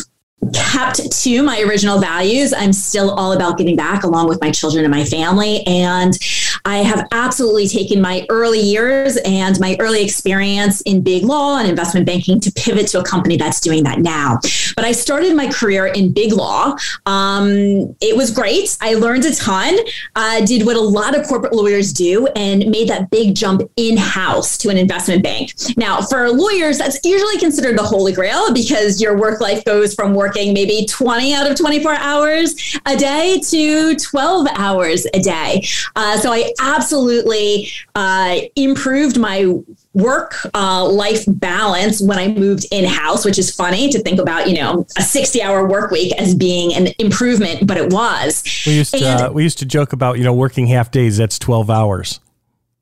kept 0.52 1.10
to 1.22 1.42
my 1.42 1.60
original 1.62 1.98
values. 1.98 2.52
I'm 2.52 2.72
still 2.72 3.10
all 3.10 3.32
about 3.32 3.58
giving 3.58 3.76
back 3.76 4.04
along 4.04 4.28
with 4.28 4.40
my 4.40 4.50
children 4.50 4.84
and 4.84 4.92
my 4.92 5.04
family. 5.04 5.62
And 5.66 6.16
I 6.64 6.78
have 6.78 7.06
absolutely 7.12 7.68
taken 7.68 8.00
my 8.00 8.26
early 8.28 8.60
years 8.60 9.16
and 9.18 9.58
my 9.60 9.76
early 9.80 10.02
experience 10.02 10.80
in 10.82 11.00
big 11.00 11.24
law 11.24 11.58
and 11.58 11.68
investment 11.68 12.06
banking 12.06 12.40
to 12.40 12.52
pivot 12.52 12.88
to 12.88 13.00
a 13.00 13.04
company 13.04 13.36
that's 13.36 13.60
doing 13.60 13.84
that 13.84 14.00
now. 14.00 14.38
But 14.74 14.84
I 14.84 14.92
started 14.92 15.34
my 15.34 15.50
career 15.50 15.86
in 15.86 16.12
big 16.12 16.32
law. 16.32 16.76
Um, 17.06 17.96
it 18.00 18.16
was 18.16 18.30
great. 18.30 18.76
I 18.80 18.94
learned 18.94 19.24
a 19.24 19.34
ton, 19.34 19.76
uh, 20.16 20.44
did 20.44 20.66
what 20.66 20.76
a 20.76 20.80
lot 20.80 21.18
of 21.18 21.26
corporate 21.26 21.52
lawyers 21.52 21.92
do, 21.92 22.26
and 22.36 22.66
made 22.66 22.88
that 22.88 23.10
big 23.10 23.34
jump 23.34 23.62
in 23.76 23.96
house 23.96 24.58
to 24.58 24.68
an 24.68 24.76
investment 24.76 25.22
bank. 25.22 25.52
Now, 25.76 26.02
for 26.02 26.30
lawyers, 26.30 26.78
that's 26.78 26.98
usually 27.04 27.38
considered 27.38 27.78
the 27.78 27.82
holy 27.82 28.12
grail 28.12 28.52
because 28.52 29.00
your 29.00 29.16
work 29.16 29.40
life 29.40 29.64
goes 29.64 29.94
from 29.94 30.14
working 30.26 30.52
maybe 30.52 30.86
20 30.86 31.34
out 31.34 31.50
of 31.50 31.56
24 31.56 31.94
hours 31.94 32.78
a 32.86 32.96
day 32.96 33.40
to 33.40 33.94
12 33.94 34.48
hours 34.54 35.06
a 35.14 35.20
day. 35.20 35.64
Uh, 35.94 36.18
so 36.18 36.32
I 36.32 36.52
absolutely 36.60 37.70
uh, 37.94 38.38
improved 38.56 39.18
my 39.18 39.54
work 39.94 40.34
uh, 40.54 40.86
life 40.86 41.24
balance 41.26 42.00
when 42.00 42.18
I 42.18 42.28
moved 42.28 42.66
in 42.70 42.84
house, 42.84 43.24
which 43.24 43.38
is 43.38 43.54
funny 43.54 43.88
to 43.90 44.00
think 44.00 44.18
about, 44.20 44.48
you 44.48 44.56
know, 44.60 44.86
a 44.98 45.02
60 45.02 45.40
hour 45.42 45.66
work 45.66 45.90
week 45.90 46.12
as 46.18 46.34
being 46.34 46.74
an 46.74 46.88
improvement, 46.98 47.66
but 47.66 47.76
it 47.76 47.92
was. 47.92 48.42
We 48.66 48.74
used 48.74 48.94
to, 48.94 49.06
and, 49.06 49.20
uh, 49.22 49.30
we 49.32 49.44
used 49.44 49.58
to 49.58 49.66
joke 49.66 49.92
about, 49.92 50.18
you 50.18 50.24
know, 50.24 50.34
working 50.34 50.66
half 50.66 50.90
days, 50.90 51.16
that's 51.16 51.38
12 51.38 51.70
hours. 51.70 52.20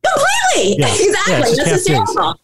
Completely. 0.02 0.80
Yeah. 0.80 0.94
Exactly. 0.94 1.56
Yeah, 1.56 1.64
that's 1.64 1.70
hysterical. 1.70 2.38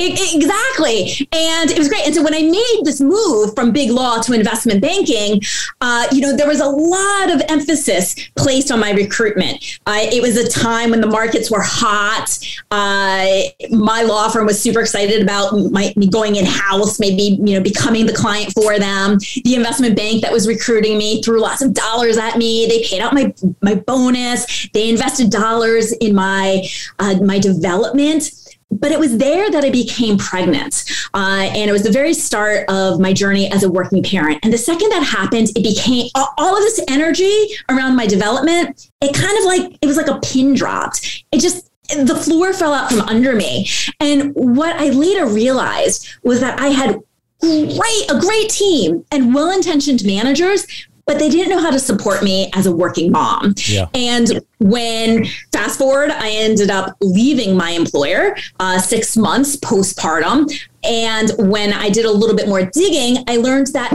Exactly. 0.00 1.28
And 1.32 1.70
it 1.70 1.78
was 1.78 1.88
great. 1.88 2.06
And 2.06 2.14
so 2.14 2.22
when 2.22 2.34
I 2.34 2.42
made 2.42 2.80
this 2.84 3.00
move 3.00 3.54
from 3.54 3.70
big 3.70 3.90
law 3.90 4.20
to 4.22 4.32
investment 4.32 4.80
banking, 4.80 5.42
uh, 5.80 6.06
you 6.12 6.20
know, 6.20 6.34
there 6.34 6.48
was 6.48 6.60
a 6.60 6.68
lot 6.68 7.30
of 7.30 7.42
emphasis 7.48 8.14
placed 8.36 8.70
on 8.70 8.80
my 8.80 8.92
recruitment. 8.92 9.78
Uh, 9.86 9.98
it 10.00 10.22
was 10.22 10.36
a 10.36 10.48
time 10.48 10.90
when 10.90 11.00
the 11.00 11.06
markets 11.06 11.50
were 11.50 11.62
hot. 11.62 12.38
Uh, 12.70 13.42
my 13.70 14.02
law 14.02 14.28
firm 14.28 14.46
was 14.46 14.60
super 14.60 14.80
excited 14.80 15.22
about 15.22 15.52
my, 15.70 15.92
me 15.96 16.08
going 16.08 16.36
in 16.36 16.46
house, 16.46 16.98
maybe, 16.98 17.38
you 17.42 17.54
know, 17.54 17.62
becoming 17.62 18.06
the 18.06 18.14
client 18.14 18.52
for 18.52 18.78
them. 18.78 19.18
The 19.44 19.54
investment 19.54 19.96
bank 19.96 20.22
that 20.22 20.32
was 20.32 20.48
recruiting 20.48 20.96
me 20.96 21.22
threw 21.22 21.40
lots 21.40 21.62
of 21.62 21.74
dollars 21.74 22.16
at 22.16 22.38
me. 22.38 22.66
They 22.66 22.84
paid 22.84 23.00
out 23.00 23.12
my, 23.12 23.34
my 23.60 23.74
bonus. 23.74 24.68
They 24.72 24.88
invested 24.88 25.30
dollars 25.30 25.92
in 25.92 26.14
my, 26.14 26.66
uh, 26.98 27.16
my 27.22 27.38
development 27.38 28.30
but 28.70 28.92
it 28.92 28.98
was 28.98 29.18
there 29.18 29.50
that 29.50 29.64
I 29.64 29.70
became 29.70 30.16
pregnant. 30.16 30.84
Uh, 31.12 31.50
and 31.54 31.68
it 31.68 31.72
was 31.72 31.82
the 31.82 31.90
very 31.90 32.14
start 32.14 32.68
of 32.68 33.00
my 33.00 33.12
journey 33.12 33.50
as 33.50 33.62
a 33.62 33.70
working 33.70 34.02
parent. 34.02 34.38
And 34.42 34.52
the 34.52 34.58
second 34.58 34.90
that 34.90 35.02
happened, 35.02 35.50
it 35.50 35.62
became 35.62 36.08
all 36.14 36.56
of 36.56 36.62
this 36.62 36.80
energy 36.88 37.48
around 37.68 37.96
my 37.96 38.06
development. 38.06 38.90
It 39.00 39.14
kind 39.14 39.36
of 39.38 39.44
like, 39.44 39.78
it 39.82 39.86
was 39.86 39.96
like 39.96 40.08
a 40.08 40.20
pin 40.20 40.54
dropped. 40.54 41.24
It 41.32 41.40
just, 41.40 41.70
the 41.88 42.14
floor 42.14 42.52
fell 42.52 42.72
out 42.72 42.90
from 42.90 43.00
under 43.02 43.34
me. 43.34 43.68
And 43.98 44.32
what 44.34 44.76
I 44.76 44.90
later 44.90 45.26
realized 45.26 46.08
was 46.22 46.40
that 46.40 46.60
I 46.60 46.68
had 46.68 47.00
great, 47.40 48.10
a 48.10 48.20
great 48.20 48.50
team 48.50 49.04
and 49.10 49.34
well 49.34 49.50
intentioned 49.50 50.04
managers 50.04 50.66
but 51.10 51.18
they 51.18 51.28
didn't 51.28 51.48
know 51.48 51.60
how 51.60 51.72
to 51.72 51.80
support 51.80 52.22
me 52.22 52.48
as 52.54 52.66
a 52.66 52.72
working 52.72 53.10
mom. 53.10 53.52
Yeah. 53.66 53.88
And 53.94 54.40
when 54.60 55.24
fast 55.52 55.76
forward, 55.76 56.12
I 56.12 56.30
ended 56.30 56.70
up 56.70 56.96
leaving 57.00 57.56
my 57.56 57.70
employer 57.70 58.36
uh, 58.60 58.78
six 58.78 59.16
months 59.16 59.56
postpartum. 59.56 60.48
And 60.84 61.32
when 61.50 61.72
I 61.72 61.88
did 61.88 62.04
a 62.04 62.12
little 62.12 62.36
bit 62.36 62.46
more 62.46 62.64
digging, 62.64 63.24
I 63.26 63.38
learned 63.38 63.72
that 63.72 63.90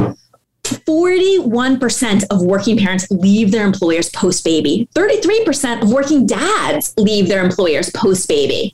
41% 0.65 2.23
of 2.29 2.41
working 2.41 2.77
parents 2.77 3.09
leave 3.09 3.53
their 3.53 3.65
employers 3.65 4.09
post 4.09 4.43
baby. 4.43 4.89
33% 4.93 5.83
of 5.83 5.93
working 5.93 6.25
dads 6.25 6.93
leave 6.97 7.29
their 7.29 7.45
employers 7.45 7.89
post 7.91 8.27
baby. 8.27 8.73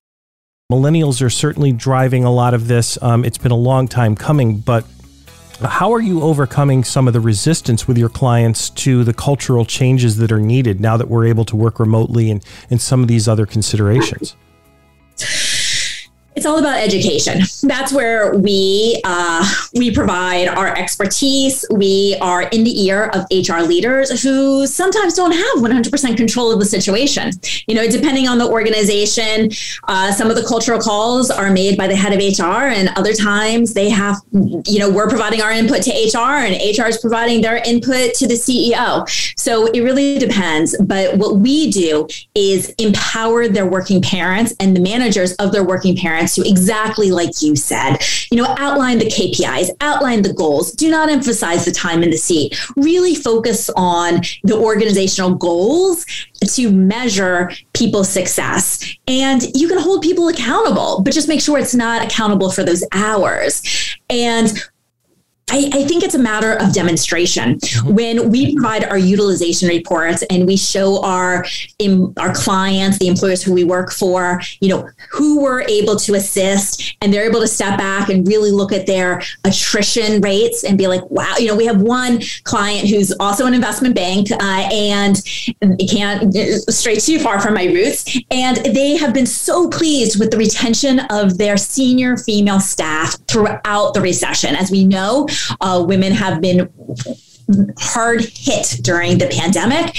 Millennials 0.72 1.22
are 1.22 1.30
certainly 1.30 1.72
driving 1.74 2.24
a 2.24 2.32
lot 2.32 2.56
of 2.56 2.68
this. 2.68 2.98
Um, 3.04 3.24
it's 3.24 3.38
been 3.38 3.52
a 3.52 3.56
long 3.56 3.88
time 3.88 4.16
coming, 4.16 4.58
but 4.58 4.86
how 5.70 5.94
are 5.94 6.02
you 6.02 6.22
overcoming 6.22 6.84
some 6.84 7.08
of 7.08 7.14
the 7.14 7.20
resistance 7.20 7.88
with 7.88 7.98
your 7.98 8.10
clients 8.10 8.70
to 8.72 9.04
the 9.04 9.14
cultural 9.14 9.66
changes 9.66 10.18
that 10.18 10.32
are 10.32 10.40
needed 10.40 10.80
now 10.80 10.98
that 10.98 11.08
we're 11.08 11.26
able 11.26 11.46
to 11.46 11.56
work 11.56 11.80
remotely 11.80 12.32
and, 12.32 12.44
and 12.70 12.82
some 12.82 13.02
of 13.02 13.08
these 13.08 13.28
other 13.28 13.46
considerations? 13.46 14.36
It's 16.42 16.48
all 16.48 16.58
about 16.58 16.80
education. 16.80 17.40
That's 17.62 17.94
where 17.94 18.34
we 18.34 19.00
uh, 19.04 19.48
we 19.76 19.94
provide 19.94 20.48
our 20.48 20.76
expertise. 20.76 21.64
We 21.70 22.18
are 22.20 22.42
in 22.50 22.64
the 22.64 22.86
ear 22.86 23.12
of 23.14 23.28
HR 23.30 23.62
leaders 23.62 24.24
who 24.24 24.66
sometimes 24.66 25.14
don't 25.14 25.34
have 25.34 25.58
100% 25.58 26.18
control 26.18 26.52
of 26.52 26.60
the 26.60 26.66
situation. 26.66 27.32
You 27.68 27.76
know, 27.76 27.88
depending 27.88 28.28
on 28.28 28.40
the 28.40 28.48
organization, 28.48 29.52
uh, 29.88 30.12
some 30.12 30.32
of 30.32 30.36
the 30.36 30.44
cultural 30.44 30.80
calls 30.80 31.30
are 31.30 31.52
made 31.52 31.78
by 31.78 31.86
the 31.86 31.96
head 31.96 32.12
of 32.12 32.18
HR, 32.18 32.70
and 32.70 32.90
other 32.96 33.14
times 33.14 33.76
they 33.76 33.90
have, 33.90 34.18
you 34.66 34.80
know, 34.80 34.90
we're 34.90 35.10
providing 35.10 35.44
our 35.44 35.52
input 35.52 35.84
to 35.84 35.92
HR, 35.92 36.42
and 36.42 36.56
HR 36.56 36.88
is 36.88 36.98
providing 36.98 37.42
their 37.42 37.58
input 37.58 38.16
to 38.16 38.28
the 38.28 38.34
CEO. 38.34 39.08
So 39.38 39.68
it 39.68 39.82
really 39.82 40.18
depends. 40.18 40.76
But 40.82 41.18
what 41.18 41.38
we 41.38 41.70
do 41.70 42.08
is 42.34 42.72
empower 42.80 43.48
their 43.48 43.68
working 43.68 44.02
parents 44.02 44.56
and 44.60 44.76
the 44.76 44.82
managers 44.82 45.34
of 45.34 45.52
their 45.52 45.64
working 45.64 45.96
parents 45.96 46.31
to 46.36 46.48
exactly 46.48 47.12
like 47.12 47.42
you 47.42 47.56
said. 47.56 47.98
You 48.32 48.38
know, 48.38 48.56
outline 48.58 49.00
the 49.00 49.06
KPIs, 49.06 49.70
outline 49.82 50.22
the 50.22 50.34
goals. 50.34 50.72
Do 50.72 50.90
not 50.90 51.10
emphasize 51.10 51.66
the 51.66 51.72
time 51.72 52.04
in 52.04 52.10
the 52.10 52.18
seat. 52.18 52.58
Really 52.76 53.16
focus 53.16 53.70
on 53.76 54.22
the 54.44 54.56
organizational 54.56 55.36
goals 55.36 56.06
to 56.46 56.72
measure 56.72 57.52
people's 57.74 58.10
success. 58.10 58.96
And 59.08 59.44
you 59.56 59.68
can 59.68 59.80
hold 59.80 60.02
people 60.02 60.28
accountable, 60.28 61.02
but 61.04 61.14
just 61.14 61.28
make 61.28 61.42
sure 61.42 61.58
it's 61.58 61.76
not 61.76 62.04
accountable 62.04 62.52
for 62.52 62.64
those 62.64 62.84
hours. 62.94 63.62
And 64.10 64.52
I, 65.52 65.70
I, 65.74 65.84
think 65.84 66.02
it's 66.04 66.16
a 66.16 66.20
matter 66.20 66.54
of 66.54 66.74
demonstration. 66.74 67.58
Mm-hmm. 67.58 67.94
When 67.94 68.30
we 68.30 68.56
provide 68.56 68.86
our 68.86 68.98
utilization 68.98 69.68
reports 69.68 70.24
and 70.30 70.48
we 70.48 70.56
show 70.56 71.04
our 71.04 71.46
in, 71.78 72.14
our 72.18 72.34
clients, 72.34 72.98
the 73.00 73.08
employers 73.08 73.44
who 73.44 73.54
we 73.54 73.66
work 73.66 73.92
for, 73.92 74.42
you 74.62 74.70
know, 74.70 74.90
who 75.10 75.42
we're 75.42 75.62
able 75.64 75.98
to 75.98 76.16
assist, 76.16 76.96
and 77.02 77.14
they're 77.14 77.28
able 77.30 77.42
to 77.42 77.48
step 77.48 77.78
back 77.78 78.10
and 78.10 78.26
really 78.28 78.52
look 78.52 78.72
at 78.72 78.88
their 78.88 79.22
attrition 79.44 80.22
rates 80.22 80.64
and 80.64 80.78
be 80.78 80.88
like, 80.88 81.04
wow, 81.12 81.36
you 81.38 81.48
know, 81.48 81.56
we 81.56 81.66
have 81.66 81.82
one 81.82 82.22
client 82.44 82.88
who's 82.88 83.12
also 83.20 83.46
an 83.46 83.54
investment 83.54 83.94
bank, 83.94 84.32
uh, 84.32 84.70
and 84.72 85.22
it 85.62 85.92
can't 85.92 86.34
stray 86.72 86.96
too 86.96 87.20
far 87.20 87.42
from 87.42 87.56
my 87.56 87.66
roots, 87.66 88.18
and 88.32 88.58
they 88.58 88.96
have 88.96 89.14
been 89.14 89.26
so 89.26 89.70
pleased 89.70 90.18
with 90.18 90.32
the 90.32 90.38
retention 90.38 91.00
of 91.10 91.38
their 91.38 91.58
senior 91.58 92.16
female 92.16 92.60
staff 92.62 93.18
throughout 93.28 93.94
the 93.94 94.02
recession. 94.02 94.56
As 94.56 94.72
we 94.72 94.86
know, 94.86 95.28
uh, 95.60 95.84
women 95.86 96.12
have 96.12 96.42
been 96.42 96.70
hard 97.78 98.22
hit 98.22 98.80
during 98.82 99.18
the 99.18 99.28
pandemic. 99.28 99.98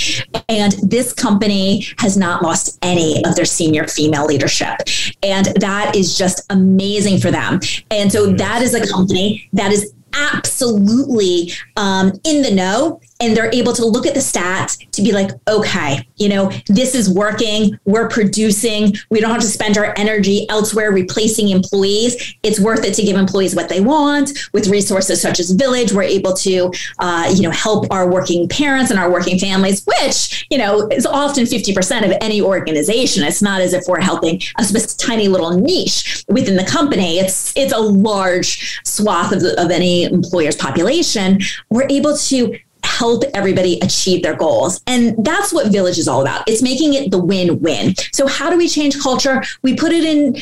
And 0.49 0.72
this 0.82 1.12
company 1.12 1.86
has 1.99 2.16
not 2.16 2.43
lost 2.43 2.78
any 2.82 3.24
of 3.24 3.34
their 3.34 3.45
senior 3.45 3.86
female 3.86 4.26
leadership. 4.26 4.80
And 5.22 5.47
that 5.61 5.95
is 5.97 6.16
just 6.16 6.45
amazing 6.51 7.18
for 7.18 7.30
them. 7.30 7.61
And 7.90 8.11
so 8.11 8.32
that 8.32 8.62
is 8.62 8.74
a 8.74 8.86
company 8.86 9.49
that 9.53 9.72
is 9.72 9.93
absolutely 10.14 11.53
um, 11.76 12.12
in 12.24 12.43
the 12.43 12.51
know 12.51 13.01
and 13.21 13.37
they're 13.37 13.53
able 13.53 13.73
to 13.75 13.85
look 13.85 14.07
at 14.07 14.15
the 14.15 14.21
stats 14.21 14.79
to 14.93 15.03
be 15.03 15.13
like, 15.13 15.31
okay, 15.49 16.07
you 16.17 16.29
know, 16.29 16.51
this 16.67 16.95
is 16.95 17.13
working. 17.13 17.79
We're 17.85 18.09
producing. 18.09 18.95
We 19.11 19.21
don't 19.21 19.31
have 19.31 19.41
to 19.41 19.47
spend 19.47 19.79
our 19.79 19.95
energy 19.97 20.49
elsewhere 20.49 20.93
replacing 20.93 21.49
employees. 21.51 22.35
It's 22.43 22.61
worth 22.61 22.85
it 22.85 22.95
to 22.95 23.03
give 23.03 23.17
employees 23.17 23.55
what 23.55 23.69
they 23.69 23.81
want. 23.81 24.31
With 24.53 24.69
resources 24.69 25.21
such 25.21 25.41
as 25.41 25.55
Villyge, 25.55 25.93
we're 25.93 26.03
able 26.03 26.35
to, 26.35 26.73
uh, 26.99 27.33
you 27.35 27.43
know, 27.43 27.51
help 27.51 27.87
our 27.91 28.11
working 28.11 28.49
parents 28.49 28.91
and 28.91 28.99
our 28.99 29.11
working 29.11 29.39
families, 29.39 29.85
which 29.85 30.47
you 30.51 30.59
know 30.59 30.89
is 30.89 31.07
often 31.07 31.47
fifty 31.47 31.75
percent 31.75 32.05
of 32.05 32.13
any 32.21 32.41
organization. 32.41 33.25
It's 33.25 33.43
not 33.43 33.61
as 33.61 33.73
if 33.73 33.85
we're 33.89 34.01
helping 34.01 34.41
a 34.59 34.65
tiny 34.99 35.29
little 35.29 35.51
niche 35.51 36.25
within 36.29 36.57
the 36.57 36.65
company. 36.65 37.19
It's 37.19 37.53
it's 37.57 37.73
a 37.73 37.79
large 37.79 38.81
swath 38.85 39.33
of, 39.33 39.41
the, 39.41 39.61
of 39.63 39.71
any 39.71 40.05
employer's 40.05 40.57
population. 40.57 41.41
We're 41.71 41.89
able 41.89 42.17
to 42.17 42.59
help 42.99 43.24
everybody 43.34 43.78
achieve 43.80 44.22
their 44.22 44.36
goals. 44.36 44.82
And 44.86 45.24
that's 45.24 45.53
what 45.53 45.66
Villyge 45.72 45.99
is 45.99 46.09
all 46.09 46.20
about. 46.20 46.49
It's 46.49 46.62
making 46.62 46.95
it 46.95 47.11
the 47.11 47.18
win 47.18 47.61
win. 47.61 47.95
So, 48.12 48.26
how 48.26 48.51
do 48.51 48.57
we 48.59 48.68
change 48.68 49.01
culture? 49.01 49.43
We 49.62 49.74
put 49.74 49.93
it 49.93 50.05
in, 50.05 50.36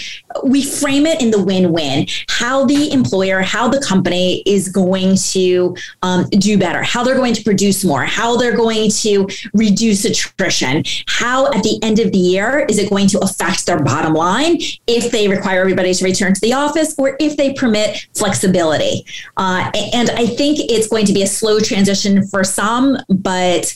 we 0.45 0.63
frame 0.63 1.07
it 1.07 1.23
in 1.23 1.31
the 1.31 1.43
win 1.43 1.73
win. 1.73 2.07
How 2.29 2.65
the 2.65 2.93
employer, 2.93 3.41
how 3.41 3.69
the 3.69 3.81
company 3.81 4.43
is 4.47 4.69
going 4.69 5.17
to 5.33 5.77
um, 6.03 6.29
do 6.31 6.59
better, 6.59 6.83
how 6.83 7.05
they're 7.05 7.17
going 7.17 7.35
to 7.35 7.45
produce 7.45 7.85
more, 7.85 8.05
how 8.05 8.37
they're 8.37 8.57
going 8.57 8.91
to 8.91 9.29
reduce 9.55 10.05
attrition, 10.05 10.85
how 11.07 11.47
at 11.53 11.63
the 11.63 11.79
end 11.83 11.99
of 12.01 12.13
the 12.13 12.19
year 12.19 12.67
is 12.69 12.79
it 12.79 12.91
going 12.91 13.07
to 13.09 13.19
affect 13.21 13.67
their 13.67 13.83
bottom 13.83 14.15
line 14.15 14.59
if 14.87 15.11
they 15.11 15.29
require 15.29 15.61
everybody 15.61 15.95
to 15.95 16.05
return 16.05 16.35
to 16.35 16.41
the 16.41 16.53
office 16.53 16.95
or 16.99 17.17
if 17.21 17.37
they 17.37 17.53
permit 17.55 18.09
flexibility. 18.15 19.05
Uh, 19.37 19.71
and 19.93 20.11
I 20.11 20.27
think 20.27 20.59
it's 20.59 20.89
going 20.89 21.07
to 21.07 21.13
be 21.13 21.23
a 21.23 21.27
slow 21.27 21.61
transition 21.61 22.27
for 22.27 22.40
some, 22.45 22.97
but 23.09 23.75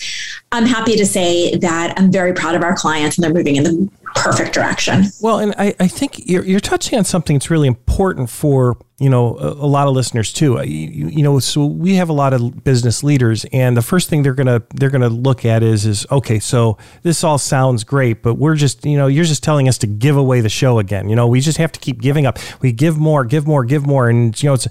I'm 0.52 0.66
happy 0.66 0.96
to 0.96 1.06
say 1.06 1.56
that 1.56 1.94
I'm 1.98 2.12
very 2.12 2.32
proud 2.32 2.54
of 2.54 2.62
our 2.62 2.74
clients 2.74 3.16
and 3.16 3.24
they're 3.24 3.32
moving 3.32 3.56
in 3.56 3.64
the 3.64 3.90
perfect 4.14 4.54
direction. 4.54 5.04
Well, 5.20 5.40
and 5.40 5.54
I, 5.58 5.74
I 5.80 5.88
think 5.88 6.26
you're, 6.26 6.44
you're 6.44 6.60
touching 6.60 6.98
on 6.98 7.04
something 7.04 7.36
that's 7.36 7.50
really 7.50 7.66
important 7.66 8.30
for, 8.30 8.76
you 8.98 9.10
know, 9.10 9.36
a, 9.38 9.48
a 9.48 9.66
lot 9.66 9.88
of 9.88 9.94
listeners 9.94 10.32
too. 10.32 10.62
You, 10.62 11.08
you, 11.08 11.22
know, 11.22 11.40
so 11.40 11.66
we 11.66 11.96
have 11.96 12.08
a 12.08 12.12
lot 12.12 12.32
of 12.32 12.62
business 12.62 13.02
leaders 13.02 13.44
and 13.52 13.76
the 13.76 13.82
first 13.82 14.08
thing 14.08 14.22
they're 14.22 14.34
going 14.34 14.46
to, 14.46 14.62
they're 14.74 14.90
going 14.90 15.02
to 15.02 15.08
look 15.08 15.44
at 15.44 15.62
is, 15.62 15.84
is, 15.84 16.06
okay, 16.10 16.38
so 16.38 16.78
this 17.02 17.24
all 17.24 17.38
sounds 17.38 17.82
great, 17.82 18.22
but 18.22 18.34
we're 18.34 18.54
just, 18.54 18.86
you 18.86 18.96
know, 18.96 19.08
you're 19.08 19.24
just 19.24 19.42
telling 19.42 19.68
us 19.68 19.78
to 19.78 19.88
give 19.88 20.16
away 20.16 20.40
the 20.40 20.48
show 20.48 20.78
again. 20.78 21.08
You 21.08 21.16
know, 21.16 21.26
we 21.26 21.40
just 21.40 21.58
have 21.58 21.72
to 21.72 21.80
keep 21.80 22.00
giving 22.00 22.26
up. 22.26 22.38
We 22.60 22.70
give 22.70 22.96
more, 22.96 23.24
give 23.24 23.46
more, 23.46 23.64
give 23.64 23.84
more. 23.86 24.08
And, 24.08 24.40
you 24.40 24.48
know, 24.48 24.54
it's, 24.54 24.68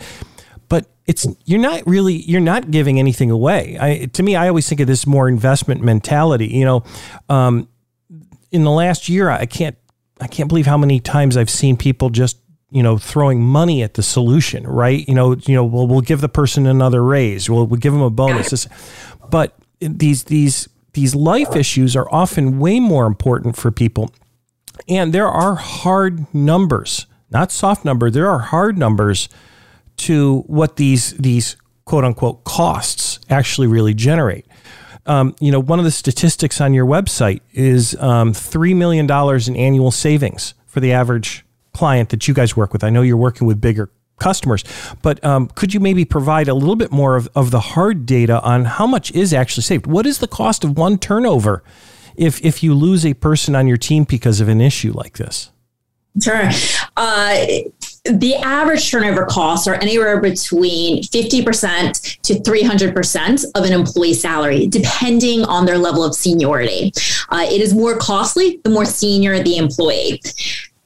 it's 1.06 1.28
you're 1.46 1.60
not 1.60 1.86
really 1.86 2.16
you're 2.16 2.42
not 2.42 2.72
giving 2.72 3.00
anything 3.00 3.30
away. 3.30 3.78
I, 3.80 4.06
to 4.06 4.24
me, 4.24 4.36
I 4.36 4.48
always 4.48 4.68
think 4.68 4.82
of 4.82 4.88
this 4.88 5.06
more 5.06 5.28
investment 5.28 5.82
mentality. 5.82 6.48
You 6.48 6.66
know, 6.66 6.84
um, 7.30 7.68
in 8.52 8.64
the 8.64 8.72
last 8.72 9.10
year, 9.10 9.30
I 9.30 9.46
can't 9.46 9.76
I 10.22 10.28
can't 10.28 10.48
believe 10.48 10.66
how 10.66 10.78
many 10.78 11.00
times 11.00 11.36
I've 11.36 11.50
seen 11.50 11.76
people 11.76 12.10
just 12.10 12.38
you 12.70 12.82
know 12.82 12.98
throwing 12.98 13.42
money 13.42 13.84
at 13.84 13.96
the 13.96 14.04
solution. 14.04 14.66
Right? 14.66 15.08
You 15.08 15.16
know, 15.16 15.36
you 15.36 15.56
know, 15.56 15.66
we'll 15.66 15.88
we'll 15.88 16.02
give 16.02 16.22
the 16.22 16.30
person 16.30 16.66
another 16.66 17.04
raise. 17.04 17.50
We'll 17.50 17.68
we'll 17.68 17.80
give 17.80 17.94
them 17.94 18.02
a 18.02 18.10
bonus. 18.10 18.68
But 19.30 19.56
these 19.82 20.24
these 20.26 20.70
these 20.94 21.16
life 21.16 21.56
issues 21.56 21.96
are 21.96 22.08
often 22.14 22.60
way 22.60 22.80
more 22.80 23.06
important 23.06 23.58
for 23.58 23.72
people, 23.72 24.10
and 24.88 25.14
there 25.14 25.28
are 25.28 25.56
hard 25.56 26.34
numbers, 26.34 27.08
not 27.30 27.52
soft 27.52 27.84
number. 27.84 28.10
There 28.10 28.30
are 28.30 28.40
hard 28.40 28.78
numbers 28.78 29.28
to 29.98 30.42
what 30.48 30.76
these 30.76 31.14
these 31.14 31.56
quote 31.86 32.04
unquote 32.04 32.44
costs 32.44 33.20
actually 33.30 33.68
really 33.68 33.94
generate. 33.94 34.46
Um, 35.06 35.36
you 35.40 35.52
know, 35.52 35.60
one 35.60 35.80
of 35.80 35.86
the 35.86 35.92
statistics 35.92 36.62
on 36.62 36.74
your 36.74 36.86
website 36.86 37.42
is 37.52 37.96
um, 38.00 38.34
three 38.34 38.74
million 38.74 39.06
dollars 39.06 39.48
in 39.48 39.56
annual 39.56 39.92
savings 39.92 40.54
for 40.66 40.80
the 40.80 40.94
average 40.94 41.46
client 41.74 42.10
that 42.10 42.28
you 42.28 42.34
guys 42.34 42.56
work 42.56 42.72
with. 42.72 42.84
I 42.84 42.90
know 42.90 43.02
you're 43.02 43.18
working 43.18 43.46
with 43.46 43.60
bigger 43.60 43.90
customers, 44.20 44.64
but 45.02 45.24
um, 45.26 45.48
could 45.50 45.74
you 45.74 45.80
maybe 45.80 46.06
provide 46.06 46.48
a 46.48 46.54
little 46.54 46.76
bit 46.76 46.92
more 46.92 47.16
of, 47.16 47.28
of 47.36 47.52
the 47.52 47.60
hard 47.60 48.06
data 48.06 48.42
on 48.42 48.66
how 48.66 48.88
much 48.88 49.12
is 49.12 49.34
actually 49.34 49.64
saved? 49.64 49.88
What 49.88 50.06
is 50.06 50.20
the 50.20 50.28
cost 50.28 50.64
of 50.64 50.78
one 50.78 50.98
turnover 50.98 51.64
if 52.16 52.44
if 52.46 52.64
you 52.64 52.74
lose 52.74 53.06
a 53.06 53.14
person 53.16 53.56
on 53.56 53.68
your 53.68 53.78
team 53.78 54.06
because 54.06 54.40
of 54.40 54.48
an 54.48 54.62
issue 54.62 54.94
like 54.94 55.18
this? 55.18 55.52
Sure. 56.22 56.50
Uh, 56.96 57.46
the 58.06 58.36
average 58.36 58.92
turnover 58.92 59.26
costs 59.26 59.66
are 59.66 59.76
anywhere 59.76 60.20
between 60.20 61.02
50% 61.04 62.22
to 62.22 62.34
300% 62.34 63.46
of 63.56 63.64
an 63.64 63.72
employee 63.72 64.14
salary, 64.14 64.68
depending 64.68 65.46
on 65.46 65.66
their 65.66 65.78
level 65.78 66.04
of 66.04 66.14
seniority. 66.14 66.92
Uh, 67.30 67.46
it 67.50 67.62
is 67.62 67.74
more 67.74 67.98
costly 67.98 68.60
the 68.66 68.70
more 68.70 68.86
senior 68.86 69.42
the 69.42 69.56
employee. 69.56 70.22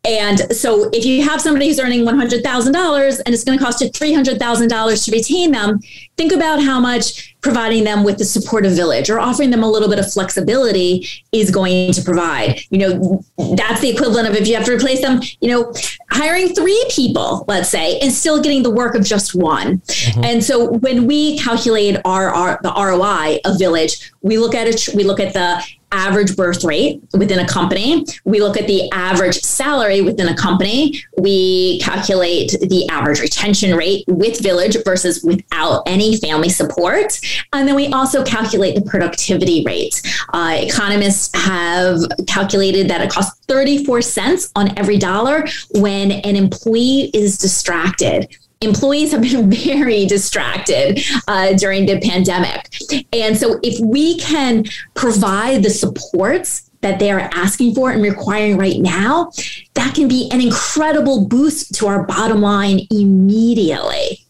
And 0.07 0.39
so 0.55 0.89
if 0.93 1.05
you 1.05 1.21
have 1.23 1.41
somebody 1.41 1.67
who's 1.67 1.79
earning 1.79 2.05
$100,000 2.05 3.21
and 3.25 3.33
it's 3.33 3.43
going 3.43 3.57
to 3.57 3.63
cost 3.63 3.81
you 3.81 3.89
$300,000 3.89 5.05
to 5.05 5.11
retain 5.11 5.51
them, 5.51 5.79
think 6.15 6.31
about 6.31 6.63
how 6.63 6.79
much 6.79 7.35
providing 7.41 7.83
them 7.83 8.03
with 8.03 8.17
the 8.17 8.25
supportive 8.25 8.73
village 8.73 9.09
or 9.09 9.19
offering 9.19 9.51
them 9.51 9.63
a 9.63 9.69
little 9.69 9.89
bit 9.89 9.99
of 9.99 10.11
flexibility 10.11 11.07
is 11.31 11.51
going 11.51 11.91
to 11.93 12.01
provide. 12.01 12.59
You 12.69 12.79
know, 12.79 13.23
that's 13.55 13.81
the 13.81 13.89
equivalent 13.89 14.27
of 14.27 14.35
if 14.35 14.47
you 14.47 14.55
have 14.55 14.65
to 14.65 14.73
replace 14.73 15.01
them, 15.01 15.21
you 15.41 15.49
know, 15.49 15.73
hiring 16.09 16.55
three 16.55 16.83
people, 16.89 17.45
let's 17.47 17.69
say, 17.69 17.99
and 17.99 18.11
still 18.11 18.41
getting 18.41 18.63
the 18.63 18.71
work 18.71 18.95
of 18.95 19.05
just 19.05 19.35
one. 19.35 19.79
Mm-hmm. 19.79 20.23
And 20.23 20.43
so 20.43 20.71
when 20.71 21.05
we 21.05 21.37
calculate 21.37 21.97
our, 22.05 22.29
our 22.29 22.59
the 22.63 22.71
ROI 22.71 23.39
of 23.45 23.57
Villyge, 23.57 24.11
we 24.21 24.37
look 24.37 24.55
at 24.55 24.67
it, 24.67 24.87
we 24.95 25.03
look 25.03 25.19
at 25.19 25.33
the 25.33 25.63
average 25.91 26.35
birth 26.35 26.63
rate 26.63 27.01
within 27.13 27.39
a 27.39 27.47
company. 27.47 28.05
We 28.25 28.39
look 28.39 28.57
at 28.57 28.67
the 28.67 28.91
average 28.91 29.35
salary 29.41 30.01
within 30.01 30.27
a 30.27 30.35
company. 30.35 31.01
We 31.17 31.79
calculate 31.79 32.51
the 32.51 32.87
average 32.89 33.19
retention 33.19 33.75
rate 33.75 34.03
with 34.07 34.39
Villyge 34.39 34.83
versus 34.83 35.23
without 35.23 35.83
any 35.85 36.17
family 36.17 36.49
support. 36.49 37.19
And 37.53 37.67
then 37.67 37.75
we 37.75 37.87
also 37.87 38.23
calculate 38.23 38.75
the 38.75 38.81
productivity 38.81 39.63
rate. 39.65 40.01
Uh, 40.33 40.57
economists 40.61 41.33
have 41.35 41.99
calculated 42.27 42.89
that 42.89 43.01
it 43.01 43.09
costs 43.09 43.39
34 43.47 44.01
cents 44.01 44.51
on 44.55 44.77
every 44.77 44.97
dollar 44.97 45.45
when 45.71 46.11
an 46.11 46.35
employee 46.35 47.09
is 47.13 47.37
distracted 47.37 48.27
employees 48.61 49.11
have 49.11 49.21
been 49.21 49.49
very 49.51 50.05
distracted 50.05 51.01
uh, 51.27 51.53
during 51.53 51.85
the 51.85 51.99
pandemic. 51.99 52.69
And 53.13 53.37
so, 53.37 53.59
if 53.63 53.79
we 53.79 54.17
can 54.19 54.65
provide 54.93 55.63
the 55.63 55.69
supports 55.69 56.66
that 56.81 56.99
they 56.99 57.11
are 57.11 57.29
asking 57.33 57.75
for 57.75 57.91
and 57.91 58.01
requiring 58.01 58.57
right 58.57 58.79
now, 58.79 59.31
that 59.73 59.95
can 59.95 60.07
be 60.07 60.29
an 60.31 60.41
incredible 60.41 61.27
boost 61.27 61.73
to 61.75 61.87
our 61.87 62.03
bottom 62.03 62.41
line 62.41 62.81
immediately. 62.91 64.25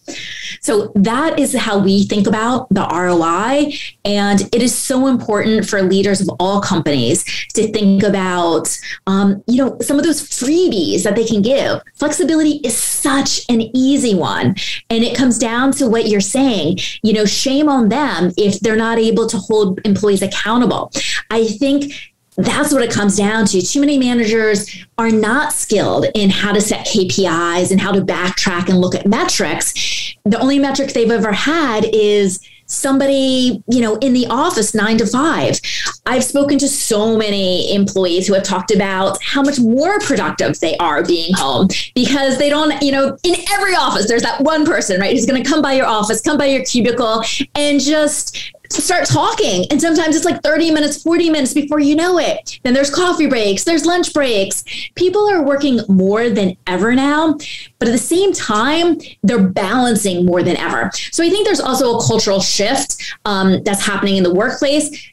So 0.61 0.91
that 0.95 1.39
is 1.39 1.55
how 1.55 1.79
we 1.79 2.05
think 2.05 2.27
about 2.27 2.67
the 2.69 2.81
ROI. 2.81 3.73
And 4.05 4.41
it 4.53 4.61
is 4.61 4.75
so 4.75 5.07
important 5.07 5.67
for 5.67 5.81
leaders 5.81 6.21
of 6.21 6.29
all 6.39 6.61
companies 6.61 7.23
to 7.53 7.71
think 7.71 8.03
about, 8.03 8.77
um, 9.05 9.43
you 9.47 9.57
know, 9.57 9.77
some 9.81 9.97
of 9.97 10.05
those 10.05 10.21
freebies 10.21 11.03
that 11.03 11.15
they 11.15 11.25
can 11.25 11.41
give. 11.41 11.81
Flexibility 11.95 12.61
is 12.63 12.75
such 12.75 13.41
an 13.49 13.61
easy 13.75 14.15
one. 14.15 14.55
And 14.89 15.03
it 15.03 15.17
comes 15.17 15.37
down 15.37 15.71
to 15.73 15.87
what 15.87 16.07
you're 16.07 16.21
saying, 16.21 16.79
you 17.03 17.13
know, 17.13 17.25
shame 17.25 17.69
on 17.69 17.89
them 17.89 18.31
if 18.37 18.59
they're 18.59 18.75
not 18.75 18.97
able 18.97 19.27
to 19.27 19.37
hold 19.37 19.79
employees 19.85 20.21
accountable. 20.21 20.91
I 21.29 21.45
think 21.45 21.93
that's 22.37 22.71
what 22.71 22.83
it 22.83 22.91
comes 22.91 23.17
down 23.17 23.45
to. 23.47 23.61
Too 23.61 23.79
many 23.79 23.97
managers 23.97 24.85
are 24.97 25.09
not 25.09 25.53
skilled 25.53 26.05
in 26.13 26.29
how 26.29 26.53
to 26.53 26.61
set 26.61 26.85
KPIs 26.85 27.71
and 27.71 27.81
how 27.81 27.91
to 27.91 28.01
backtrack 28.01 28.69
and 28.69 28.77
look 28.77 28.93
at 28.93 29.07
metrics. 29.07 30.15
The 30.23 30.39
only 30.39 30.59
metric 30.59 30.93
they've 30.93 31.09
ever 31.09 31.31
had 31.31 31.85
is 31.91 32.39
somebody, 32.67 33.63
you 33.67 33.81
know, 33.81 33.95
in 33.97 34.13
the 34.13 34.27
office 34.27 34.75
nine 34.75 34.97
to 34.97 35.07
five. 35.07 35.59
I've 36.05 36.23
spoken 36.23 36.59
to 36.59 36.67
so 36.67 37.17
many 37.17 37.73
employees 37.73 38.27
who 38.27 38.33
have 38.33 38.43
talked 38.43 38.71
about 38.71 39.21
how 39.23 39.41
much 39.41 39.59
more 39.59 39.99
productive 39.99 40.59
they 40.59 40.77
are 40.77 41.03
being 41.03 41.33
home 41.33 41.69
because 41.95 42.37
they 42.37 42.49
don't, 42.49 42.81
you 42.83 42.91
know, 42.91 43.17
in 43.23 43.35
every 43.53 43.73
office, 43.73 44.07
there's 44.07 44.21
that 44.21 44.41
one 44.41 44.65
person, 44.65 44.99
right, 44.99 45.13
who's 45.13 45.25
going 45.25 45.41
to 45.41 45.49
come 45.49 45.61
by 45.61 45.73
your 45.73 45.87
office, 45.87 46.21
come 46.21 46.37
by 46.37 46.45
your 46.45 46.63
cubicle 46.65 47.23
and 47.55 47.79
just 47.79 48.51
start 48.69 49.05
talking. 49.05 49.65
And 49.71 49.81
sometimes 49.81 50.15
it's 50.15 50.25
like 50.25 50.41
30 50.43 50.71
minutes, 50.71 51.01
40 51.01 51.29
minutes 51.29 51.53
before 51.53 51.79
you 51.79 51.95
know 51.95 52.17
it. 52.19 52.59
Then 52.63 52.73
there's 52.73 52.93
coffee 52.93 53.27
breaks, 53.27 53.63
there's 53.63 53.85
lunch 53.85 54.13
breaks. 54.13 54.63
People 54.95 55.29
are 55.29 55.43
working 55.43 55.79
more 55.87 56.29
than 56.29 56.55
ever 56.67 56.93
now, 56.95 57.33
but 57.79 57.87
at 57.87 57.91
the 57.91 57.97
same 57.97 58.33
time, 58.33 58.99
they're 59.23 59.47
balancing 59.47 60.25
more 60.25 60.43
than 60.43 60.57
ever. 60.57 60.91
So 61.11 61.23
I 61.23 61.29
think 61.29 61.45
there's 61.45 61.59
also 61.59 61.97
a 61.97 62.03
cultural 62.03 62.39
shift 62.39 63.15
um, 63.25 63.63
that's 63.63 63.85
happening 63.85 64.17
in 64.17 64.23
the 64.23 64.33
workplace. 64.33 65.11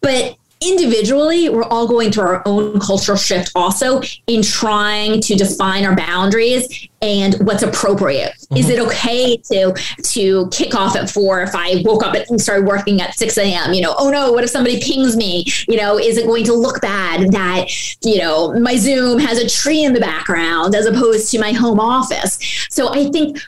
But 0.00 0.36
individually, 0.60 1.48
we're 1.48 1.64
all 1.64 1.88
going 1.88 2.12
through 2.12 2.24
our 2.24 2.42
own 2.44 2.78
cultural 2.80 3.16
shift 3.16 3.50
also 3.54 4.02
in 4.26 4.42
trying 4.42 5.20
to 5.22 5.34
define 5.34 5.84
our 5.84 5.96
boundaries 5.96 6.88
and 7.00 7.34
what's 7.46 7.62
appropriate. 7.62 8.32
Mm-hmm. 8.32 8.56
Is 8.58 8.68
it 8.68 8.78
okay 8.78 9.36
to 9.36 9.74
to 10.02 10.48
kick 10.50 10.74
off 10.74 10.96
at 10.96 11.08
four 11.08 11.40
if 11.40 11.54
I 11.54 11.82
woke 11.84 12.04
up 12.04 12.14
and 12.14 12.38
started 12.40 12.66
working 12.66 13.00
at 13.00 13.14
6 13.14 13.38
a.m.? 13.38 13.72
You 13.72 13.80
know, 13.80 13.94
oh 13.98 14.10
no, 14.10 14.32
what 14.32 14.44
if 14.44 14.50
somebody 14.50 14.80
pings 14.80 15.16
me? 15.16 15.46
You 15.66 15.76
know, 15.76 15.98
is 15.98 16.18
it 16.18 16.26
going 16.26 16.44
to 16.44 16.54
look 16.54 16.82
bad 16.82 17.32
that, 17.32 17.68
you 18.04 18.18
know, 18.18 18.52
my 18.58 18.76
Zoom 18.76 19.18
has 19.18 19.38
a 19.38 19.48
tree 19.48 19.84
in 19.84 19.94
the 19.94 20.00
background 20.00 20.74
as 20.74 20.84
opposed 20.84 21.30
to 21.30 21.38
my 21.38 21.52
home 21.52 21.80
office? 21.80 22.38
So 22.68 22.92
I 22.92 23.10
think 23.10 23.38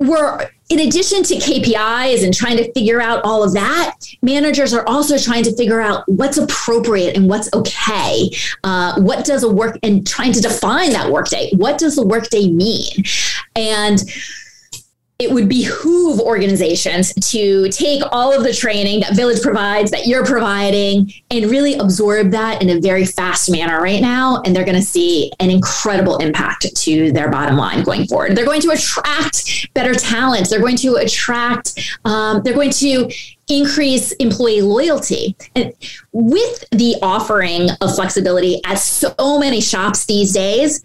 we're 0.00 0.50
in 0.68 0.80
addition 0.80 1.22
to 1.22 1.36
KPIs 1.36 2.24
and 2.24 2.34
trying 2.34 2.56
to 2.56 2.72
figure 2.72 3.00
out 3.00 3.22
all 3.24 3.42
of 3.42 3.52
that, 3.54 3.94
managers 4.20 4.74
are 4.74 4.86
also 4.86 5.16
trying 5.16 5.44
to 5.44 5.56
figure 5.56 5.80
out 5.80 6.04
what's 6.08 6.38
appropriate 6.38 7.16
and 7.16 7.28
what's 7.28 7.52
okay. 7.52 8.28
Uh, 8.64 9.00
what 9.00 9.24
does 9.24 9.42
a 9.42 9.48
work 9.48 9.78
and 9.82 10.06
trying 10.06 10.32
to 10.32 10.40
define 10.40 10.90
that 10.90 11.10
workday? 11.10 11.50
What 11.56 11.78
does 11.78 11.96
the 11.96 12.04
workday 12.04 12.50
mean? 12.50 13.04
And 13.54 14.02
it 15.18 15.30
would 15.30 15.48
behoove 15.48 16.20
organizations 16.20 17.12
to 17.30 17.70
take 17.70 18.02
all 18.12 18.34
of 18.34 18.44
the 18.44 18.52
training 18.52 19.00
that 19.00 19.12
Villyge 19.12 19.42
provides, 19.42 19.90
that 19.90 20.06
you're 20.06 20.26
providing, 20.26 21.10
and 21.30 21.46
really 21.46 21.74
absorb 21.74 22.30
that 22.32 22.60
in 22.60 22.68
a 22.68 22.80
very 22.80 23.06
fast 23.06 23.50
manner 23.50 23.80
right 23.80 24.02
now. 24.02 24.42
And 24.44 24.54
they're 24.54 24.64
going 24.64 24.76
to 24.76 24.82
see 24.82 25.32
an 25.40 25.48
incredible 25.48 26.18
impact 26.18 26.76
to 26.76 27.12
their 27.12 27.30
bottom 27.30 27.56
line 27.56 27.82
going 27.82 28.06
forward. 28.06 28.36
They're 28.36 28.44
going 28.44 28.60
to 28.60 28.70
attract 28.70 29.72
better 29.72 29.94
talent. 29.94 30.50
They're 30.50 30.60
going 30.60 30.76
to 30.78 30.96
attract, 30.96 31.98
um, 32.04 32.42
they're 32.42 32.54
going 32.54 32.72
to 32.72 33.10
increase 33.48 34.12
employee 34.12 34.60
loyalty. 34.60 35.34
And 35.54 35.72
with 36.12 36.62
the 36.72 36.96
offering 37.00 37.70
of 37.80 37.94
flexibility 37.94 38.60
at 38.66 38.78
so 38.78 39.38
many 39.38 39.62
shops 39.62 40.04
these 40.04 40.34
days, 40.34 40.82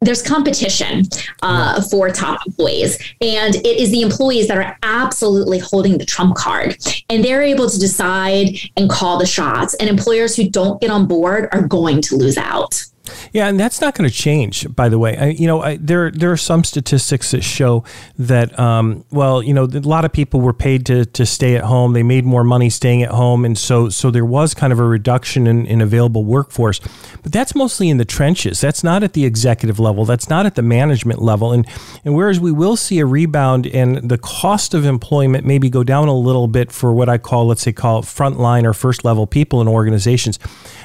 there's 0.00 0.22
competition 0.22 1.02
uh, 1.42 1.82
for 1.82 2.10
top 2.10 2.40
employees. 2.46 2.98
And 3.20 3.54
it 3.56 3.80
is 3.80 3.90
the 3.90 4.02
employees 4.02 4.48
that 4.48 4.58
are 4.58 4.78
absolutely 4.82 5.58
holding 5.58 5.98
the 5.98 6.04
trump 6.04 6.36
card. 6.36 6.76
And 7.08 7.24
they're 7.24 7.42
able 7.42 7.68
to 7.68 7.78
decide 7.78 8.56
and 8.76 8.90
call 8.90 9.18
the 9.18 9.26
shots. 9.26 9.74
And 9.74 9.88
employers 9.88 10.36
who 10.36 10.48
don't 10.48 10.80
get 10.80 10.90
on 10.90 11.06
board 11.06 11.48
are 11.52 11.66
going 11.66 12.02
to 12.02 12.16
lose 12.16 12.36
out 12.36 12.84
yeah, 13.32 13.48
and 13.48 13.58
that's 13.58 13.80
not 13.80 13.94
going 13.94 14.08
to 14.08 14.14
change. 14.14 14.74
By 14.74 14.88
the 14.88 14.98
way, 14.98 15.16
I, 15.16 15.26
you 15.28 15.46
know, 15.46 15.62
I, 15.62 15.76
there 15.76 16.10
there 16.10 16.32
are 16.32 16.36
some 16.36 16.64
statistics 16.64 17.30
that 17.30 17.42
show 17.42 17.84
that, 18.18 18.58
um, 18.58 19.04
well, 19.10 19.42
you 19.42 19.54
know, 19.54 19.64
a 19.64 19.80
lot 19.80 20.04
of 20.04 20.12
people 20.12 20.40
were 20.40 20.52
paid 20.52 20.86
to 20.86 21.04
to 21.06 21.26
stay 21.26 21.56
at 21.56 21.64
home. 21.64 21.92
They 21.92 22.02
made 22.02 22.24
more 22.24 22.44
money 22.44 22.70
staying 22.70 23.02
at 23.02 23.10
home, 23.10 23.44
and 23.44 23.56
so 23.56 23.88
so 23.88 24.10
there 24.10 24.24
was 24.24 24.54
kind 24.54 24.72
of 24.72 24.78
a 24.78 24.84
reduction 24.84 25.46
in, 25.46 25.66
in 25.66 25.80
available 25.80 26.24
workforce. 26.24 26.80
But 27.22 27.32
that's 27.32 27.54
mostly 27.54 27.88
in 27.88 27.98
the 27.98 28.04
trenches. 28.04 28.60
That's 28.60 28.84
not 28.84 29.02
at 29.02 29.12
the 29.12 29.24
executive 29.24 29.78
level. 29.78 30.04
That's 30.04 30.28
not 30.28 30.46
at 30.46 30.54
the 30.54 30.62
management 30.62 31.22
level. 31.22 31.52
And 31.52 31.66
and 32.04 32.14
whereas 32.14 32.40
we 32.40 32.52
will 32.52 32.76
see 32.76 32.98
a 33.00 33.06
rebound 33.06 33.66
and 33.66 34.08
the 34.08 34.18
cost 34.18 34.74
of 34.74 34.84
employment 34.84 35.46
maybe 35.46 35.70
go 35.70 35.84
down 35.84 36.08
a 36.08 36.14
little 36.16 36.48
bit 36.48 36.72
for 36.72 36.92
what 36.92 37.08
I 37.08 37.18
call, 37.18 37.46
let's 37.46 37.62
say, 37.62 37.72
call 37.72 38.02
frontline 38.02 38.64
or 38.64 38.72
first 38.72 39.04
level 39.04 39.26
people 39.26 39.60
in 39.60 39.68
organizations. 39.68 40.38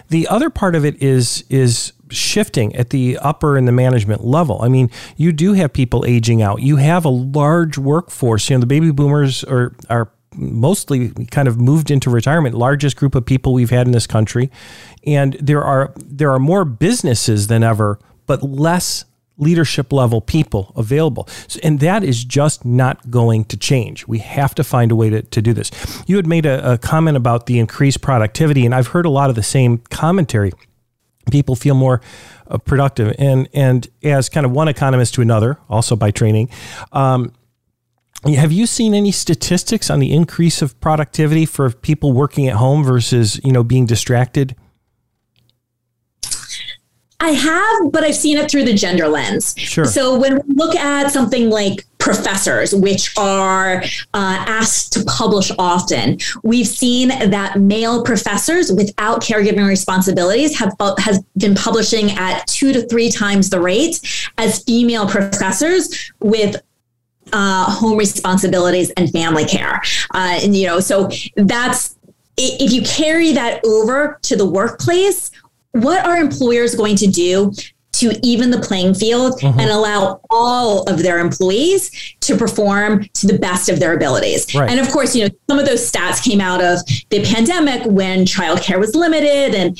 The 0.09 0.27
other 0.27 0.49
part 0.49 0.75
of 0.75 0.85
it 0.85 1.01
is 1.01 1.43
is 1.49 1.93
shifting 2.11 2.75
at 2.75 2.89
the 2.89 3.17
upper 3.17 3.57
and 3.57 3.67
the 3.67 3.71
management 3.71 4.23
level. 4.23 4.61
I 4.61 4.67
mean, 4.67 4.89
you 5.17 5.31
do 5.31 5.53
have 5.53 5.73
people 5.73 6.05
aging 6.05 6.41
out. 6.41 6.61
You 6.61 6.77
have 6.77 7.05
a 7.05 7.09
large 7.09 7.77
workforce. 7.77 8.49
You 8.49 8.57
know, 8.57 8.61
the 8.61 8.67
baby 8.67 8.91
boomers 8.91 9.43
are 9.43 9.75
are 9.89 10.11
mostly 10.35 11.09
kind 11.25 11.47
of 11.47 11.59
moved 11.59 11.91
into 11.91 12.09
retirement, 12.09 12.55
largest 12.55 12.95
group 12.95 13.15
of 13.15 13.25
people 13.25 13.53
we've 13.53 13.69
had 13.69 13.85
in 13.85 13.91
this 13.91 14.07
country. 14.07 14.49
And 15.05 15.33
there 15.33 15.63
are 15.63 15.93
there 15.97 16.31
are 16.31 16.39
more 16.39 16.65
businesses 16.65 17.47
than 17.47 17.63
ever, 17.63 17.99
but 18.25 18.43
less 18.43 19.05
leadership 19.37 19.91
level 19.91 20.21
people 20.21 20.71
available. 20.75 21.27
And 21.63 21.79
that 21.79 22.03
is 22.03 22.23
just 22.23 22.63
not 22.63 23.09
going 23.09 23.45
to 23.45 23.57
change. 23.57 24.07
We 24.07 24.19
have 24.19 24.53
to 24.55 24.63
find 24.63 24.91
a 24.91 24.95
way 24.95 25.09
to, 25.09 25.23
to 25.23 25.41
do 25.41 25.51
this. 25.51 25.71
You 26.05 26.15
had 26.15 26.27
made 26.27 26.45
a, 26.45 26.73
a 26.73 26.77
comment 26.77 27.17
about 27.17 27.47
the 27.47 27.57
increased 27.57 28.01
productivity, 28.01 28.65
and 28.65 28.75
I've 28.75 28.87
heard 28.87 29.05
a 29.05 29.09
lot 29.09 29.29
of 29.29 29.35
the 29.35 29.43
same 29.43 29.79
commentary 29.89 30.51
people 31.29 31.55
feel 31.55 31.75
more 31.75 32.01
uh, 32.47 32.57
productive. 32.57 33.15
And 33.19 33.47
and 33.53 33.87
as 34.03 34.29
kind 34.29 34.45
of 34.45 34.51
one 34.51 34.67
economist 34.67 35.13
to 35.15 35.21
another, 35.21 35.59
also 35.69 35.95
by 35.95 36.11
training, 36.11 36.49
um, 36.91 37.33
have 38.25 38.51
you 38.51 38.67
seen 38.67 38.93
any 38.93 39.11
statistics 39.11 39.89
on 39.89 39.99
the 39.99 40.13
increase 40.13 40.61
of 40.61 40.79
productivity 40.79 41.45
for 41.45 41.71
people 41.71 42.13
working 42.13 42.47
at 42.47 42.55
home 42.55 42.83
versus 42.83 43.39
you 43.43 43.51
know 43.51 43.63
being 43.63 43.85
distracted? 43.85 44.55
I 47.21 47.29
have, 47.29 47.91
but 47.91 48.03
I've 48.03 48.15
seen 48.15 48.37
it 48.37 48.49
through 48.49 48.65
the 48.65 48.73
gender 48.73 49.07
lens. 49.07 49.53
Sure. 49.57 49.85
So 49.85 50.19
when 50.19 50.35
we 50.35 50.55
look 50.55 50.75
at 50.75 51.11
something 51.11 51.49
like 51.49 51.85
professors, 52.01 52.73
which 52.73 53.15
are 53.17 53.83
uh, 53.83 54.43
asked 54.47 54.91
to 54.93 55.03
publish 55.05 55.51
often. 55.59 56.17
We've 56.43 56.67
seen 56.67 57.09
that 57.09 57.59
male 57.59 58.03
professors 58.03 58.71
without 58.71 59.21
caregiving 59.21 59.67
responsibilities 59.67 60.57
have 60.57 60.73
has 60.97 61.23
been 61.37 61.55
publishing 61.55 62.11
at 62.11 62.47
two 62.47 62.73
to 62.73 62.87
three 62.87 63.11
times 63.11 63.51
the 63.51 63.59
rate 63.59 64.01
as 64.39 64.63
female 64.63 65.07
professors 65.07 66.11
with 66.19 66.55
uh, 67.33 67.65
home 67.65 67.97
responsibilities 67.97 68.89
and 68.97 69.11
family 69.11 69.45
care. 69.45 69.81
Uh, 70.13 70.39
and 70.41 70.55
you 70.55 70.65
know, 70.65 70.79
so 70.79 71.09
that's 71.35 71.95
if 72.37 72.71
you 72.71 72.81
carry 72.81 73.31
that 73.33 73.63
over 73.63 74.19
to 74.23 74.35
the 74.35 74.45
workplace 74.45 75.31
what 75.71 76.05
are 76.05 76.17
employers 76.17 76.75
going 76.75 76.95
to 76.97 77.07
do 77.07 77.51
to 77.93 78.19
even 78.23 78.49
the 78.49 78.59
playing 78.59 78.95
field 78.95 79.39
mm-hmm. 79.39 79.59
and 79.59 79.69
allow 79.69 80.19
all 80.29 80.83
of 80.89 81.03
their 81.03 81.19
employees 81.19 81.91
to 82.21 82.35
perform 82.35 83.03
to 83.13 83.27
the 83.27 83.37
best 83.37 83.69
of 83.69 83.79
their 83.79 83.93
abilities. 83.93 84.53
Right. 84.55 84.69
And 84.69 84.79
of 84.79 84.89
course, 84.89 85.15
you 85.15 85.25
know, 85.25 85.29
some 85.47 85.59
of 85.59 85.67
those 85.67 85.89
stats 85.89 86.23
came 86.23 86.41
out 86.41 86.63
of 86.63 86.79
the 87.09 87.23
pandemic 87.23 87.85
when 87.85 88.25
childcare 88.25 88.79
was 88.79 88.95
limited 88.95 89.53
and 89.53 89.79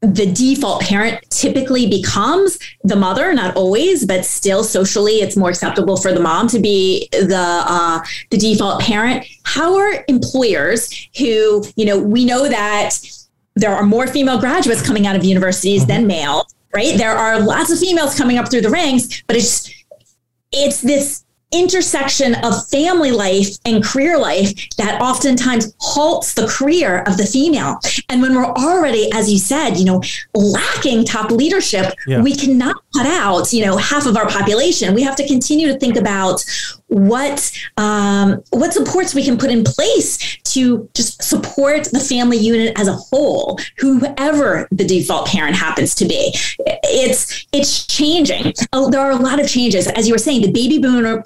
the 0.00 0.32
default 0.32 0.80
parent 0.82 1.22
typically 1.28 1.86
becomes 1.86 2.58
the 2.82 2.96
mother, 2.96 3.34
not 3.34 3.54
always, 3.54 4.06
but 4.06 4.24
still 4.24 4.64
socially, 4.64 5.16
it's 5.20 5.36
more 5.36 5.50
acceptable 5.50 5.96
for 5.98 6.12
the 6.12 6.20
mom 6.20 6.48
to 6.48 6.58
be 6.58 7.06
the 7.12 7.36
uh, 7.36 8.00
the 8.30 8.38
default 8.38 8.80
parent. 8.80 9.26
How 9.44 9.76
are 9.76 10.02
employers 10.08 11.08
who, 11.18 11.64
you 11.76 11.84
know, 11.84 11.98
we 11.98 12.24
know 12.24 12.48
that 12.48 12.96
there 13.60 13.74
are 13.74 13.84
more 13.84 14.06
female 14.06 14.40
graduates 14.40 14.84
coming 14.84 15.06
out 15.06 15.16
of 15.16 15.24
universities 15.24 15.82
mm-hmm. 15.82 15.92
than 15.92 16.06
male, 16.06 16.46
right? 16.74 16.96
There 16.96 17.12
are 17.12 17.40
lots 17.40 17.70
of 17.70 17.78
females 17.78 18.16
coming 18.16 18.38
up 18.38 18.50
through 18.50 18.62
the 18.62 18.70
ranks, 18.70 19.22
but 19.26 19.36
it's 19.36 19.72
it's 20.52 20.80
this 20.80 21.24
intersection 21.52 22.36
of 22.44 22.68
family 22.68 23.10
life 23.10 23.56
and 23.64 23.82
career 23.82 24.16
life 24.16 24.52
that 24.76 25.00
oftentimes 25.00 25.74
halts 25.80 26.34
the 26.34 26.46
career 26.46 27.02
of 27.08 27.16
the 27.16 27.26
female. 27.26 27.76
And 28.08 28.22
when 28.22 28.36
we're 28.36 28.46
already, 28.46 29.10
as 29.12 29.30
you 29.30 29.38
said, 29.38 29.76
you 29.76 29.84
know, 29.84 30.00
lacking 30.34 31.04
top 31.04 31.32
leadership, 31.32 31.92
yeah. 32.06 32.22
we 32.22 32.36
cannot 32.36 32.76
cut 32.94 33.06
out, 33.06 33.52
you 33.52 33.64
know, 33.64 33.76
half 33.76 34.06
of 34.06 34.16
our 34.16 34.28
population. 34.28 34.94
We 34.94 35.02
have 35.02 35.16
to 35.16 35.26
continue 35.26 35.66
to 35.66 35.78
think 35.78 35.96
about 35.96 36.44
what 36.90 37.50
um, 37.76 38.42
what 38.50 38.72
supports 38.72 39.14
we 39.14 39.24
can 39.24 39.38
put 39.38 39.50
in 39.50 39.64
place 39.64 40.36
to 40.42 40.88
just 40.94 41.22
support 41.22 41.84
the 41.92 42.00
family 42.00 42.36
unit 42.36 42.78
as 42.78 42.88
a 42.88 42.92
whole, 42.92 43.58
whoever 43.78 44.68
the 44.72 44.84
default 44.84 45.28
parent 45.28 45.56
happens 45.56 45.94
to 45.94 46.04
be. 46.04 46.34
It's 46.84 47.46
it's 47.52 47.86
changing. 47.86 48.52
Oh, 48.72 48.90
there 48.90 49.00
are 49.00 49.12
a 49.12 49.16
lot 49.16 49.40
of 49.40 49.48
changes, 49.48 49.86
as 49.86 50.06
you 50.08 50.14
were 50.14 50.18
saying. 50.18 50.42
The 50.42 50.52
baby 50.52 50.78
boomer 50.78 51.22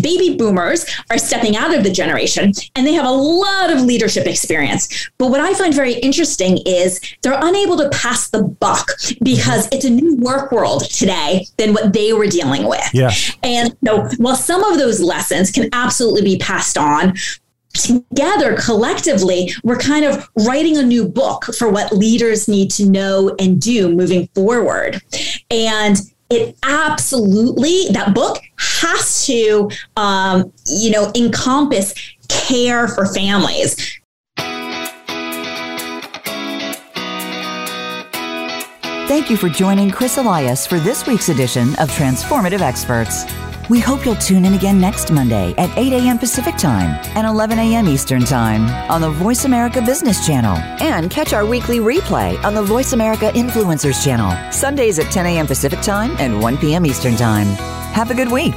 baby 0.00 0.36
boomers 0.36 0.84
are 1.10 1.18
stepping 1.18 1.56
out 1.56 1.74
of 1.74 1.82
the 1.82 1.90
generation 1.90 2.52
and 2.74 2.86
they 2.86 2.92
have 2.92 3.06
a 3.06 3.10
lot 3.10 3.70
of 3.70 3.80
leadership 3.80 4.26
experience. 4.26 5.10
But 5.18 5.30
what 5.30 5.40
I 5.40 5.54
find 5.54 5.74
very 5.74 5.94
interesting 5.94 6.58
is 6.66 7.00
they're 7.22 7.38
unable 7.40 7.76
to 7.78 7.88
pass 7.90 8.30
the 8.30 8.42
buck 8.42 8.88
because 9.22 9.66
mm-hmm. 9.66 9.74
it's 9.74 9.84
a 9.84 9.90
new 9.90 10.16
work 10.16 10.52
world 10.52 10.84
today 10.90 11.46
than 11.56 11.72
what 11.72 11.92
they 11.92 12.12
were 12.12 12.26
dealing 12.26 12.68
with. 12.68 12.88
Yeah. 12.92 13.10
And 13.42 13.76
so 13.84 14.08
while 14.18 14.36
some 14.36 14.62
of 14.64 14.78
those 14.78 15.00
lessons 15.00 15.50
can 15.50 15.68
absolutely 15.72 16.22
be 16.22 16.38
passed 16.38 16.78
on, 16.78 17.14
together 17.74 18.56
collectively 18.56 19.52
we're 19.62 19.76
kind 19.76 20.04
of 20.04 20.26
writing 20.46 20.78
a 20.78 20.82
new 20.82 21.06
book 21.06 21.44
for 21.58 21.68
what 21.68 21.92
leaders 21.92 22.48
need 22.48 22.70
to 22.70 22.88
know 22.88 23.34
and 23.38 23.60
do 23.60 23.94
moving 23.94 24.26
forward 24.28 25.02
and 25.50 25.98
it 26.30 26.56
absolutely 26.62 27.84
that 27.92 28.14
book 28.14 28.38
has 28.58 29.26
to 29.26 29.70
um, 29.96 30.52
you 30.66 30.90
know 30.90 31.10
encompass 31.14 31.94
care 32.28 32.88
for 32.88 33.06
families 33.06 34.00
Thank 39.06 39.30
you 39.30 39.36
for 39.36 39.48
joining 39.48 39.92
Chris 39.92 40.18
Elias 40.18 40.66
for 40.66 40.80
this 40.80 41.06
week's 41.06 41.28
edition 41.28 41.68
of 41.76 41.88
Transformative 41.90 42.60
Experts. 42.60 43.22
We 43.68 43.80
hope 43.80 44.04
you'll 44.04 44.14
tune 44.14 44.44
in 44.44 44.54
again 44.54 44.80
next 44.80 45.10
Monday 45.10 45.52
at 45.58 45.76
8 45.76 45.92
a.m. 45.92 46.18
Pacific 46.18 46.56
Time 46.56 47.00
and 47.16 47.26
11 47.26 47.58
a.m. 47.58 47.88
Eastern 47.88 48.24
Time 48.24 48.62
on 48.90 49.00
the 49.00 49.10
Voice 49.10 49.44
America 49.44 49.82
Business 49.82 50.24
Channel. 50.24 50.56
And 50.80 51.10
catch 51.10 51.32
our 51.32 51.44
weekly 51.44 51.78
replay 51.78 52.42
on 52.44 52.54
the 52.54 52.62
Voice 52.62 52.92
America 52.92 53.32
Influencers 53.34 54.04
Channel, 54.04 54.52
Sundays 54.52 55.00
at 55.00 55.10
10 55.10 55.26
a.m. 55.26 55.46
Pacific 55.48 55.80
Time 55.80 56.14
and 56.18 56.40
1 56.40 56.58
p.m. 56.58 56.86
Eastern 56.86 57.16
Time. 57.16 57.46
Have 57.92 58.10
a 58.10 58.14
good 58.14 58.30
week. 58.30 58.54